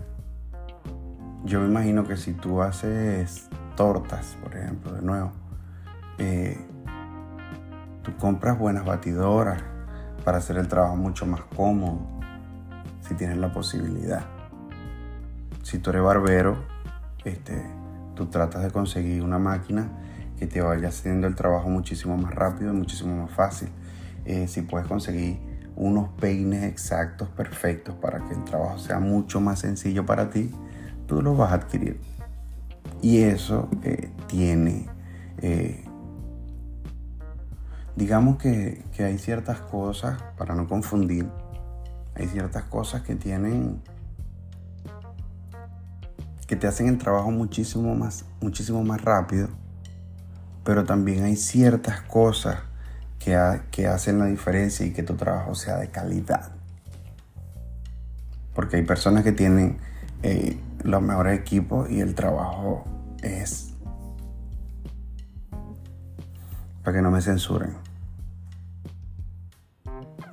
Yo 1.46 1.60
me 1.60 1.68
imagino 1.68 2.08
que 2.08 2.18
si 2.18 2.34
tú 2.34 2.62
haces 2.62 3.50
tortas, 3.76 4.38
por 4.42 4.56
ejemplo, 4.56 4.94
de 4.94 5.02
nuevo, 5.02 5.32
eh, 6.18 6.58
tú 8.04 8.16
compras 8.18 8.58
buenas 8.58 8.86
batidoras, 8.86 9.62
para 10.24 10.38
hacer 10.38 10.58
el 10.58 10.68
trabajo 10.68 10.96
mucho 10.96 11.26
más 11.26 11.42
cómodo, 11.56 12.00
si 13.02 13.14
tienes 13.16 13.38
la 13.38 13.52
posibilidad. 13.52 14.24
Si 15.64 15.80
tú 15.80 15.90
eres 15.90 16.02
barbero, 16.02 16.58
este, 17.26 17.66
tú 18.16 18.28
tratas 18.28 18.64
de 18.64 18.72
conseguir 18.72 19.22
una 19.24 19.40
máquina 19.40 19.90
que 20.38 20.48
te 20.48 20.62
vaya 20.62 20.90
haciendo 20.90 21.28
el 21.28 21.36
trabajo 21.36 21.70
muchísimo 21.70 22.18
más 22.18 22.34
rápido 22.34 22.74
y 22.74 22.78
muchísimo 22.78 23.24
más 23.24 23.32
fácil. 23.32 23.70
Eh, 24.26 24.48
si 24.48 24.62
puedes 24.62 24.88
conseguir 24.88 25.40
unos 25.76 26.10
peines 26.20 26.64
exactos, 26.64 27.30
perfectos, 27.30 27.96
para 27.96 28.20
que 28.28 28.34
el 28.34 28.44
trabajo 28.44 28.78
sea 28.78 29.00
mucho 29.00 29.42
más 29.42 29.60
sencillo 29.60 30.06
para 30.06 30.30
ti, 30.30 30.52
tú 31.08 31.22
los 31.22 31.38
vas 31.38 31.52
a 31.52 31.56
adquirir. 31.56 32.00
Y 33.02 33.20
eso 33.20 33.70
eh, 33.84 34.12
tiene 34.28 34.88
eh, 35.40 35.84
digamos 37.96 38.38
que, 38.38 38.84
hay 39.00 39.18
ciertas 39.18 39.60
cosas, 39.60 40.22
para 40.38 40.56
no 40.56 40.68
confundir, 40.68 41.30
hay 42.16 42.28
ciertas 42.28 42.64
cosas 42.64 43.02
que 43.02 43.16
tienen, 43.16 43.82
que 46.48 46.56
te 46.56 46.68
hacen 46.68 46.88
el 46.88 46.98
trabajo 46.98 47.32
muchísimo 47.32 47.96
más, 47.96 48.26
muchísimo 48.42 48.84
más 48.84 49.02
rápido, 49.02 49.50
pero 50.64 50.84
también 50.86 51.24
hay 51.24 51.36
ciertas 51.36 52.02
cosas 52.02 52.60
que, 53.24 53.88
hacen 53.88 54.20
la 54.20 54.26
diferencia 54.26 54.86
y 54.86 54.92
que 54.92 55.04
tu 55.04 55.16
trabajo 55.16 55.56
sea 55.56 55.78
de 55.78 55.90
calidad. 55.90 56.52
Porque 58.54 58.78
hay 58.78 58.84
personas 58.84 59.24
que 59.24 59.32
tienen 59.32 59.78
eh, 60.24 60.60
los 60.84 61.02
mejores 61.02 61.40
equipos 61.40 61.90
y 61.90 62.02
el 62.02 62.16
trabajo 62.16 62.86
es 63.22 63.70
para 66.84 66.98
que 66.98 67.02
no 67.02 67.12
me 67.12 67.22
censuren. 67.22 67.74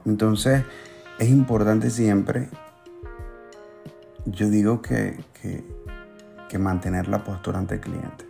Entonces, 0.05 0.65
es 1.21 1.29
importante 1.29 1.91
siempre, 1.91 2.49
yo 4.27 4.49
digo 4.51 4.83
que, 4.83 5.23
que, 5.41 6.59
mantener 6.59 7.07
la 7.07 7.23
postura 7.23 7.61
ante 7.61 7.77
el 7.77 7.81
cliente. 7.81 8.30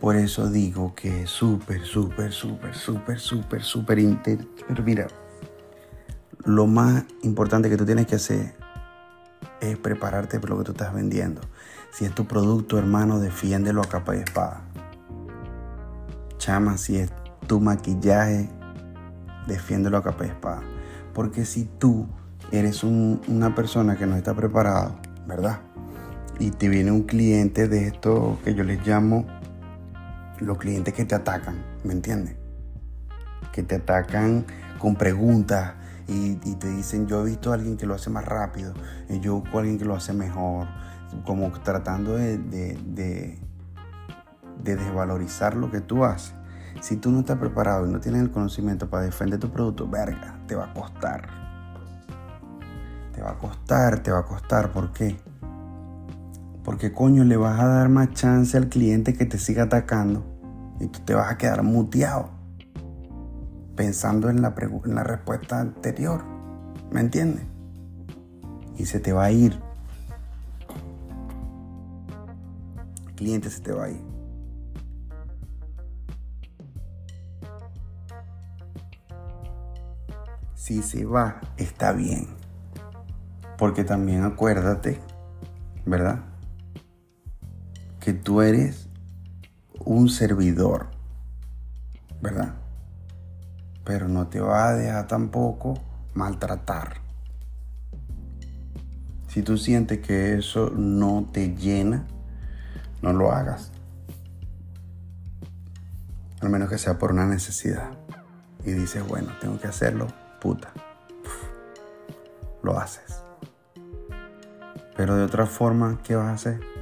Por 0.00 0.16
eso 0.16 0.50
digo 0.50 0.94
que 0.94 1.22
es 1.24 1.30
súper, 1.30 1.82
súper, 1.82 2.32
súper, 2.32 2.74
súper, 2.74 3.18
súper, 3.18 3.62
súper 3.62 3.98
Pero 4.66 4.82
mira, 4.82 5.06
lo 6.44 6.66
más 6.66 7.04
importante 7.22 7.68
que 7.68 7.76
tú 7.76 7.84
tienes 7.84 8.06
que 8.06 8.14
hacer 8.14 8.54
es 9.60 9.76
prepararte 9.76 10.40
por 10.40 10.50
lo 10.50 10.58
que 10.58 10.64
tú 10.64 10.72
estás 10.72 10.94
vendiendo. 10.94 11.42
Si 11.92 12.06
es 12.06 12.14
tu 12.14 12.26
producto, 12.26 12.78
hermano, 12.78 13.18
defiéndelo 13.18 13.82
a 13.82 13.88
capa 13.88 14.16
y 14.16 14.20
espada. 14.20 14.62
Chama, 16.38 16.78
si 16.78 16.96
es 16.96 17.12
tu 17.46 17.60
maquillaje, 17.60 18.48
defiéndelo 19.46 19.98
a 19.98 20.02
capa 20.02 20.24
y 20.24 20.28
espada. 20.28 20.62
Porque 21.12 21.44
si 21.44 21.66
tú 21.78 22.06
eres 22.52 22.84
una 22.84 23.54
persona 23.54 23.96
que 23.96 24.06
no 24.06 24.16
está 24.16 24.32
preparado, 24.32 24.98
¿verdad? 25.26 25.60
y 26.40 26.50
te 26.50 26.68
viene 26.68 26.90
un 26.90 27.02
cliente 27.02 27.68
de 27.68 27.86
esto 27.86 28.38
que 28.42 28.54
yo 28.54 28.64
les 28.64 28.84
llamo 28.86 29.26
los 30.40 30.58
clientes 30.58 30.94
que 30.94 31.04
te 31.04 31.14
atacan, 31.14 31.62
¿me 31.84 31.92
entiendes? 31.92 32.36
Que 33.52 33.62
te 33.62 33.76
atacan 33.76 34.46
con 34.78 34.96
preguntas 34.96 35.74
y, 36.08 36.34
te 36.34 36.68
dicen, 36.68 37.06
yo 37.06 37.22
he 37.22 37.26
visto 37.26 37.52
a 37.52 37.54
alguien 37.54 37.76
que 37.76 37.86
lo 37.86 37.94
hace 37.94 38.10
más 38.10 38.24
rápido, 38.24 38.74
y 39.08 39.20
yo 39.20 39.36
busco 39.36 39.58
a 39.58 39.60
alguien 39.60 39.78
que 39.78 39.84
lo 39.84 39.94
hace 39.94 40.12
mejor, 40.12 40.66
como 41.24 41.52
tratando 41.62 42.16
de, 42.16 42.38
de, 42.38 42.76
de, 42.84 43.38
de 44.64 44.76
desvalorizar 44.76 45.54
lo 45.54 45.70
que 45.70 45.80
tú 45.80 46.04
haces. 46.04 46.34
Si 46.80 46.96
tú 46.96 47.12
no 47.12 47.20
estás 47.20 47.38
preparado 47.38 47.86
y 47.86 47.92
no 47.92 48.00
tienes 48.00 48.22
el 48.22 48.30
conocimiento 48.30 48.90
para 48.90 49.04
defender 49.04 49.38
tu 49.38 49.50
producto, 49.50 49.88
verga, 49.88 50.40
te 50.46 50.56
va 50.56 50.70
a 50.70 50.74
costar. 50.74 51.28
Te 53.12 53.22
va 53.22 53.32
a 53.32 53.38
costar, 53.38 54.02
te 54.02 54.10
va 54.10 54.20
a 54.20 54.24
costar. 54.24 54.72
¿Por 54.72 54.92
qué? 54.92 55.16
Porque 56.64 56.92
coño, 56.92 57.22
le 57.24 57.36
vas 57.36 57.60
a 57.60 57.66
dar 57.66 57.88
más 57.88 58.10
chance 58.14 58.56
al 58.56 58.68
cliente 58.68 59.14
que 59.14 59.26
te 59.26 59.38
siga 59.38 59.64
atacando 59.64 60.29
y 60.80 60.88
tú 60.88 61.00
te 61.04 61.14
vas 61.14 61.30
a 61.30 61.38
quedar 61.38 61.62
muteado 61.62 62.30
pensando 63.76 64.28
en 64.28 64.42
la, 64.42 64.50
respuesta 64.50 65.60
anterior. 65.60 66.24
¿Me 66.90 67.00
entiendes? 67.00 67.44
Y 68.76 68.86
se 68.86 68.98
te 68.98 69.12
va 69.12 69.24
a 69.24 69.30
ir. 69.30 69.60
El 73.06 73.14
cliente 73.14 73.50
se 73.50 73.60
te 73.60 73.72
va 73.72 73.84
a 73.84 73.90
ir. 73.90 74.04
Si 80.54 80.82
se 80.82 81.04
va, 81.04 81.40
está 81.56 81.92
bien. 81.92 82.26
Porque 83.56 83.84
también 83.84 84.24
acuérdate, 84.24 85.00
¿verdad? 85.86 86.24
que 88.00 88.14
tú 88.14 88.40
eres 88.40 88.88
un 89.84 90.08
servidor, 90.08 90.88
¿verdad? 92.20 92.54
Pero 93.84 94.08
no 94.08 94.28
te 94.28 94.40
va 94.40 94.68
a 94.68 94.74
dejar 94.74 95.06
tampoco 95.06 95.74
maltratar. 96.14 97.00
Si 99.28 99.42
tú 99.42 99.56
sientes 99.56 100.00
que 100.00 100.34
eso 100.34 100.70
no 100.70 101.28
te 101.32 101.54
llena, 101.54 102.06
no 103.00 103.12
lo 103.12 103.32
hagas. 103.32 103.72
Al 106.40 106.50
menos 106.50 106.68
que 106.68 106.78
sea 106.78 106.98
por 106.98 107.12
una 107.12 107.26
necesidad. 107.26 107.90
Y 108.64 108.72
dices, 108.72 109.06
bueno, 109.06 109.32
tengo 109.40 109.58
que 109.58 109.68
hacerlo, 109.68 110.08
puta. 110.40 110.72
Lo 112.62 112.78
haces. 112.78 113.22
Pero 114.96 115.16
de 115.16 115.24
otra 115.24 115.46
forma, 115.46 115.98
¿qué 116.02 116.14
vas 116.16 116.26
a 116.26 116.32
hacer? 116.32 116.79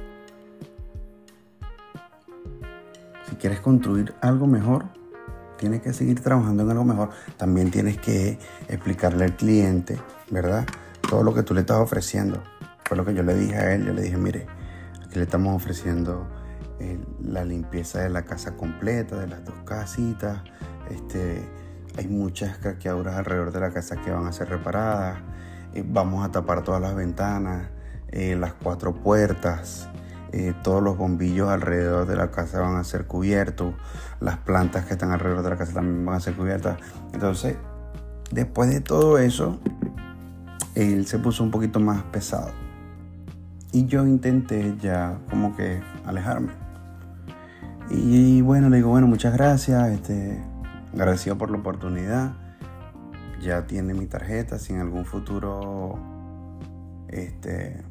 Quieres 3.39 3.59
construir 3.59 4.13
algo 4.21 4.45
mejor, 4.45 4.85
tienes 5.57 5.81
que 5.81 5.93
seguir 5.93 6.21
trabajando 6.21 6.63
en 6.63 6.69
algo 6.69 6.85
mejor. 6.85 7.09
También 7.37 7.71
tienes 7.71 7.97
que 7.97 8.39
explicarle 8.67 9.25
al 9.25 9.35
cliente, 9.35 9.97
¿verdad? 10.29 10.65
Todo 11.09 11.23
lo 11.23 11.33
que 11.33 11.43
tú 11.43 11.53
le 11.53 11.61
estás 11.61 11.77
ofreciendo. 11.77 12.41
Fue 12.85 12.97
lo 12.97 13.05
que 13.05 13.13
yo 13.13 13.23
le 13.23 13.35
dije 13.35 13.55
a 13.55 13.73
él. 13.73 13.85
Yo 13.85 13.93
le 13.93 14.01
dije, 14.01 14.17
mire, 14.17 14.47
aquí 15.03 15.15
le 15.15 15.23
estamos 15.23 15.55
ofreciendo 15.55 16.27
eh, 16.79 16.99
la 17.21 17.43
limpieza 17.43 18.01
de 18.01 18.09
la 18.09 18.23
casa 18.23 18.55
completa, 18.55 19.17
de 19.17 19.27
las 19.27 19.43
dos 19.43 19.55
casitas. 19.65 20.41
Este, 20.89 21.47
hay 21.97 22.07
muchas 22.07 22.57
craqueaduras 22.57 23.17
alrededor 23.17 23.51
de 23.51 23.59
la 23.59 23.71
casa 23.71 23.97
que 23.97 24.11
van 24.11 24.25
a 24.25 24.31
ser 24.31 24.49
reparadas. 24.49 25.19
Eh, 25.73 25.83
vamos 25.85 26.25
a 26.25 26.31
tapar 26.31 26.63
todas 26.63 26.81
las 26.81 26.95
ventanas, 26.95 27.69
eh, 28.07 28.35
las 28.35 28.53
cuatro 28.53 28.93
puertas. 28.93 29.89
Eh, 30.31 30.53
todos 30.63 30.83
los 30.83 30.95
bombillos 30.97 31.49
alrededor 31.49 32.05
de 32.05 32.15
la 32.15 32.29
casa 32.29 32.59
van 32.59 32.75
a 32.75 32.83
ser 32.83 33.07
cubiertos, 33.07 33.73
las 34.19 34.37
plantas 34.37 34.85
que 34.85 34.93
están 34.93 35.11
alrededor 35.11 35.41
de 35.43 35.49
la 35.49 35.57
casa 35.57 35.73
también 35.73 36.05
van 36.05 36.15
a 36.15 36.19
ser 36.19 36.35
cubiertas. 36.35 36.77
Entonces, 37.13 37.57
después 38.31 38.69
de 38.69 38.81
todo 38.81 39.17
eso, 39.17 39.59
él 40.75 41.07
se 41.07 41.17
puso 41.17 41.43
un 41.43 41.51
poquito 41.51 41.79
más 41.79 42.03
pesado. 42.03 42.51
Y 43.71 43.85
yo 43.85 44.05
intenté 44.05 44.75
ya 44.79 45.17
como 45.29 45.55
que 45.55 45.81
alejarme. 46.05 46.51
Y 47.89 48.41
bueno, 48.41 48.69
le 48.69 48.77
digo, 48.77 48.89
bueno, 48.89 49.07
muchas 49.07 49.33
gracias, 49.33 49.89
este, 49.89 50.39
agradecido 50.93 51.37
por 51.37 51.49
la 51.49 51.57
oportunidad. 51.57 52.33
Ya 53.41 53.65
tiene 53.65 53.93
mi 53.93 54.05
tarjeta, 54.05 54.59
si 54.59 54.73
en 54.73 54.81
algún 54.81 55.05
futuro 55.05 55.97
este, 57.07 57.83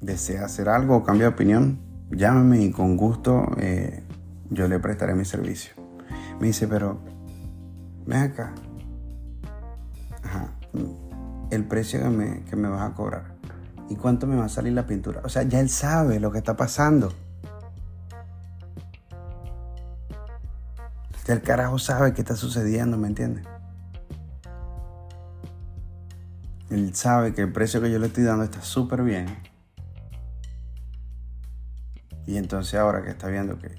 desea 0.00 0.44
hacer 0.44 0.68
algo 0.68 0.96
o 0.96 1.04
cambia 1.04 1.28
de 1.28 1.34
opinión, 1.34 1.80
llámame 2.10 2.62
y 2.62 2.70
con 2.70 2.96
gusto 2.96 3.50
eh, 3.58 4.02
yo 4.50 4.68
le 4.68 4.78
prestaré 4.78 5.14
mi 5.14 5.24
servicio. 5.24 5.72
Me 6.40 6.48
dice, 6.48 6.68
pero 6.68 7.00
ven 8.06 8.22
acá. 8.22 8.54
Ajá, 10.22 10.52
el 11.50 11.64
precio 11.64 12.00
que 12.00 12.08
me, 12.08 12.44
que 12.44 12.56
me 12.56 12.68
vas 12.68 12.90
a 12.90 12.94
cobrar. 12.94 13.36
¿Y 13.88 13.96
cuánto 13.96 14.26
me 14.26 14.36
va 14.36 14.44
a 14.44 14.48
salir 14.48 14.72
la 14.74 14.86
pintura? 14.86 15.22
O 15.24 15.28
sea, 15.28 15.42
ya 15.42 15.60
él 15.60 15.70
sabe 15.70 16.20
lo 16.20 16.30
que 16.30 16.38
está 16.38 16.56
pasando. 16.56 17.12
El 21.26 21.42
carajo 21.42 21.78
sabe 21.78 22.14
qué 22.14 22.22
está 22.22 22.36
sucediendo, 22.36 22.96
¿me 22.96 23.08
entiendes? 23.08 23.44
Él 26.70 26.94
sabe 26.94 27.34
que 27.34 27.42
el 27.42 27.52
precio 27.52 27.82
que 27.82 27.90
yo 27.90 27.98
le 27.98 28.06
estoy 28.06 28.24
dando 28.24 28.44
está 28.44 28.62
súper 28.62 29.02
bien 29.02 29.26
y 32.28 32.36
entonces 32.36 32.74
ahora 32.78 33.02
que 33.02 33.08
está 33.08 33.28
viendo 33.28 33.58
que 33.58 33.70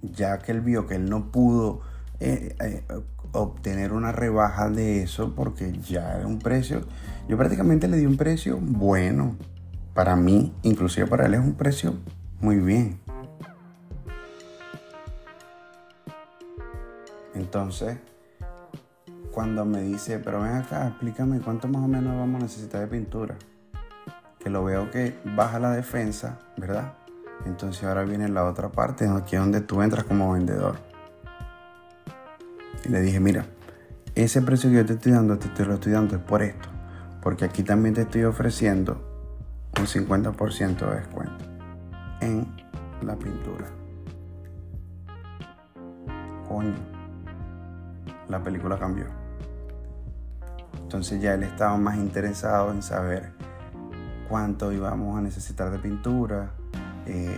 ya 0.00 0.38
que 0.38 0.52
él 0.52 0.60
vio 0.60 0.86
que 0.86 0.94
él 0.94 1.10
no 1.10 1.32
pudo 1.32 1.80
eh, 2.20 2.54
eh, 2.60 2.84
obtener 3.32 3.92
una 3.92 4.12
rebaja 4.12 4.70
de 4.70 5.02
eso 5.02 5.34
porque 5.34 5.72
ya 5.72 6.14
era 6.16 6.26
un 6.28 6.38
precio, 6.38 6.84
yo 7.28 7.36
prácticamente 7.36 7.88
le 7.88 7.96
di 7.96 8.06
un 8.06 8.16
precio 8.16 8.58
bueno. 8.60 9.36
Para 9.92 10.14
mí, 10.14 10.54
inclusive 10.62 11.08
para 11.08 11.26
él 11.26 11.34
es 11.34 11.40
un 11.40 11.54
precio 11.54 11.94
muy 12.40 12.58
bien. 12.58 13.00
Entonces, 17.34 17.98
cuando 19.32 19.64
me 19.64 19.82
dice, 19.82 20.20
pero 20.20 20.42
ven 20.42 20.52
acá, 20.52 20.86
explícame 20.86 21.40
cuánto 21.40 21.66
más 21.66 21.82
o 21.82 21.88
menos 21.88 22.16
vamos 22.16 22.40
a 22.40 22.44
necesitar 22.44 22.82
de 22.82 22.86
pintura. 22.86 23.34
Que 24.38 24.48
lo 24.48 24.62
veo 24.62 24.92
que 24.92 25.18
baja 25.24 25.58
la 25.58 25.72
defensa, 25.72 26.38
¿verdad? 26.56 26.94
Entonces 27.44 27.84
ahora 27.84 28.04
viene 28.04 28.28
la 28.28 28.44
otra 28.44 28.70
parte, 28.70 29.08
aquí 29.08 29.36
es 29.36 29.40
donde 29.40 29.60
tú 29.60 29.82
entras 29.82 30.04
como 30.04 30.32
vendedor. 30.32 30.76
Y 32.84 32.88
le 32.88 33.00
dije, 33.00 33.20
mira, 33.20 33.46
ese 34.14 34.42
precio 34.42 34.70
que 34.70 34.76
yo 34.76 34.86
te 34.86 34.94
estoy 34.94 35.12
dando, 35.12 35.38
te, 35.38 35.64
lo 35.64 35.74
estoy 35.74 35.92
dando 35.92 36.16
es 36.16 36.22
por 36.22 36.42
esto. 36.42 36.68
Porque 37.22 37.44
aquí 37.44 37.62
también 37.62 37.94
te 37.94 38.02
estoy 38.02 38.24
ofreciendo 38.24 39.00
un 39.78 39.86
50% 39.86 40.78
de 40.78 40.96
descuento 40.96 41.44
en 42.20 42.46
la 43.02 43.16
pintura. 43.16 43.66
Coño, 46.48 46.74
la 48.28 48.42
película 48.42 48.78
cambió. 48.78 49.06
Entonces 50.82 51.20
ya 51.20 51.34
él 51.34 51.42
estaba 51.42 51.76
más 51.76 51.96
interesado 51.96 52.72
en 52.72 52.82
saber 52.82 53.32
cuánto 54.28 54.72
íbamos 54.72 55.18
a 55.18 55.20
necesitar 55.20 55.70
de 55.70 55.78
pintura, 55.78 56.52
eh, 57.08 57.36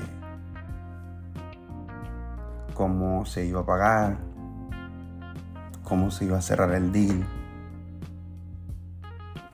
cómo 2.75 3.25
se 3.25 3.47
iba 3.47 3.61
a 3.61 3.66
pagar, 3.66 4.18
cómo 5.85 6.11
se 6.11 6.25
iba 6.25 6.39
a 6.39 6.43
cerrar 6.43 6.73
el 6.73 6.93
deal, 6.93 7.25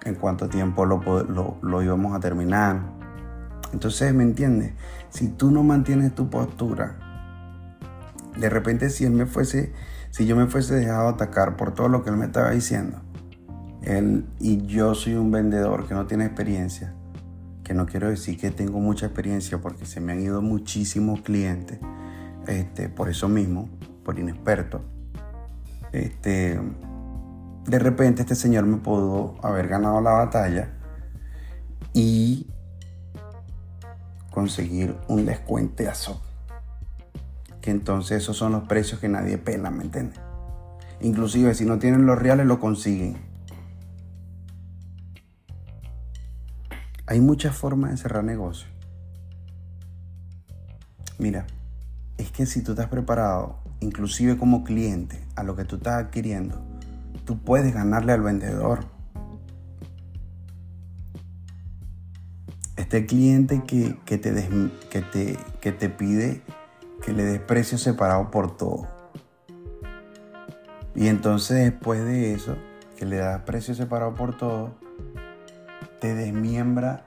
en 0.04 0.14
cuánto 0.14 0.48
tiempo 0.48 0.86
lo, 0.86 1.58
lo 1.60 1.82
íbamos 1.82 2.14
a 2.14 2.20
terminar. 2.20 2.80
Entonces, 3.72 4.14
¿me 4.14 4.22
entiendes? 4.22 4.72
Si 5.10 5.28
tú 5.28 5.50
no 5.50 5.62
mantienes 5.62 6.14
tu 6.14 6.30
postura, 6.30 6.96
de 8.38 8.50
repente 8.50 8.90
si 8.90 9.04
él 9.04 9.12
me 9.12 9.26
fuese, 9.26 9.72
si 10.10 10.26
yo 10.26 10.36
me 10.36 10.46
fuese 10.46 10.74
dejado 10.74 11.08
atacar 11.08 11.56
por 11.56 11.72
todo 11.72 11.88
lo 11.88 12.02
que 12.02 12.10
él 12.10 12.16
me 12.16 12.26
estaba 12.26 12.50
diciendo, 12.50 13.00
él 13.82 14.26
y 14.38 14.66
yo 14.66 14.94
soy 14.94 15.14
un 15.14 15.30
vendedor 15.30 15.86
que 15.86 15.94
no 15.94 16.06
tiene 16.06 16.26
experiencia, 16.26 16.94
que 17.66 17.74
no 17.74 17.84
quiero 17.84 18.08
decir 18.08 18.38
que 18.38 18.52
tengo 18.52 18.78
mucha 18.78 19.06
experiencia 19.06 19.58
porque 19.58 19.86
se 19.86 20.00
me 20.00 20.12
han 20.12 20.22
ido 20.22 20.40
muchísimos 20.40 21.22
clientes, 21.22 21.80
este, 22.46 22.88
por 22.88 23.08
eso 23.08 23.28
mismo, 23.28 23.68
por 24.04 24.20
inexperto. 24.20 24.82
Este, 25.90 26.60
de 27.64 27.78
repente 27.80 28.22
este 28.22 28.36
señor 28.36 28.66
me 28.66 28.76
pudo 28.76 29.34
haber 29.42 29.66
ganado 29.66 30.00
la 30.00 30.12
batalla 30.12 30.74
y 31.92 32.46
conseguir 34.30 34.94
un 35.08 35.26
descuentazo. 35.26 36.22
Que 37.60 37.72
entonces 37.72 38.22
esos 38.22 38.36
son 38.36 38.52
los 38.52 38.68
precios 38.68 39.00
que 39.00 39.08
nadie 39.08 39.38
pela, 39.38 39.72
¿me 39.72 39.82
entiendes? 39.82 40.20
Inclusive 41.00 41.52
si 41.54 41.64
no 41.64 41.80
tienen 41.80 42.06
los 42.06 42.16
reales 42.16 42.46
lo 42.46 42.60
consiguen. 42.60 43.25
Hay 47.06 47.20
muchas 47.20 47.56
formas 47.56 47.92
de 47.92 47.96
cerrar 47.96 48.24
negocio. 48.24 48.68
Mira, 51.18 51.46
es 52.18 52.30
que 52.30 52.46
si 52.46 52.62
tú 52.62 52.72
estás 52.72 52.88
preparado, 52.88 53.58
inclusive 53.80 54.36
como 54.36 54.64
cliente, 54.64 55.20
a 55.36 55.42
lo 55.42 55.56
que 55.56 55.64
tú 55.64 55.76
estás 55.76 56.04
adquiriendo, 56.04 56.60
tú 57.24 57.38
puedes 57.38 57.72
ganarle 57.72 58.12
al 58.12 58.22
vendedor. 58.22 58.84
Este 62.76 63.06
cliente 63.06 63.62
que, 63.64 63.96
te, 64.18 64.32
que, 64.90 65.00
te, 65.00 65.38
que 65.60 65.72
te 65.72 65.88
pide 65.88 66.42
que 67.02 67.12
le 67.12 67.24
des 67.24 67.40
precio 67.40 67.78
separado 67.78 68.30
por 68.30 68.56
todo. 68.56 68.88
Y 70.94 71.08
entonces 71.08 71.64
después 71.64 72.04
de 72.04 72.34
eso, 72.34 72.56
que 72.96 73.06
le 73.06 73.16
das 73.16 73.42
precio 73.42 73.74
separado 73.74 74.14
por 74.14 74.36
todo, 74.36 74.74
te 76.00 76.14
desmiembra 76.14 77.06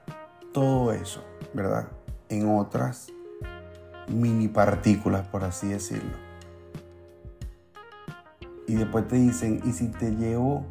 todo 0.54 0.92
eso, 0.94 1.24
¿verdad? 1.54 1.88
En 2.30 2.48
otras 2.50 3.08
mini 4.08 4.48
partículas, 4.48 5.28
por 5.28 5.44
así 5.44 5.68
decirlo. 5.68 6.18
Y 8.68 8.76
después 8.76 9.08
te 9.08 9.16
dicen, 9.16 9.62
¿y 9.66 9.72
si 9.72 9.88
te 9.88 10.12
llevo 10.16 10.66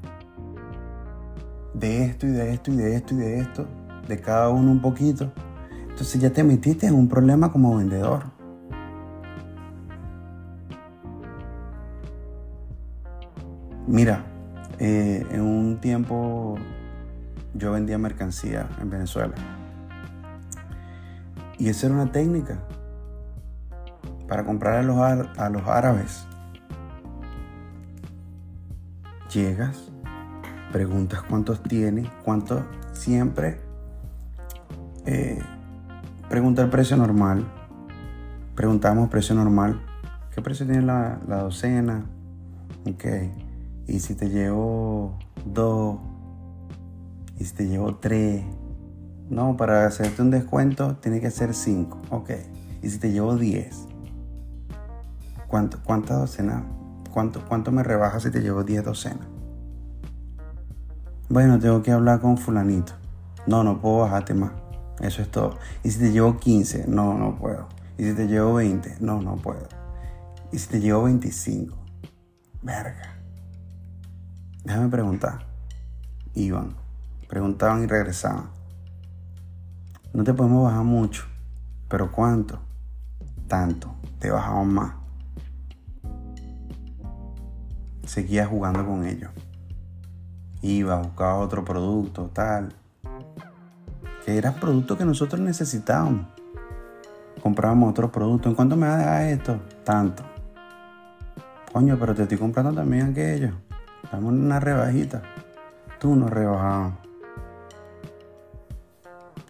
de 1.75 2.05
esto 2.05 2.27
y 2.27 2.31
de 2.31 2.53
esto 2.53 2.73
y 2.73 2.77
de 2.77 2.97
esto 2.97 3.15
y 3.15 3.19
de 3.19 3.39
esto, 3.41 3.67
de 4.07 4.21
cada 4.21 4.51
uno 4.51 4.71
un 4.71 4.81
poquito? 4.81 5.33
Entonces 5.89 6.21
ya 6.21 6.31
te 6.31 6.45
metiste 6.45 6.87
en 6.87 6.95
un 6.95 7.09
problema 7.09 7.51
como 7.51 7.77
vendedor. 7.77 8.23
Mira, 13.89 14.25
eh, 14.79 15.27
en 15.31 15.41
un 15.41 15.81
tiempo 15.81 16.57
yo 17.55 17.73
vendía 17.73 17.99
mercancía 17.99 18.69
en 18.81 18.91
Venezuela. 18.91 19.35
Y 21.59 21.69
esa 21.69 21.87
era 21.87 21.97
una 21.97 22.13
técnica 22.13 22.59
para 24.29 24.45
comprar 24.45 24.77
a 24.77 24.83
los, 24.83 24.99
a 24.99 25.49
los 25.51 25.67
árabes. 25.67 26.27
Llegas, 29.33 29.91
preguntas 30.73 31.23
cuántos 31.23 31.63
tiene, 31.63 32.11
cuántos 32.25 32.63
siempre. 32.93 33.61
Eh, 35.07 35.43
pregunta 36.29 36.63
el 36.63 36.71
precio 36.71 36.97
normal. 36.97 37.45
Preguntamos 38.55 39.09
precio 39.09 39.35
normal. 39.35 39.81
¿Qué 40.35 40.43
precio 40.43 40.67
tiene 40.67 40.83
la, 40.83 41.21
la 41.27 41.39
docena? 41.39 42.05
Ok. 42.87 43.05
Y 43.87 44.01
si 44.01 44.15
te 44.15 44.29
llevo 44.29 45.19
dos, 45.47 45.99
y 47.39 47.45
si 47.45 47.55
te 47.55 47.67
llevo 47.67 47.97
tres, 47.97 48.45
no, 49.31 49.57
para 49.57 49.87
hacerte 49.87 50.23
un 50.23 50.31
descuento 50.31 50.97
tiene 50.97 51.21
que 51.21 51.31
ser 51.31 51.55
cinco. 51.55 52.01
Ok. 52.11 52.31
Y 52.83 52.91
si 52.91 52.99
te 52.99 53.13
llevo 53.13 53.37
diez, 53.37 53.87
¿cuánto, 55.47 55.79
¿cuántas 55.85 56.19
docenas? 56.19 56.65
¿Cuánto, 57.13 57.45
¿Cuánto 57.47 57.73
me 57.73 57.83
rebajas 57.83 58.23
si 58.23 58.31
te 58.31 58.41
llevo 58.41 58.65
diez 58.65 58.85
docenas? 58.85 59.27
Bueno, 61.29 61.59
tengo 61.59 61.83
que 61.83 61.93
hablar 61.93 62.21
con 62.21 62.39
fulanito. 62.39 62.93
No, 63.47 63.63
no 63.63 63.81
puedo 63.81 63.99
bajarte 63.99 64.35
más. 64.35 64.53
Eso 65.01 65.23
es 65.23 65.31
todo. 65.31 65.59
Y 65.85 65.91
si 65.91 65.99
te 65.99 66.11
llevo 66.11 66.39
15, 66.39 66.87
no, 66.89 67.15
no 67.15 67.37
puedo. 67.37 67.69
Y 67.99 68.05
si 68.05 68.15
te 68.15 68.27
llevo 68.27 68.55
20, 68.55 68.97
no, 69.01 69.21
no 69.21 69.37
puedo. 69.37 69.69
Y 70.53 70.59
si 70.59 70.69
te 70.69 70.81
llevo 70.81 71.05
25, 71.05 71.77
verga. 72.63 73.17
Déjame 74.65 74.89
preguntar. 74.89 75.47
Iban. 76.35 76.88
Preguntaban 77.29 77.83
y 77.85 77.87
regresaban. 77.87 78.49
No 80.15 80.25
te 80.25 80.33
podemos 80.33 80.65
bajar 80.65 80.85
mucho. 80.85 81.25
¿Pero 81.89 82.11
cuánto? 82.11 82.59
Tanto. 83.47 83.95
Te 84.19 84.31
bajamos 84.31 84.67
más. 84.67 84.95
Seguía 88.07 88.47
jugando 88.47 88.85
con 88.87 89.05
ellos. 89.05 89.31
Iba, 90.63 90.97
buscaba 90.97 91.37
otro 91.37 91.65
producto, 91.65 92.31
tal. 92.33 92.75
Que 94.25 94.39
era 94.39 94.55
producto 94.55 94.97
que 94.97 95.05
nosotros 95.05 95.41
necesitábamos. 95.41 96.27
Comprábamos 97.43 97.91
otro 97.91 98.11
producto. 98.11 98.49
¿En 98.49 98.55
cuánto 98.55 98.75
me 98.75 98.89
va 98.89 98.95
a 98.95 98.99
dejar 98.99 99.23
esto? 99.25 99.61
Tanto. 99.85 100.23
Coño, 101.73 101.99
pero 102.01 102.15
te 102.15 102.23
estoy 102.23 102.39
comprando 102.39 102.73
también 102.73 103.11
aquello. 103.11 103.53
Dame 104.11 104.29
una 104.29 104.59
rebajita. 104.59 105.23
Tú 106.01 106.17
nos 106.17 106.31
rebajabas. 106.31 107.08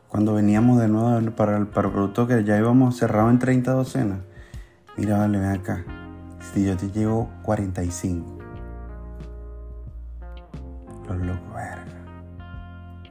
Cuando 0.08 0.34
veníamos 0.34 0.78
de 0.80 0.88
nuevo 0.88 1.30
para 1.32 1.58
el, 1.58 1.66
para 1.66 1.92
producto 1.92 2.26
que 2.26 2.42
ya 2.42 2.56
íbamos 2.58 2.96
cerrado 2.96 3.28
en 3.28 3.38
30 3.38 3.72
docenas. 3.72 4.18
Mira, 4.96 5.18
vale, 5.18 5.38
ven 5.38 5.50
acá. 5.50 5.84
Si 6.52 6.64
yo 6.64 6.76
te 6.76 6.90
llevo 6.90 7.30
45. 7.42 8.38
Los 11.08 11.18
locos, 11.18 11.54
verga. 11.54 11.84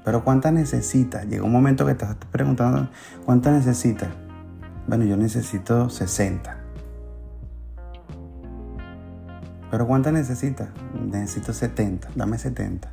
Pero 0.03 0.23
¿cuánta 0.23 0.51
necesitas? 0.51 1.25
Llega 1.27 1.43
un 1.43 1.51
momento 1.51 1.85
que 1.85 1.91
estás 1.91 2.15
preguntando, 2.31 2.89
¿cuánta 3.25 3.51
necesitas? 3.51 4.09
Bueno, 4.87 5.03
yo 5.05 5.17
necesito 5.17 5.89
60. 5.89 6.57
¿Pero 9.69 9.85
cuánta 9.85 10.11
necesitas? 10.11 10.69
Necesito 10.93 11.53
70, 11.53 12.09
dame 12.15 12.37
70. 12.37 12.89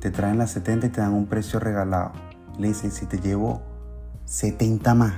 Te 0.00 0.10
traen 0.10 0.36
las 0.36 0.50
70 0.50 0.86
y 0.86 0.90
te 0.90 1.00
dan 1.00 1.14
un 1.14 1.26
precio 1.26 1.58
regalado. 1.58 2.12
Le 2.58 2.68
dicen, 2.68 2.90
si 2.90 3.06
te 3.06 3.18
llevo 3.18 3.62
70 4.26 4.94
más 4.94 5.14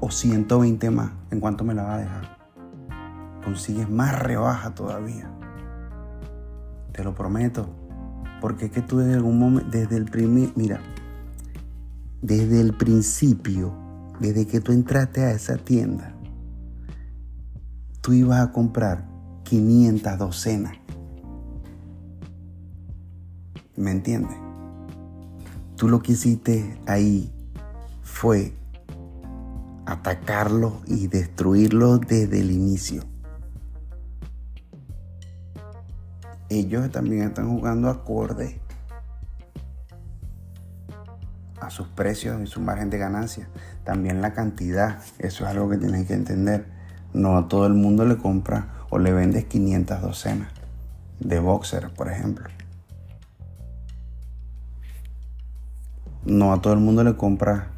o 0.00 0.10
120 0.10 0.90
más, 0.90 1.12
¿en 1.30 1.40
cuánto 1.40 1.64
me 1.64 1.74
la 1.74 1.82
vas 1.82 1.94
a 1.94 1.98
dejar? 1.98 2.38
Consigues 3.44 3.88
más 3.88 4.18
rebaja 4.18 4.74
todavía. 4.74 5.30
Te 6.92 7.04
lo 7.04 7.14
prometo. 7.14 7.68
Porque 8.40 8.66
es 8.66 8.72
que 8.72 8.80
tú 8.80 8.98
desde 8.98 9.14
algún 9.14 9.38
momento, 9.38 9.70
desde 9.70 9.96
el 9.96 10.06
primer, 10.06 10.50
mira, 10.56 10.80
desde 12.22 12.60
el 12.60 12.74
principio, 12.74 13.74
desde 14.18 14.46
que 14.46 14.60
tú 14.60 14.72
entraste 14.72 15.24
a 15.24 15.32
esa 15.32 15.56
tienda, 15.58 16.14
tú 18.00 18.14
ibas 18.14 18.40
a 18.40 18.52
comprar 18.52 19.06
500 19.44 20.18
docenas. 20.18 20.76
¿Me 23.76 23.90
entiendes? 23.90 24.49
Tú 25.80 25.88
lo 25.88 26.02
que 26.02 26.12
hiciste 26.12 26.78
ahí 26.86 27.32
fue 28.02 28.52
atacarlo 29.86 30.82
y 30.86 31.06
destruirlo 31.06 31.96
desde 31.96 32.38
el 32.38 32.50
inicio. 32.50 33.02
Ellos 36.50 36.90
también 36.90 37.22
están 37.22 37.48
jugando 37.48 37.88
acorde 37.88 38.60
a 41.58 41.70
sus 41.70 41.88
precios 41.88 42.42
y 42.42 42.46
su 42.46 42.60
margen 42.60 42.90
de 42.90 42.98
ganancia. 42.98 43.48
También 43.82 44.20
la 44.20 44.34
cantidad, 44.34 44.98
eso 45.18 45.44
es 45.44 45.50
algo 45.50 45.70
que 45.70 45.78
tienen 45.78 46.06
que 46.06 46.12
entender. 46.12 46.66
No 47.14 47.38
a 47.38 47.48
todo 47.48 47.64
el 47.66 47.72
mundo 47.72 48.04
le 48.04 48.18
compra 48.18 48.68
o 48.90 48.98
le 48.98 49.14
vendes 49.14 49.46
500 49.46 50.02
docenas 50.02 50.52
de 51.20 51.40
boxer, 51.40 51.88
por 51.94 52.10
ejemplo. 52.10 52.50
No 56.24 56.52
a 56.52 56.60
todo 56.60 56.72
el 56.74 56.80
mundo 56.80 57.02
le 57.02 57.16
compra 57.16 57.68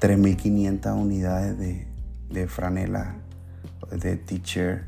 3.500 0.00 0.96
unidades 0.96 1.58
de, 1.58 1.86
de 2.30 2.48
franela, 2.48 3.16
de 3.90 4.16
t-shirt. 4.16 4.84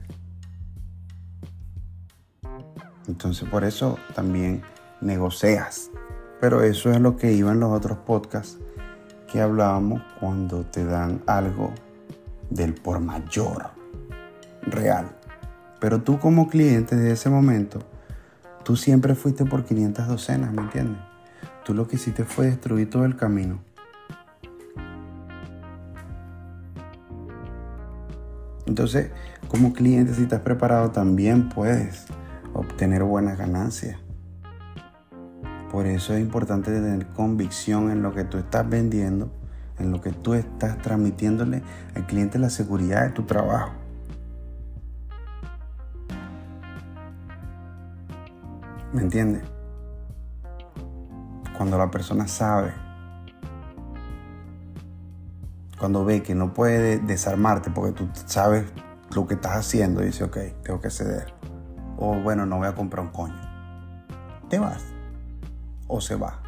Entonces 3.07 3.49
por 3.49 3.64
eso 3.64 3.99
también 4.14 4.62
negocias. 5.01 5.91
Pero 6.41 6.62
eso 6.62 6.91
es 6.91 7.01
lo 7.01 7.16
que 7.16 7.33
iba 7.33 7.53
en 7.53 7.61
los 7.61 7.72
otros 7.72 7.99
podcasts 7.99 8.59
que 9.31 9.41
hablábamos 9.41 10.03
cuando 10.20 10.64
te 10.64 10.85
dan 10.85 11.22
algo 11.27 11.72
del 12.51 12.75
por 12.75 13.01
mayor 13.01 13.70
real. 14.62 15.16
Pero 15.81 16.03
tú 16.03 16.18
como 16.18 16.49
cliente 16.49 16.97
de 16.97 17.12
ese 17.12 17.31
momento, 17.31 17.81
tú 18.64 18.77
siempre 18.77 19.14
fuiste 19.14 19.45
por 19.45 19.64
500 19.64 20.09
docenas, 20.09 20.53
¿me 20.53 20.62
entiendes? 20.62 21.13
Tú 21.64 21.74
lo 21.74 21.88
que 21.88 21.96
hiciste 21.96 22.24
fue 22.24 22.46
destruir 22.46 22.90
todo 22.90 23.04
el 23.04 23.16
camino. 23.16 23.60
Entonces, 28.66 29.10
como 29.48 29.72
cliente, 29.72 30.14
si 30.14 30.22
estás 30.22 30.40
preparado, 30.40 30.90
también 30.90 31.48
puedes 31.48 32.06
obtener 32.52 33.02
buenas 33.02 33.38
ganancias. 33.38 33.98
Por 35.70 35.86
eso 35.86 36.14
es 36.14 36.20
importante 36.20 36.70
tener 36.70 37.06
convicción 37.08 37.90
en 37.90 38.02
lo 38.02 38.14
que 38.14 38.24
tú 38.24 38.38
estás 38.38 38.68
vendiendo 38.68 39.30
en 39.78 39.90
lo 39.90 40.00
que 40.00 40.10
tú 40.10 40.34
estás 40.34 40.78
transmitiéndole 40.78 41.62
al 41.94 42.06
cliente 42.06 42.38
la 42.38 42.50
seguridad 42.50 43.04
de 43.04 43.10
tu 43.10 43.24
trabajo. 43.24 43.72
¿Me 48.92 49.02
entiendes? 49.02 49.42
Cuando 51.64 51.78
la 51.78 51.90
persona 51.90 52.28
sabe, 52.28 52.74
cuando 55.78 56.04
ve 56.04 56.22
que 56.22 56.34
no 56.34 56.52
puede 56.52 56.98
desarmarte 56.98 57.70
porque 57.70 57.92
tú 57.92 58.06
sabes 58.26 58.66
lo 59.14 59.26
que 59.26 59.32
estás 59.32 59.52
haciendo 59.52 60.02
y 60.02 60.08
dice, 60.08 60.24
ok, 60.24 60.36
tengo 60.62 60.82
que 60.82 60.90
ceder. 60.90 61.32
O 61.96 62.16
bueno, 62.16 62.44
no 62.44 62.58
voy 62.58 62.66
a 62.66 62.74
comprar 62.74 63.06
un 63.06 63.12
coño. 63.12 63.40
Te 64.50 64.58
vas. 64.58 64.84
O 65.86 66.02
se 66.02 66.16
va. 66.16 66.42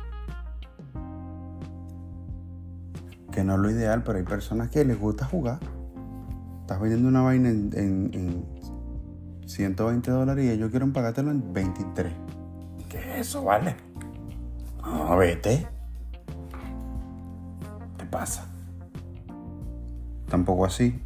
Que 3.32 3.42
no 3.42 3.54
es 3.54 3.60
lo 3.60 3.70
ideal, 3.70 4.02
pero 4.02 4.18
hay 4.18 4.24
personas 4.24 4.68
que 4.68 4.84
les 4.84 5.00
gusta 5.00 5.24
jugar. 5.24 5.60
Estás 6.60 6.78
vendiendo 6.78 7.08
una 7.08 7.22
vaina 7.22 7.48
en, 7.48 8.44
120 9.46 10.10
dólares 10.10 10.44
y 10.44 10.50
ellos 10.50 10.68
quieren 10.68 10.92
pagártelo 10.92 11.30
en 11.30 11.54
23. 11.54 12.12
¿Qué 12.90 12.98
es 12.98 13.28
eso, 13.28 13.44
vale? 13.44 13.85
No, 14.86 15.16
vete. 15.16 15.66
¿Qué 17.98 18.06
pasa? 18.06 18.46
Tampoco 20.28 20.64
así. 20.64 21.02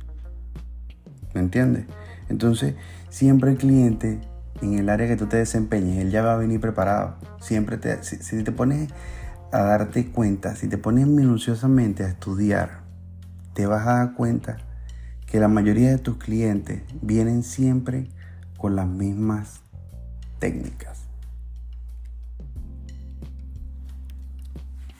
¿Me 1.35 1.41
entiendes? 1.41 1.87
Entonces, 2.29 2.75
siempre 3.09 3.51
el 3.51 3.57
cliente, 3.57 4.21
en 4.61 4.75
el 4.75 4.89
área 4.91 5.09
que 5.09 5.17
tú 5.17 5.27
te 5.27 5.39
desempeñes, 5.39 5.99
él 5.99 6.11
ya 6.11 6.23
va 6.23 6.35
a 6.35 6.37
venir 6.37 6.61
preparado. 6.61 7.17
Siempre 7.41 7.79
te, 7.79 8.03
si, 8.03 8.45
te 8.45 8.53
pones 8.53 8.91
a 9.51 9.63
darte 9.63 10.11
cuenta, 10.11 10.55
si 10.57 10.69
te 10.69 10.77
pones 10.77 11.07
minuciosamente 11.07 12.05
a 12.05 12.09
estudiar, 12.09 12.83
te 13.55 13.67
vas 13.67 13.87
a 13.87 13.95
dar 13.95 14.15
cuenta 14.15 14.59
que 15.27 15.41
la 15.41 15.49
mayoría 15.49 15.91
de 15.91 15.99
tus 15.99 16.19
clientes 16.19 16.83
vienen 17.01 17.43
siempre 17.43 18.11
con 18.59 18.77
las 18.77 18.87
mismas 18.87 19.61
técnicas. 20.39 21.00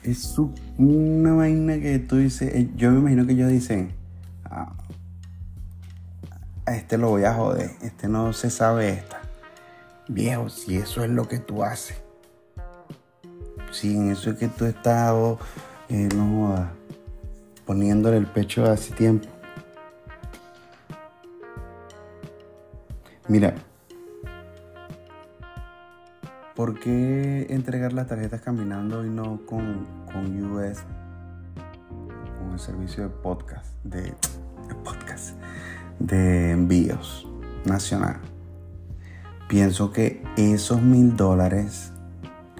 Es 0.03 0.35
una 0.77 1.33
vaina 1.33 1.79
que 1.79 1.99
tú 1.99 2.17
dices, 2.17 2.53
eh, 2.55 2.69
yo 2.75 2.91
me 2.91 2.99
imagino 2.99 3.25
que 3.27 3.33
ellos 3.33 3.49
dicen, 3.49 3.93
ah, 4.45 4.73
a 6.65 6.75
este 6.75 6.97
lo 6.97 7.09
voy 7.09 7.23
a 7.23 7.33
joder, 7.33 7.71
este 7.81 8.07
no 8.07 8.33
se 8.33 8.49
sabe 8.49 8.89
esta. 8.89 9.21
Viejo, 10.07 10.49
si 10.49 10.77
eso 10.77 11.03
es 11.03 11.11
lo 11.11 11.27
que 11.27 11.37
tú 11.37 11.63
haces, 11.63 12.01
si 13.71 13.95
en 13.95 14.11
eso 14.11 14.31
es 14.31 14.37
que 14.37 14.47
tú 14.47 14.65
estás 14.65 15.13
eh, 15.89 16.09
no, 16.15 16.67
poniéndole 17.65 18.17
el 18.17 18.27
pecho 18.27 18.65
hace 18.65 18.93
tiempo. 18.93 19.27
Mira, 23.27 23.53
¿por 26.61 26.79
qué 26.79 27.47
entregar 27.49 27.91
las 27.91 28.05
tarjetas 28.05 28.39
caminando 28.41 29.03
y 29.03 29.09
no 29.09 29.43
con, 29.47 29.83
con 30.05 30.53
US, 30.53 30.77
con 32.37 32.51
el 32.51 32.59
servicio 32.59 33.01
de 33.01 33.09
podcast, 33.09 33.73
de, 33.83 34.13
podcast? 34.83 35.37
de 35.97 36.51
envíos 36.51 37.27
nacional. 37.65 38.17
Pienso 39.49 39.91
que 39.91 40.23
esos 40.37 40.83
mil 40.83 41.17
dólares 41.17 41.93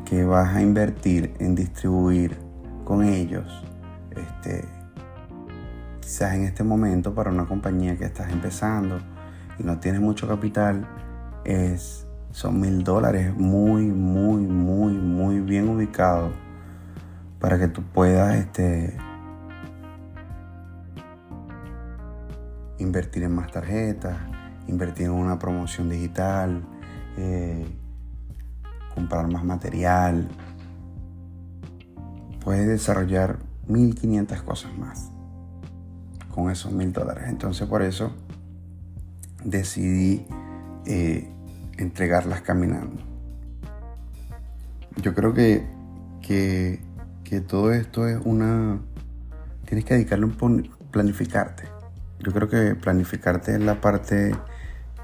que 0.03 0.23
vas 0.23 0.55
a 0.55 0.63
invertir 0.63 1.35
en 1.37 1.53
distribuir 1.53 2.39
con 2.83 3.03
ellos, 3.03 3.63
este, 4.15 4.65
quizás 5.99 6.33
en 6.33 6.45
este 6.45 6.63
momento 6.63 7.13
para 7.13 7.29
una 7.29 7.45
compañía 7.45 7.95
que 7.95 8.05
estás 8.05 8.31
empezando 8.31 8.99
y 9.59 9.63
no 9.63 9.79
tienes 9.79 10.01
mucho 10.01 10.27
capital, 10.27 10.87
es, 11.45 12.07
son 12.31 12.59
mil 12.59 12.83
dólares 12.83 13.35
muy, 13.35 13.85
muy, 13.85 14.41
muy, 14.43 14.93
muy 14.93 15.39
bien 15.39 15.69
ubicados 15.69 16.31
para 17.39 17.57
que 17.59 17.67
tú 17.67 17.81
puedas 17.83 18.35
este, 18.35 18.95
invertir 22.77 23.23
en 23.23 23.33
más 23.33 23.51
tarjetas, 23.51 24.17
invertir 24.67 25.07
en 25.07 25.11
una 25.11 25.39
promoción 25.39 25.89
digital, 25.89 26.63
eh, 27.17 27.65
comprar 28.93 29.27
más 29.31 29.43
material. 29.43 30.27
Puedes 32.43 32.67
desarrollar 32.67 33.39
1500 33.67 34.41
cosas 34.43 34.77
más 34.77 35.11
con 36.33 36.49
esos 36.49 36.71
mil 36.71 36.93
dólares. 36.93 37.25
Entonces 37.27 37.67
por 37.67 37.81
eso 37.81 38.11
decidí 39.43 40.25
eh, 40.85 41.29
entregarlas 41.81 42.41
caminando. 42.41 43.01
Yo 44.97 45.13
creo 45.13 45.33
que, 45.33 45.65
que, 46.21 46.81
que 47.23 47.41
todo 47.41 47.71
esto 47.71 48.07
es 48.07 48.19
una... 48.23 48.79
Tienes 49.65 49.85
que 49.85 49.93
dedicarle 49.93 50.25
un 50.25 50.69
planificarte 50.91 51.71
yo 52.23 52.31
creo 52.31 52.47
que 52.47 52.75
planificarte 52.75 53.55
es 53.55 53.61
la 53.61 53.81
parte 53.81 54.35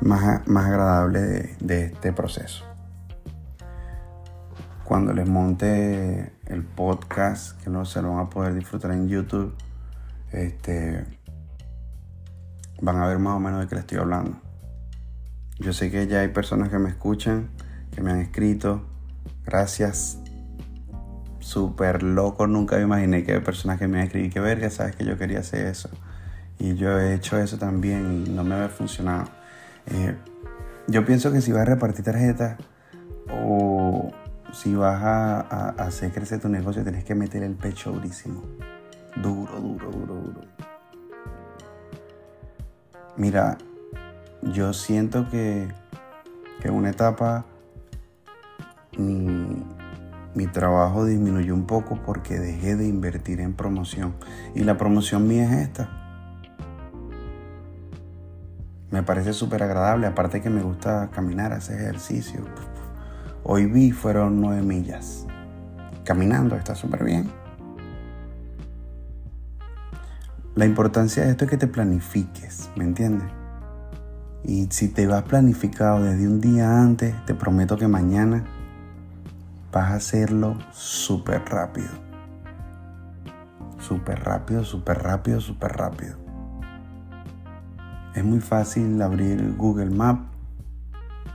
más, 0.01 0.47
más 0.47 0.65
agradable 0.65 1.55
de, 1.59 1.86
este 1.86 2.13
proceso. 2.13 2.63
Cuando 4.84 5.13
les 5.13 5.28
monte 5.28 6.32
el 6.45 6.63
podcast, 6.63 7.59
que 7.61 7.71
no 7.71 7.86
se 7.86 8.01
lo 8.01 8.11
van 8.11 8.28
a 8.28 8.30
poder 8.30 8.53
disfrutar 8.53 8.91
en 8.91 9.09
YouTube, 9.09 9.55
este, 10.32 11.05
van 12.82 12.97
a 12.97 13.07
ver 13.07 13.17
más 13.17 13.36
o 13.36 13.39
menos 13.39 13.61
de 13.61 13.67
qué 13.67 13.75
les 13.75 13.84
estoy 13.84 13.97
hablando. 13.97 14.46
Yo 15.60 15.74
sé 15.74 15.89
que 15.89 16.08
ya 16.08 16.22
hay 16.22 16.28
personas 16.28 16.70
que 16.70 16.78
me 16.78 16.89
escuchan, 16.89 17.49
que 17.91 18.01
me 18.01 18.12
han 18.12 18.20
escrito. 18.20 18.86
Gracias. 19.45 20.20
Súper 21.39 22.03
loco, 22.03 22.45
nunca 22.45 22.76
me 22.76 22.84
imaginé 22.84 23.24
que 23.24 23.34
hay 23.34 23.39
personas 23.39 23.80
que 23.80 23.88
me 23.88 23.99
han 23.99 24.05
escrito. 24.05 24.34
Que 24.34 24.39
verga, 24.39 24.70
sabes 24.70 24.95
que 24.95 25.05
yo 25.05 25.18
quería 25.18 25.39
hacer 25.39 25.66
eso. 25.66 25.89
Y 26.60 26.76
yo 26.76 26.99
he 26.99 27.14
hecho 27.14 27.38
eso 27.38 27.58
también 27.58 28.26
y 28.26 28.30
no 28.30 28.43
me 28.43 28.55
había 28.55 28.70
funcionado. 28.70 29.30
Eh, 29.88 30.16
yo 30.88 31.05
pienso 31.05 31.32
que 31.32 31.41
si 31.41 31.51
vas 31.51 31.62
a 31.62 31.66
repartir 31.66 32.05
tarjetas 32.05 32.58
o 33.32 34.12
si 34.53 34.76
vas 34.76 35.01
a, 35.03 35.70
hacer 35.78 36.12
crecer 36.12 36.39
tu 36.39 36.49
negocio, 36.49 36.84
tienes 36.84 37.03
que 37.03 37.16
meter 37.16 37.43
el 37.43 37.55
pecho 37.55 37.91
durísimo. 37.91 38.43
Duro, 39.16 39.60
duro, 39.60 39.91
duro, 39.91 40.16
duro. 40.16 40.41
Mira, 43.18 43.58
yo 44.41 44.73
siento 44.73 45.29
que, 45.29 45.67
en 46.63 46.73
una 46.73 46.89
etapa 46.89 47.45
mi, 48.97 49.63
mi 50.33 50.47
trabajo 50.47 51.05
disminuyó 51.05 51.53
un 51.53 51.65
poco 51.65 51.99
porque 52.05 52.39
dejé 52.39 52.75
de 52.75 52.88
invertir 52.88 53.39
en 53.39 53.53
promoción. 53.53 54.15
Y 54.55 54.63
la 54.63 54.77
promoción 54.77 55.27
mía 55.27 55.45
es 55.45 55.69
esta 55.69 56.07
me 58.89 59.03
parece 59.03 59.33
súper 59.33 59.63
agradable, 59.63 60.07
aparte 60.07 60.41
que 60.41 60.49
me 60.49 60.61
gusta 60.61 61.09
caminar, 61.11 61.51
hacer 61.51 61.81
ejercicio. 61.81 62.41
Hoy 63.43 63.65
vi 63.65 63.91
fueron 63.91 64.39
nueve 64.39 64.61
millas. 64.61 65.25
Caminando, 66.05 66.55
está 66.55 66.73
súper 66.73 67.03
bien. 67.03 67.29
La 70.55 70.65
importancia 70.65 71.23
de 71.23 71.31
esto 71.31 71.45
es 71.45 71.51
que 71.51 71.57
te 71.57 71.67
planifiques, 71.67 72.69
¿me 72.75 72.85
entiendes? 72.85 73.29
Y 74.47 74.67
si 74.71 74.87
te 74.87 75.05
vas 75.07 75.23
planificado 75.23 76.01
desde 76.01 76.25
un 76.25 76.39
día 76.39 76.81
antes, 76.81 77.13
te 77.25 77.35
prometo 77.35 77.77
que 77.77 77.89
mañana 77.89 78.45
vas 79.73 79.91
a 79.91 79.95
hacerlo 79.95 80.57
súper 80.71 81.43
rápido. 81.43 81.89
Súper 83.77 84.23
rápido, 84.23 84.63
súper 84.63 85.03
rápido, 85.03 85.41
súper 85.41 85.73
rápido. 85.73 86.15
Es 88.15 88.23
muy 88.23 88.39
fácil 88.39 89.01
abrir 89.01 89.53
Google 89.57 89.89
Maps, 89.89 90.29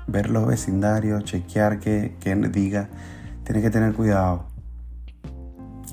ver 0.07 0.31
los 0.31 0.47
vecindarios, 0.47 1.23
chequear 1.25 1.81
que, 1.81 2.17
que 2.19 2.35
diga. 2.35 2.89
Tienes 3.45 3.63
que 3.63 3.71
tener 3.71 3.93
cuidado. 3.93 4.47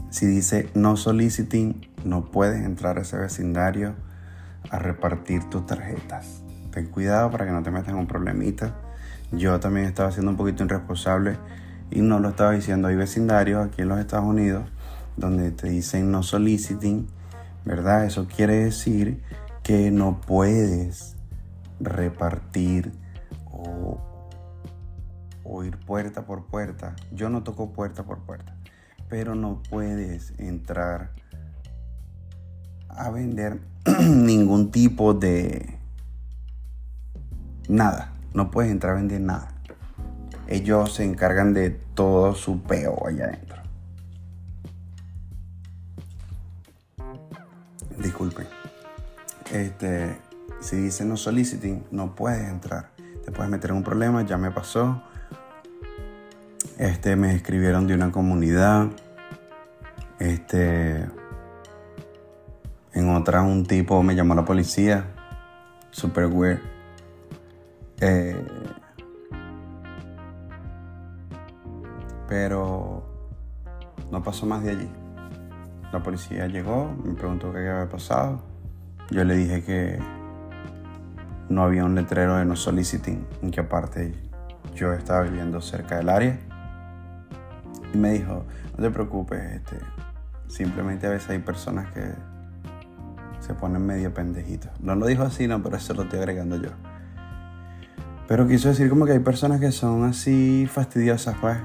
Si 0.09 0.25
dice 0.25 0.69
no 0.73 0.95
soliciting, 0.95 1.85
no 2.05 2.31
puedes 2.31 2.63
entrar 2.63 2.97
a 2.97 3.01
ese 3.01 3.17
vecindario 3.17 3.93
a 4.71 4.79
repartir 4.79 5.43
tus 5.49 5.65
tarjetas. 5.65 6.43
Cuidado 6.85 7.31
para 7.31 7.45
que 7.45 7.51
no 7.51 7.63
te 7.63 7.71
metas 7.71 7.89
en 7.89 7.95
un 7.95 8.07
problemita. 8.07 8.75
Yo 9.31 9.59
también 9.59 9.85
estaba 9.85 10.11
siendo 10.11 10.31
un 10.31 10.37
poquito 10.37 10.63
irresponsable 10.63 11.37
y 11.91 12.01
no 12.01 12.19
lo 12.19 12.29
estaba 12.29 12.51
diciendo. 12.51 12.87
Hay 12.87 12.95
vecindarios 12.95 13.65
aquí 13.65 13.81
en 13.81 13.89
los 13.89 13.99
Estados 13.99 14.25
Unidos 14.25 14.65
donde 15.17 15.51
te 15.51 15.69
dicen 15.69 16.11
no 16.11 16.23
soliciting, 16.23 17.07
¿verdad? 17.65 18.05
Eso 18.05 18.27
quiere 18.27 18.55
decir 18.65 19.21
que 19.63 19.91
no 19.91 20.21
puedes 20.21 21.15
repartir 21.79 22.91
o, 23.51 23.99
ir 25.63 25.77
puerta 25.79 26.25
por 26.25 26.45
puerta. 26.45 26.95
Yo 27.11 27.29
no 27.29 27.43
toco 27.43 27.73
puerta 27.73 28.03
por 28.03 28.19
puerta, 28.19 28.55
pero 29.09 29.35
no 29.35 29.61
puedes 29.69 30.33
entrar 30.39 31.11
a 32.87 33.09
vender 33.09 33.59
ningún 33.99 34.71
tipo 34.71 35.13
de 35.13 35.78
nada. 37.69 38.11
No 38.33 38.51
puedes 38.51 38.71
entrar 38.71 38.93
a 38.93 38.95
vender 38.97 39.21
nada. 39.21 39.47
Ellos 40.47 40.93
se 40.95 41.05
encargan 41.05 41.53
de 41.53 41.69
todo 41.69 42.35
su 42.35 42.61
peo 42.63 43.07
allá 43.07 43.25
adentro. 43.25 43.61
Disculpen. 47.97 48.47
Este, 49.53 50.17
si 50.59 50.75
dice 50.77 51.05
no 51.05 51.17
soliciting, 51.17 51.85
no 51.91 52.15
puedes 52.15 52.47
entrar. 52.49 52.89
Te 53.23 53.31
puedes 53.31 53.49
meter 53.49 53.71
en 53.71 53.77
un 53.77 53.83
problema, 53.83 54.23
ya 54.23 54.37
me 54.37 54.51
pasó. 54.51 55.03
Este, 56.77 57.15
me 57.15 57.35
escribieron 57.35 57.87
de 57.87 57.93
una 57.93 58.11
comunidad. 58.11 58.87
Este. 60.17 61.05
En 62.93 63.09
otra, 63.15 63.41
un 63.41 63.65
tipo 63.65 64.01
me 64.01 64.15
llamó 64.15 64.33
a 64.33 64.37
la 64.37 64.45
policía. 64.45 65.05
Super 65.91 66.25
weird. 66.25 66.78
Eh, 68.01 68.45
pero 72.27 73.03
no 74.11 74.23
pasó 74.23 74.45
más 74.45 74.63
de 74.63 74.71
allí. 74.71 74.89
La 75.91 76.03
policía 76.03 76.47
llegó, 76.47 76.95
me 77.03 77.13
preguntó 77.15 77.51
qué 77.51 77.67
había 77.67 77.89
pasado. 77.89 78.41
Yo 79.09 79.23
le 79.23 79.35
dije 79.35 79.63
que 79.63 79.99
no 81.49 81.63
había 81.63 81.83
un 81.83 81.95
letrero 81.95 82.37
de 82.37 82.45
no 82.45 82.55
soliciting, 82.55 83.25
en 83.41 83.49
que 83.51 83.61
aparte 83.61 84.13
yo 84.75 84.93
estaba 84.93 85.23
viviendo 85.23 85.59
cerca 85.61 85.97
del 85.97 86.09
área. 86.09 86.39
Y 87.91 87.97
me 87.97 88.11
dijo, 88.11 88.45
no 88.77 88.83
te 88.83 88.91
preocupes, 88.91 89.41
este, 89.55 89.77
simplemente 90.47 91.07
a 91.07 91.09
veces 91.09 91.31
hay 91.31 91.39
personas 91.39 91.91
que 91.91 92.13
se 93.39 93.55
ponen 93.55 93.83
medio 93.83 94.13
pendejitos. 94.13 94.71
No 94.79 94.93
lo 94.93 95.07
dijo 95.07 95.23
así, 95.23 95.47
no, 95.47 95.63
pero 95.63 95.77
eso 95.77 95.95
lo 95.95 96.03
estoy 96.03 96.19
agregando 96.19 96.57
yo. 96.57 96.69
Pero 98.29 98.47
quiso 98.47 98.69
decir 98.69 98.89
como 98.89 99.07
que 99.07 99.13
hay 99.13 99.19
personas 99.19 99.59
que 99.59 99.71
son 99.71 100.03
así 100.03 100.69
fastidiosas, 100.71 101.35
pues. 101.41 101.57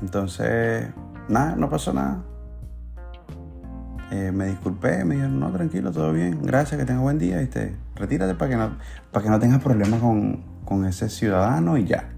Entonces, 0.00 0.86
nada, 1.28 1.54
no 1.54 1.68
pasó 1.68 1.92
nada. 1.92 2.22
Eh, 4.10 4.32
me 4.32 4.46
disculpé, 4.46 5.04
me 5.04 5.16
dijeron, 5.16 5.38
no, 5.38 5.52
tranquilo, 5.52 5.92
todo 5.92 6.14
bien, 6.14 6.40
gracias, 6.42 6.80
que 6.80 6.86
tengas 6.86 7.02
buen 7.02 7.18
día, 7.18 7.46
retírate 7.94 8.34
para 8.34 8.50
que 8.50 8.56
no, 8.56 8.70
para 9.12 9.22
que 9.22 9.28
no 9.28 9.38
tengas 9.38 9.62
problemas 9.62 10.00
con, 10.00 10.42
con 10.64 10.86
ese 10.86 11.10
ciudadano 11.10 11.76
y 11.76 11.84
ya. 11.84 12.08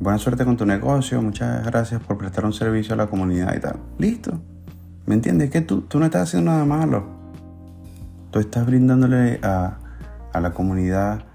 Buena 0.00 0.18
suerte 0.18 0.46
con 0.46 0.56
tu 0.56 0.64
negocio, 0.64 1.20
muchas 1.20 1.66
gracias 1.66 2.02
por 2.02 2.16
prestar 2.16 2.46
un 2.46 2.54
servicio 2.54 2.94
a 2.94 2.96
la 2.96 3.08
comunidad 3.08 3.54
y 3.54 3.60
tal. 3.60 3.76
Listo. 3.98 4.40
¿Me 5.04 5.16
entiendes? 5.16 5.50
Que 5.50 5.60
tú, 5.60 5.82
tú 5.82 5.98
no 5.98 6.06
estás 6.06 6.22
haciendo 6.22 6.50
nada 6.50 6.64
malo. 6.64 7.04
Tú 8.30 8.38
estás 8.38 8.64
brindándole 8.64 9.38
a, 9.42 9.76
a 10.32 10.40
la 10.40 10.52
comunidad 10.54 11.26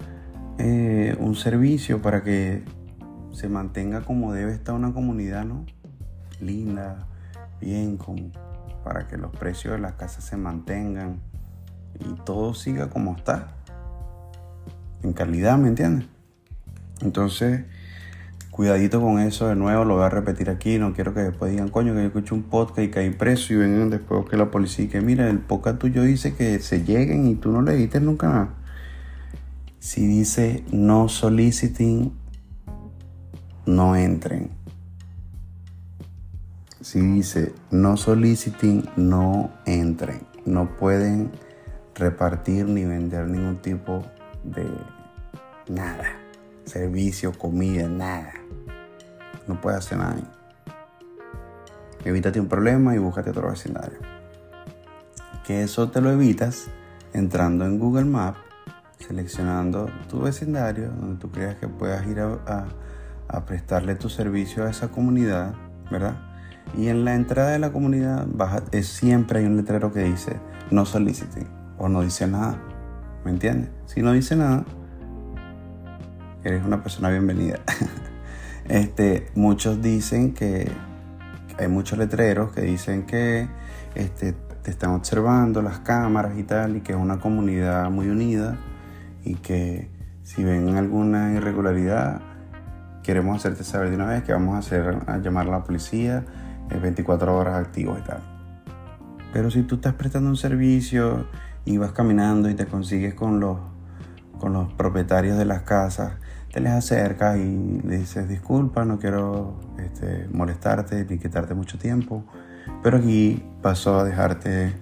eh, 0.58 1.16
un 1.20 1.34
servicio 1.36 2.02
para 2.02 2.22
que 2.22 2.64
se 3.32 3.48
mantenga 3.48 4.00
como 4.00 4.32
debe 4.32 4.52
estar 4.52 4.74
una 4.74 4.92
comunidad, 4.92 5.44
¿no? 5.44 5.64
Linda, 6.40 7.06
bien, 7.60 7.96
con, 7.96 8.32
para 8.82 9.06
que 9.06 9.16
los 9.16 9.30
precios 9.30 9.74
de 9.74 9.80
las 9.80 9.92
casas 9.92 10.24
se 10.24 10.36
mantengan 10.36 11.20
y 12.00 12.14
todo 12.24 12.54
siga 12.54 12.90
como 12.90 13.16
está. 13.16 13.54
En 15.02 15.12
calidad, 15.12 15.56
¿me 15.58 15.68
entiendes? 15.68 16.08
Entonces, 17.00 17.64
cuidadito 18.50 19.00
con 19.00 19.20
eso 19.20 19.46
de 19.46 19.54
nuevo, 19.54 19.84
lo 19.84 19.94
voy 19.94 20.04
a 20.04 20.08
repetir 20.08 20.50
aquí, 20.50 20.78
no 20.78 20.92
quiero 20.92 21.14
que 21.14 21.20
después 21.20 21.52
digan, 21.52 21.68
coño, 21.68 21.94
que 21.94 22.00
yo 22.00 22.06
escuché 22.06 22.34
un 22.34 22.42
podcast 22.42 22.80
y 22.80 22.90
caí 22.90 23.10
preso 23.10 23.52
y 23.52 23.56
vengan 23.56 23.90
después 23.90 24.28
que 24.28 24.36
la 24.36 24.50
policía 24.50 24.86
y 24.86 24.88
que 24.88 25.00
mira, 25.00 25.30
el 25.30 25.38
podcast 25.38 25.78
tuyo 25.78 26.02
dice 26.02 26.34
que 26.34 26.58
se 26.58 26.82
lleguen 26.82 27.28
y 27.28 27.36
tú 27.36 27.52
no 27.52 27.62
le 27.62 27.74
dijiste 27.74 28.00
nunca. 28.00 28.57
Si 29.80 30.06
dice 30.06 30.64
no 30.72 31.08
soliciting, 31.08 32.12
no 33.66 33.96
entren. 33.96 34.50
Si 36.80 37.00
dice 37.00 37.54
no 37.70 37.96
soliciting, 37.96 38.88
no 38.96 39.50
entren. 39.66 40.26
No 40.44 40.76
pueden 40.76 41.30
repartir 41.94 42.66
ni 42.66 42.84
vender 42.84 43.28
ningún 43.28 43.58
tipo 43.58 44.04
de 44.42 44.66
nada. 45.68 46.16
Servicio, 46.64 47.32
comida, 47.32 47.88
nada. 47.88 48.32
No 49.46 49.60
puede 49.60 49.76
hacer 49.76 49.98
nada. 49.98 50.16
Evítate 52.04 52.40
un 52.40 52.48
problema 52.48 52.94
y 52.94 52.98
búscate 52.98 53.30
otro 53.30 53.50
vecindario. 53.50 53.98
Que 55.46 55.62
eso 55.62 55.90
te 55.90 56.00
lo 56.00 56.10
evitas 56.10 56.68
entrando 57.12 57.64
en 57.64 57.78
Google 57.78 58.04
Maps, 58.04 58.38
seleccionando 58.98 59.90
tu 60.08 60.20
vecindario, 60.20 60.90
donde 60.90 61.20
tú 61.20 61.30
creas 61.30 61.56
que 61.56 61.68
puedas 61.68 62.06
ir 62.06 62.20
a, 62.20 62.66
prestarle 63.46 63.94
tu 63.94 64.08
servicio 64.08 64.64
a 64.64 64.70
esa 64.70 64.88
comunidad, 64.88 65.54
¿verdad? 65.90 66.16
Y 66.76 66.88
en 66.88 67.04
la 67.04 67.14
entrada 67.14 67.50
de 67.50 67.58
la 67.58 67.70
comunidad 67.70 68.26
baja, 68.26 68.62
es, 68.72 68.88
siempre 68.88 69.40
hay 69.40 69.46
un 69.46 69.56
letrero 69.56 69.92
que 69.92 70.00
dice 70.00 70.36
no 70.70 70.84
soliciten 70.84 71.46
o 71.78 71.88
no 71.88 72.02
dice 72.02 72.26
nada. 72.26 72.58
¿Me 73.24 73.30
entiendes? 73.30 73.70
Si 73.86 74.02
no 74.02 74.12
dice 74.12 74.36
nada, 74.36 74.64
eres 76.42 76.64
una 76.64 76.82
persona 76.82 77.10
bienvenida. 77.10 77.58
este, 78.68 79.28
muchos 79.34 79.82
dicen 79.82 80.32
que 80.34 80.70
hay 81.58 81.68
muchos 81.68 81.98
letreros 81.98 82.52
que 82.52 82.62
dicen 82.62 83.04
que 83.04 83.48
este, 83.94 84.34
te 84.62 84.70
están 84.70 84.90
observando 84.90 85.62
las 85.62 85.80
cámaras 85.80 86.38
y 86.38 86.44
tal, 86.44 86.76
y 86.76 86.80
que 86.80 86.92
es 86.92 86.98
una 86.98 87.20
comunidad 87.20 87.90
muy 87.90 88.08
unida 88.08 88.58
y 89.24 89.34
que 89.34 89.90
si 90.22 90.44
ven 90.44 90.76
alguna 90.76 91.32
irregularidad, 91.32 92.20
queremos 93.02 93.38
hacerte 93.38 93.64
saber 93.64 93.90
de 93.90 93.96
una 93.96 94.06
vez 94.06 94.22
que 94.22 94.32
vamos 94.32 94.54
a 94.54 94.58
hacer 94.58 94.98
a 95.06 95.18
llamar 95.18 95.46
a 95.48 95.50
la 95.50 95.64
policía 95.64 96.24
24 96.68 97.34
horas 97.34 97.56
activos 97.56 97.98
y 97.98 98.02
tal. 98.02 98.20
Pero 99.32 99.50
si 99.50 99.62
tú 99.62 99.76
estás 99.76 99.94
prestando 99.94 100.28
un 100.28 100.36
servicio 100.36 101.26
y 101.64 101.76
vas 101.78 101.92
caminando 101.92 102.48
y 102.50 102.54
te 102.54 102.66
consigues 102.66 103.14
con 103.14 103.40
los, 103.40 103.58
con 104.38 104.52
los 104.52 104.72
propietarios 104.74 105.38
de 105.38 105.44
las 105.44 105.62
casas, 105.62 106.12
te 106.52 106.60
les 106.60 106.72
acercas 106.72 107.36
y 107.38 107.80
le 107.84 107.98
dices, 107.98 108.28
disculpa, 108.28 108.84
no 108.84 108.98
quiero 108.98 109.58
este, 109.78 110.28
molestarte 110.32 111.04
ni 111.08 111.18
quitarte 111.18 111.54
mucho 111.54 111.78
tiempo, 111.78 112.24
pero 112.82 112.98
aquí 112.98 113.44
paso 113.62 113.98
a 113.98 114.04
dejarte 114.04 114.72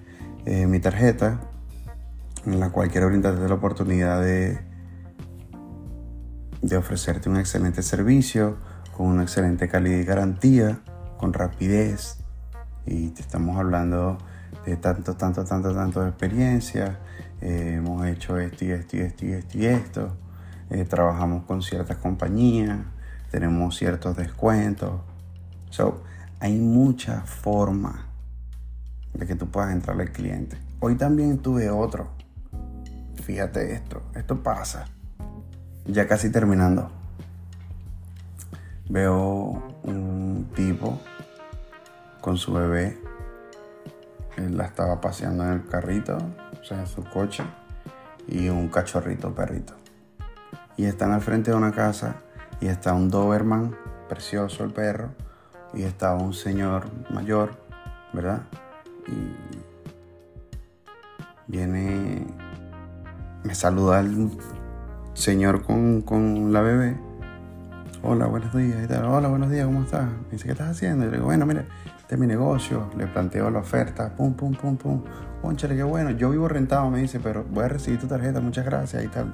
eh, 0.45 0.65
mi 0.65 0.79
tarjeta 0.79 1.39
en 2.47 2.61
la 2.61 2.69
cual 2.69 2.89
quiero 2.89 3.07
brindarte 3.07 3.45
la 3.47 3.55
oportunidad 3.55 4.21
de, 4.21 4.57
de 6.61 6.77
ofrecerte 6.77 7.29
un 7.29 7.37
excelente 7.37 7.83
servicio 7.83 8.57
con 8.95 9.07
una 9.07 9.23
excelente 9.23 9.67
calidad 9.67 9.97
y 9.97 10.03
garantía 10.05 10.79
con 11.17 11.33
rapidez 11.33 12.19
y 12.85 13.09
te 13.09 13.21
estamos 13.21 13.57
hablando 13.57 14.17
de 14.65 14.77
tanto, 14.77 15.15
tanto, 15.15 15.43
tanto, 15.43 15.73
tanto 15.73 16.01
de 16.01 16.09
experiencia. 16.09 16.99
Eh, 17.41 17.75
hemos 17.77 18.05
hecho 18.07 18.37
esto 18.37 18.63
y 18.63 18.71
esto 18.71 18.95
y 18.95 19.01
esto 19.01 19.25
y 19.25 19.31
esto 19.33 19.57
y 19.57 19.65
esto. 19.65 20.17
Eh, 20.69 20.85
trabajamos 20.85 21.43
con 21.43 21.61
ciertas 21.61 21.97
compañías, 21.97 22.79
tenemos 23.29 23.75
ciertos 23.75 24.15
descuentos. 24.15 25.01
So, 25.69 26.01
hay 26.39 26.57
muchas 26.57 27.29
formas 27.29 27.95
de 29.13 29.27
que 29.27 29.35
tú 29.35 29.49
puedas 29.49 29.73
entrar 29.73 29.99
al 29.99 30.11
cliente. 30.11 30.57
Hoy 30.79 30.95
también 30.95 31.39
tuve 31.39 31.69
otro. 31.69 32.16
Fíjate 33.27 33.73
esto, 33.73 34.03
esto 34.15 34.41
pasa. 34.41 34.85
Ya 35.83 36.07
casi 36.07 36.31
terminando. 36.31 36.89
Veo 38.87 39.61
un 39.83 40.49
tipo 40.55 40.97
con 42.21 42.37
su 42.37 42.53
bebé. 42.53 42.97
Él 44.37 44.55
la 44.55 44.63
estaba 44.63 45.01
paseando 45.01 45.43
en 45.43 45.51
el 45.51 45.67
carrito, 45.67 46.17
o 46.57 46.63
sea, 46.63 46.79
en 46.79 46.87
su 46.87 47.03
coche, 47.03 47.43
y 48.29 48.47
un 48.47 48.69
cachorrito 48.69 49.35
perrito. 49.35 49.73
Y 50.77 50.85
están 50.85 51.11
al 51.11 51.19
frente 51.19 51.51
de 51.51 51.57
una 51.57 51.73
casa 51.73 52.21
y 52.61 52.67
está 52.67 52.93
un 52.93 53.09
Doberman, 53.09 53.75
precioso 54.07 54.63
el 54.63 54.71
perro, 54.71 55.09
y 55.73 55.83
está 55.83 56.15
un 56.15 56.33
señor 56.33 56.85
mayor, 57.09 57.57
¿verdad? 58.13 58.43
Y 59.05 59.35
viene, 61.47 62.25
me 63.47 63.55
saluda 63.55 64.01
el 64.01 64.29
señor 65.13 65.63
con, 65.63 66.01
con 66.01 66.51
la 66.51 66.59
bebé 66.59 66.97
hola, 68.03 68.25
buenos 68.25 68.53
días, 68.53 68.89
hola, 69.05 69.29
buenos 69.29 69.49
días, 69.49 69.65
¿cómo 69.65 69.83
estás? 69.83 70.05
Me 70.05 70.31
dice, 70.31 70.45
¿qué 70.45 70.51
estás 70.51 70.71
haciendo? 70.71 71.05
Y 71.05 71.07
le 71.07 71.13
digo, 71.15 71.27
bueno, 71.27 71.45
mire, 71.45 71.65
este 71.97 72.15
es 72.15 72.19
mi 72.19 72.27
negocio, 72.27 72.89
le 72.97 73.07
planteo 73.07 73.49
la 73.49 73.59
oferta, 73.59 74.13
pum, 74.15 74.33
pum, 74.33 74.53
pum, 74.53 74.75
pum, 74.75 75.01
conchale, 75.41 75.77
qué 75.77 75.83
bueno, 75.83 76.11
yo 76.11 76.29
vivo 76.29 76.49
rentado, 76.49 76.89
me 76.89 76.99
dice, 76.99 77.21
pero 77.21 77.45
voy 77.49 77.63
a 77.63 77.67
recibir 77.69 77.99
tu 77.99 78.07
tarjeta, 78.07 78.41
muchas 78.41 78.65
gracias 78.65 79.03
y 79.03 79.07
tal. 79.07 79.33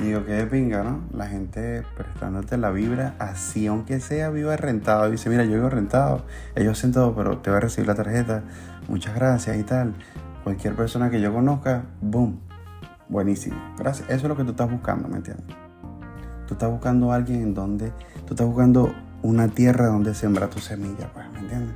Y 0.00 0.04
digo, 0.04 0.24
qué 0.24 0.32
de 0.32 0.46
pinga, 0.46 0.84
¿no? 0.84 1.00
La 1.12 1.26
gente 1.26 1.82
prestándote 1.96 2.56
la 2.56 2.70
vibra 2.70 3.16
así, 3.18 3.66
aunque 3.66 3.98
sea 3.98 4.30
viva 4.30 4.56
rentado. 4.56 5.10
dice, 5.10 5.28
mira, 5.30 5.44
yo 5.44 5.54
vivo 5.54 5.68
rentado, 5.68 6.24
ellos 6.54 6.78
hacen 6.78 6.92
todo, 6.92 7.14
pero 7.14 7.38
te 7.38 7.50
voy 7.50 7.56
a 7.58 7.60
recibir 7.60 7.88
la 7.88 7.96
tarjeta, 7.96 8.44
muchas 8.88 9.16
gracias 9.16 9.56
y 9.56 9.64
tal. 9.64 9.94
Cualquier 10.44 10.74
persona 10.74 11.10
que 11.10 11.20
yo 11.20 11.32
conozca, 11.32 11.82
boom, 12.00 12.40
buenísimo. 13.10 13.56
Gracias, 13.76 14.08
eso 14.08 14.22
es 14.22 14.28
lo 14.28 14.36
que 14.36 14.44
tú 14.44 14.50
estás 14.52 14.70
buscando, 14.70 15.08
¿me 15.08 15.16
entiendes? 15.16 15.44
Tú 16.46 16.54
estás 16.54 16.70
buscando 16.70 17.12
a 17.12 17.16
alguien 17.16 17.42
en 17.42 17.54
donde, 17.54 17.92
tú 18.26 18.34
estás 18.34 18.46
buscando 18.46 18.94
una 19.22 19.48
tierra 19.48 19.88
donde 19.88 20.14
sembrar 20.14 20.48
tu 20.48 20.60
semilla, 20.60 21.12
pues, 21.12 21.30
¿me 21.32 21.40
entiendes? 21.40 21.74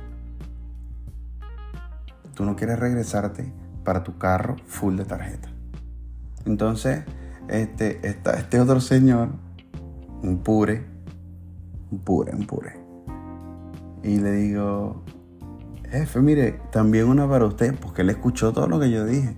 Tú 2.33 2.45
no 2.45 2.55
quieres 2.55 2.79
regresarte 2.79 3.53
para 3.83 4.03
tu 4.03 4.17
carro 4.17 4.55
full 4.65 4.95
de 4.95 5.05
tarjeta. 5.05 5.49
Entonces, 6.45 7.03
este, 7.47 7.99
este 8.07 8.59
otro 8.59 8.79
señor, 8.81 9.29
un 10.23 10.39
pure, 10.39 10.85
un 11.91 11.99
pure, 11.99 12.35
un 12.35 12.45
pure. 12.45 12.73
Y 14.03 14.19
le 14.19 14.31
digo, 14.31 15.03
jefe, 15.89 16.21
mire, 16.21 16.59
también 16.71 17.07
una 17.07 17.27
para 17.27 17.45
usted, 17.45 17.75
porque 17.79 18.01
él 18.01 18.09
escuchó 18.09 18.51
todo 18.51 18.67
lo 18.67 18.79
que 18.79 18.91
yo 18.91 19.05
dije. 19.05 19.37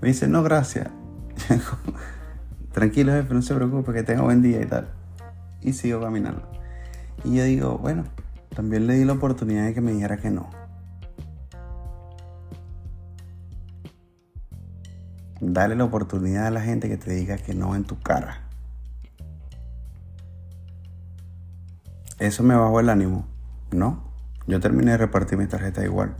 Me 0.00 0.08
dice, 0.08 0.28
no, 0.28 0.42
gracias. 0.42 0.88
Tranquilo, 2.72 3.12
jefe, 3.12 3.34
no 3.34 3.42
se 3.42 3.54
preocupe, 3.54 3.92
que 3.92 4.02
tenga 4.02 4.22
buen 4.22 4.42
día 4.42 4.60
y 4.60 4.66
tal. 4.66 4.88
Y 5.62 5.72
sigo 5.72 6.00
caminando. 6.00 6.42
Y 7.24 7.36
yo 7.36 7.44
digo, 7.44 7.78
bueno, 7.78 8.04
también 8.54 8.86
le 8.86 8.94
di 8.94 9.04
la 9.04 9.14
oportunidad 9.14 9.64
de 9.64 9.74
que 9.74 9.80
me 9.80 9.92
dijera 9.92 10.18
que 10.18 10.30
no. 10.30 10.50
Dale 15.40 15.76
la 15.76 15.84
oportunidad 15.84 16.46
a 16.46 16.50
la 16.50 16.60
gente 16.60 16.88
que 16.88 16.96
te 16.96 17.12
diga 17.12 17.36
que 17.36 17.54
no 17.54 17.74
en 17.74 17.84
tu 17.84 18.00
cara. 18.00 18.42
Eso 22.18 22.42
me 22.42 22.54
bajó 22.54 22.80
el 22.80 22.88
ánimo. 22.88 23.26
No. 23.70 24.02
Yo 24.46 24.60
terminé 24.60 24.92
de 24.92 24.96
repartir 24.96 25.36
mi 25.36 25.46
tarjeta 25.46 25.84
igual. 25.84 26.14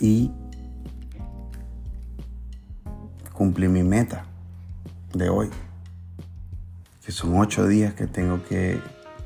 Y 0.00 0.32
cumplí 3.40 3.68
mi 3.68 3.82
meta 3.82 4.26
de 5.14 5.30
hoy. 5.30 5.48
Que 7.02 7.10
son 7.10 7.38
ocho 7.38 7.66
días 7.66 7.94
que 7.94 8.06
tengo 8.06 8.44
que, 8.44 8.78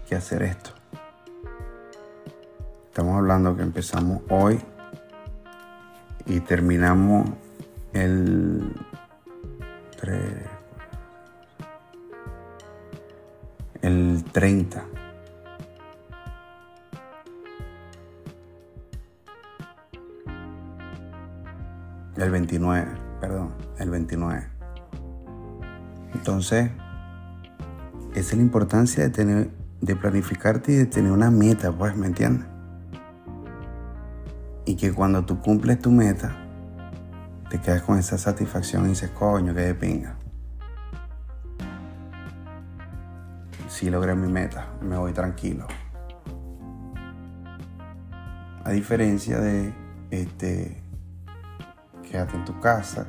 que 0.09 0.15
hacer 0.15 0.45
esto. 0.45 0.71
Estamos 2.87 3.17
hablando 3.17 3.57
que 3.57 3.65
empezamos 3.65 4.23
hoy 4.31 4.61
y 6.27 6.39
terminamos 6.39 7.29
el 7.93 8.73
3, 10.01 10.23
el 13.83 14.25
30. 14.31 14.85
El 22.17 22.31
29, 22.31 22.87
perdón, 23.21 23.64
el 23.79 23.91
29. 23.91 24.49
Entonces, 26.15 26.71
esa 28.15 28.31
es 28.31 28.37
la 28.37 28.43
importancia 28.43 29.03
de 29.03 29.11
tener, 29.11 29.51
de 29.81 29.97
planificarte 29.97 30.73
y 30.73 30.77
de 30.77 30.87
tener 30.87 31.13
una 31.13 31.31
meta, 31.31 31.73
pues, 31.73 31.97
¿me 31.97 32.07
entiendes? 32.07 32.47
Y 34.67 34.77
que 34.77 34.93
cuando 34.93 35.25
tú 35.25 35.41
cumples 35.41 35.81
tu 35.81 35.91
meta, 35.91 36.35
te 37.51 37.61
quedas 37.61 37.83
con 37.83 37.99
esa 37.99 38.17
satisfacción 38.17 38.87
y 38.87 38.91
dices, 38.91 39.11
coño, 39.11 39.53
que 39.55 39.61
de 39.61 39.75
pinga. 39.75 40.17
Si 43.69 43.91
logré 43.91 44.15
mi 44.15 44.31
meta, 44.31 44.69
me 44.81 44.97
voy 44.97 45.13
tranquilo. 45.13 45.67
A 48.63 48.71
diferencia 48.71 49.41
de 49.41 49.75
este, 50.11 50.81
quédate 52.09 52.37
en 52.37 52.45
tu 52.45 52.59
casa, 52.61 53.07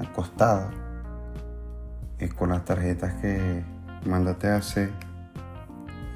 acostada, 0.00 0.70
con 2.36 2.50
las 2.50 2.64
tarjetas 2.64 3.14
que 3.14 3.64
mandaste 4.06 4.48
a 4.48 4.56
hacer 4.56 4.90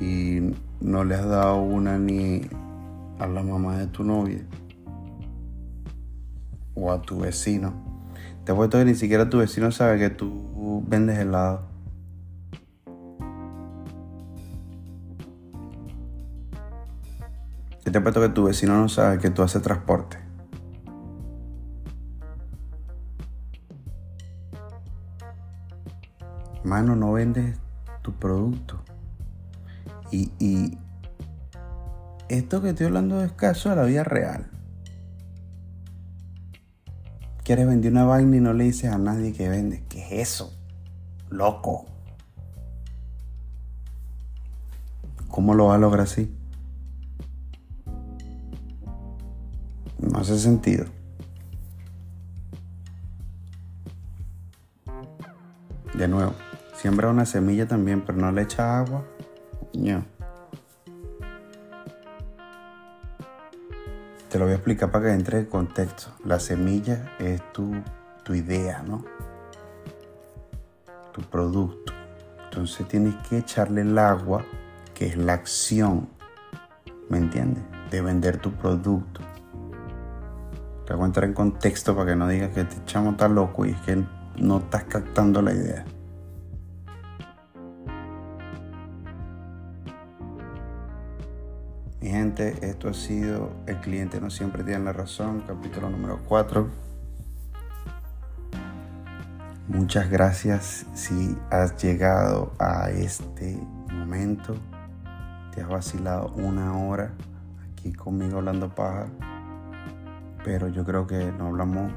y 0.00 0.52
no 0.80 1.04
le 1.04 1.14
has 1.14 1.26
dado 1.26 1.62
una 1.62 1.98
ni 1.98 2.42
a 3.18 3.26
la 3.26 3.42
mamá 3.42 3.78
de 3.78 3.86
tu 3.86 4.04
novia 4.04 4.42
o 6.74 6.92
a 6.92 7.00
tu 7.00 7.20
vecino. 7.20 7.72
Te 8.44 8.52
apuesto 8.52 8.78
que 8.78 8.84
ni 8.84 8.94
siquiera 8.94 9.30
tu 9.30 9.38
vecino 9.38 9.70
sabe 9.70 9.98
que 9.98 10.10
tú 10.10 10.84
vendes 10.86 11.18
helado. 11.18 11.74
Te 17.90 17.98
apuesto 17.98 18.20
que 18.20 18.28
tu 18.30 18.44
vecino 18.44 18.76
no 18.76 18.88
sabe 18.88 19.18
que 19.18 19.30
tú 19.30 19.42
haces 19.42 19.62
transporte. 19.62 20.23
Mano, 26.64 26.96
no 26.96 27.12
vendes 27.12 27.58
tu 28.02 28.12
producto. 28.14 28.82
Y, 30.10 30.78
esto 32.28 32.62
que 32.62 32.70
estoy 32.70 32.86
hablando 32.86 33.22
es 33.22 33.32
caso 33.32 33.68
de 33.68 33.76
la 33.76 33.84
vida 33.84 34.02
real. 34.02 34.50
Quieres 37.42 37.66
vender 37.66 37.92
una 37.92 38.04
vaina 38.04 38.36
y 38.36 38.40
no 38.40 38.54
le 38.54 38.64
dices 38.64 38.90
a 38.90 38.96
nadie 38.96 39.32
que 39.34 39.48
vende. 39.48 39.84
¿Qué 39.88 40.00
es 40.00 40.30
eso? 40.30 40.52
Loco. 41.28 41.84
¿Cómo 45.28 45.54
lo 45.54 45.66
va 45.66 45.74
a 45.74 45.78
lograr 45.78 46.04
así? 46.04 46.34
No 49.98 50.18
hace 50.18 50.38
sentido. 50.38 50.86
De 55.94 56.08
nuevo, 56.08 56.34
siembra 56.84 57.08
una 57.08 57.24
semilla 57.24 57.66
también, 57.66 58.02
pero 58.02 58.18
no 58.18 58.30
le 58.30 58.42
echa 58.42 58.78
agua. 58.78 59.06
No. 59.72 60.04
Te 64.28 64.38
lo 64.38 64.44
voy 64.44 64.52
a 64.52 64.56
explicar 64.56 64.90
para 64.90 65.06
que 65.06 65.12
entre 65.14 65.38
en 65.38 65.46
contexto. 65.46 66.08
La 66.26 66.38
semilla 66.38 67.16
es 67.18 67.40
tu, 67.54 67.72
tu 68.22 68.34
idea, 68.34 68.82
¿no? 68.86 69.02
Tu 71.14 71.22
producto. 71.22 71.94
Entonces 72.50 72.86
tienes 72.86 73.14
que 73.30 73.38
echarle 73.38 73.80
el 73.80 73.96
agua, 73.96 74.44
que 74.92 75.06
es 75.06 75.16
la 75.16 75.32
acción, 75.32 76.10
¿me 77.08 77.16
entiendes? 77.16 77.64
De 77.90 78.02
vender 78.02 78.36
tu 78.36 78.52
producto. 78.52 79.22
Te 80.84 80.92
voy 80.92 81.04
a 81.04 81.06
entrar 81.06 81.24
en 81.24 81.32
contexto 81.32 81.96
para 81.96 82.10
que 82.10 82.16
no 82.16 82.28
digas 82.28 82.50
que 82.50 82.64
te 82.64 82.76
echamos 82.76 83.16
tan 83.16 83.34
loco 83.34 83.64
y 83.64 83.70
es 83.70 83.80
que 83.80 84.04
no 84.36 84.58
estás 84.58 84.84
captando 84.84 85.40
la 85.40 85.54
idea. 85.54 85.86
Esto 92.42 92.88
ha 92.88 92.94
sido 92.94 93.52
El 93.66 93.80
cliente 93.80 94.20
no 94.20 94.28
siempre 94.28 94.64
tiene 94.64 94.84
la 94.84 94.92
razón, 94.92 95.44
capítulo 95.46 95.88
número 95.88 96.20
4. 96.26 96.68
Muchas 99.68 100.10
gracias 100.10 100.84
si 100.94 101.38
has 101.50 101.80
llegado 101.82 102.52
a 102.58 102.90
este 102.90 103.56
momento. 103.92 104.56
Te 105.54 105.62
has 105.62 105.68
vacilado 105.68 106.32
una 106.34 106.76
hora 106.76 107.12
aquí 107.72 107.92
conmigo 107.92 108.38
hablando 108.38 108.74
paja. 108.74 109.06
Pero 110.44 110.68
yo 110.68 110.84
creo 110.84 111.06
que 111.06 111.30
no 111.38 111.46
hablamos 111.46 111.92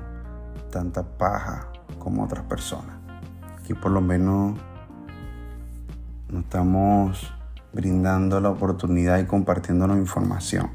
tanta 0.72 1.04
paja 1.04 1.68
como 1.98 2.24
otras 2.24 2.44
personas. 2.46 2.96
Aquí 3.58 3.74
por 3.74 3.92
lo 3.92 4.02
menos 4.02 4.58
no 6.30 6.40
estamos 6.40 7.34
brindando 7.78 8.42
la 8.42 8.50
oportunidad 8.50 9.20
y 9.20 9.26
compartiéndonos 9.26 9.98
información. 9.98 10.72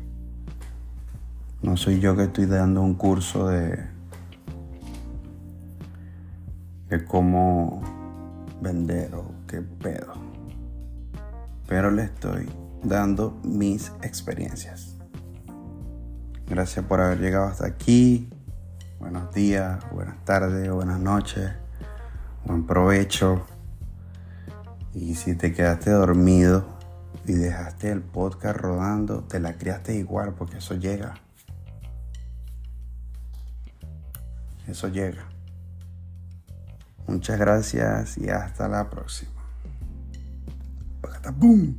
No 1.61 1.77
soy 1.77 1.99
yo 1.99 2.15
que 2.15 2.23
estoy 2.23 2.47
dando 2.47 2.81
un 2.81 2.95
curso 2.95 3.49
de, 3.49 3.85
de 6.89 7.05
cómo 7.05 7.83
vender 8.61 9.17
o 9.17 9.33
qué 9.49 9.63
pedo. 9.63 10.13
Pero 11.67 11.91
le 11.91 12.05
estoy 12.05 12.49
dando 12.85 13.37
mis 13.43 13.91
experiencias. 14.03 14.97
Gracias 16.49 16.85
por 16.85 17.01
haber 17.01 17.19
llegado 17.19 17.47
hasta 17.47 17.67
aquí. 17.67 18.31
Buenos 19.01 19.35
días, 19.35 19.85
buenas 19.91 20.25
tardes, 20.25 20.71
buenas 20.71 21.01
noches, 21.01 21.51
buen 22.45 22.65
provecho. 22.65 23.45
Y 24.95 25.17
si 25.17 25.35
te 25.35 25.53
quedaste 25.53 25.91
dormido, 25.91 26.72
y 27.27 27.33
dejaste 27.33 27.91
el 27.91 28.03
podcast 28.03 28.59
rodando, 28.59 29.25
te 29.25 29.39
la 29.41 29.57
criaste 29.57 29.95
igual 29.95 30.35
porque 30.35 30.59
eso 30.59 30.75
llega. 30.75 31.15
Eso 34.67 34.89
llega. 34.89 35.29
Muchas 37.07 37.39
gracias 37.39 38.19
y 38.19 38.31
hasta 38.31 38.69
la 38.69 38.89
próxima. 38.89 39.33
¡Boom! 41.37 41.79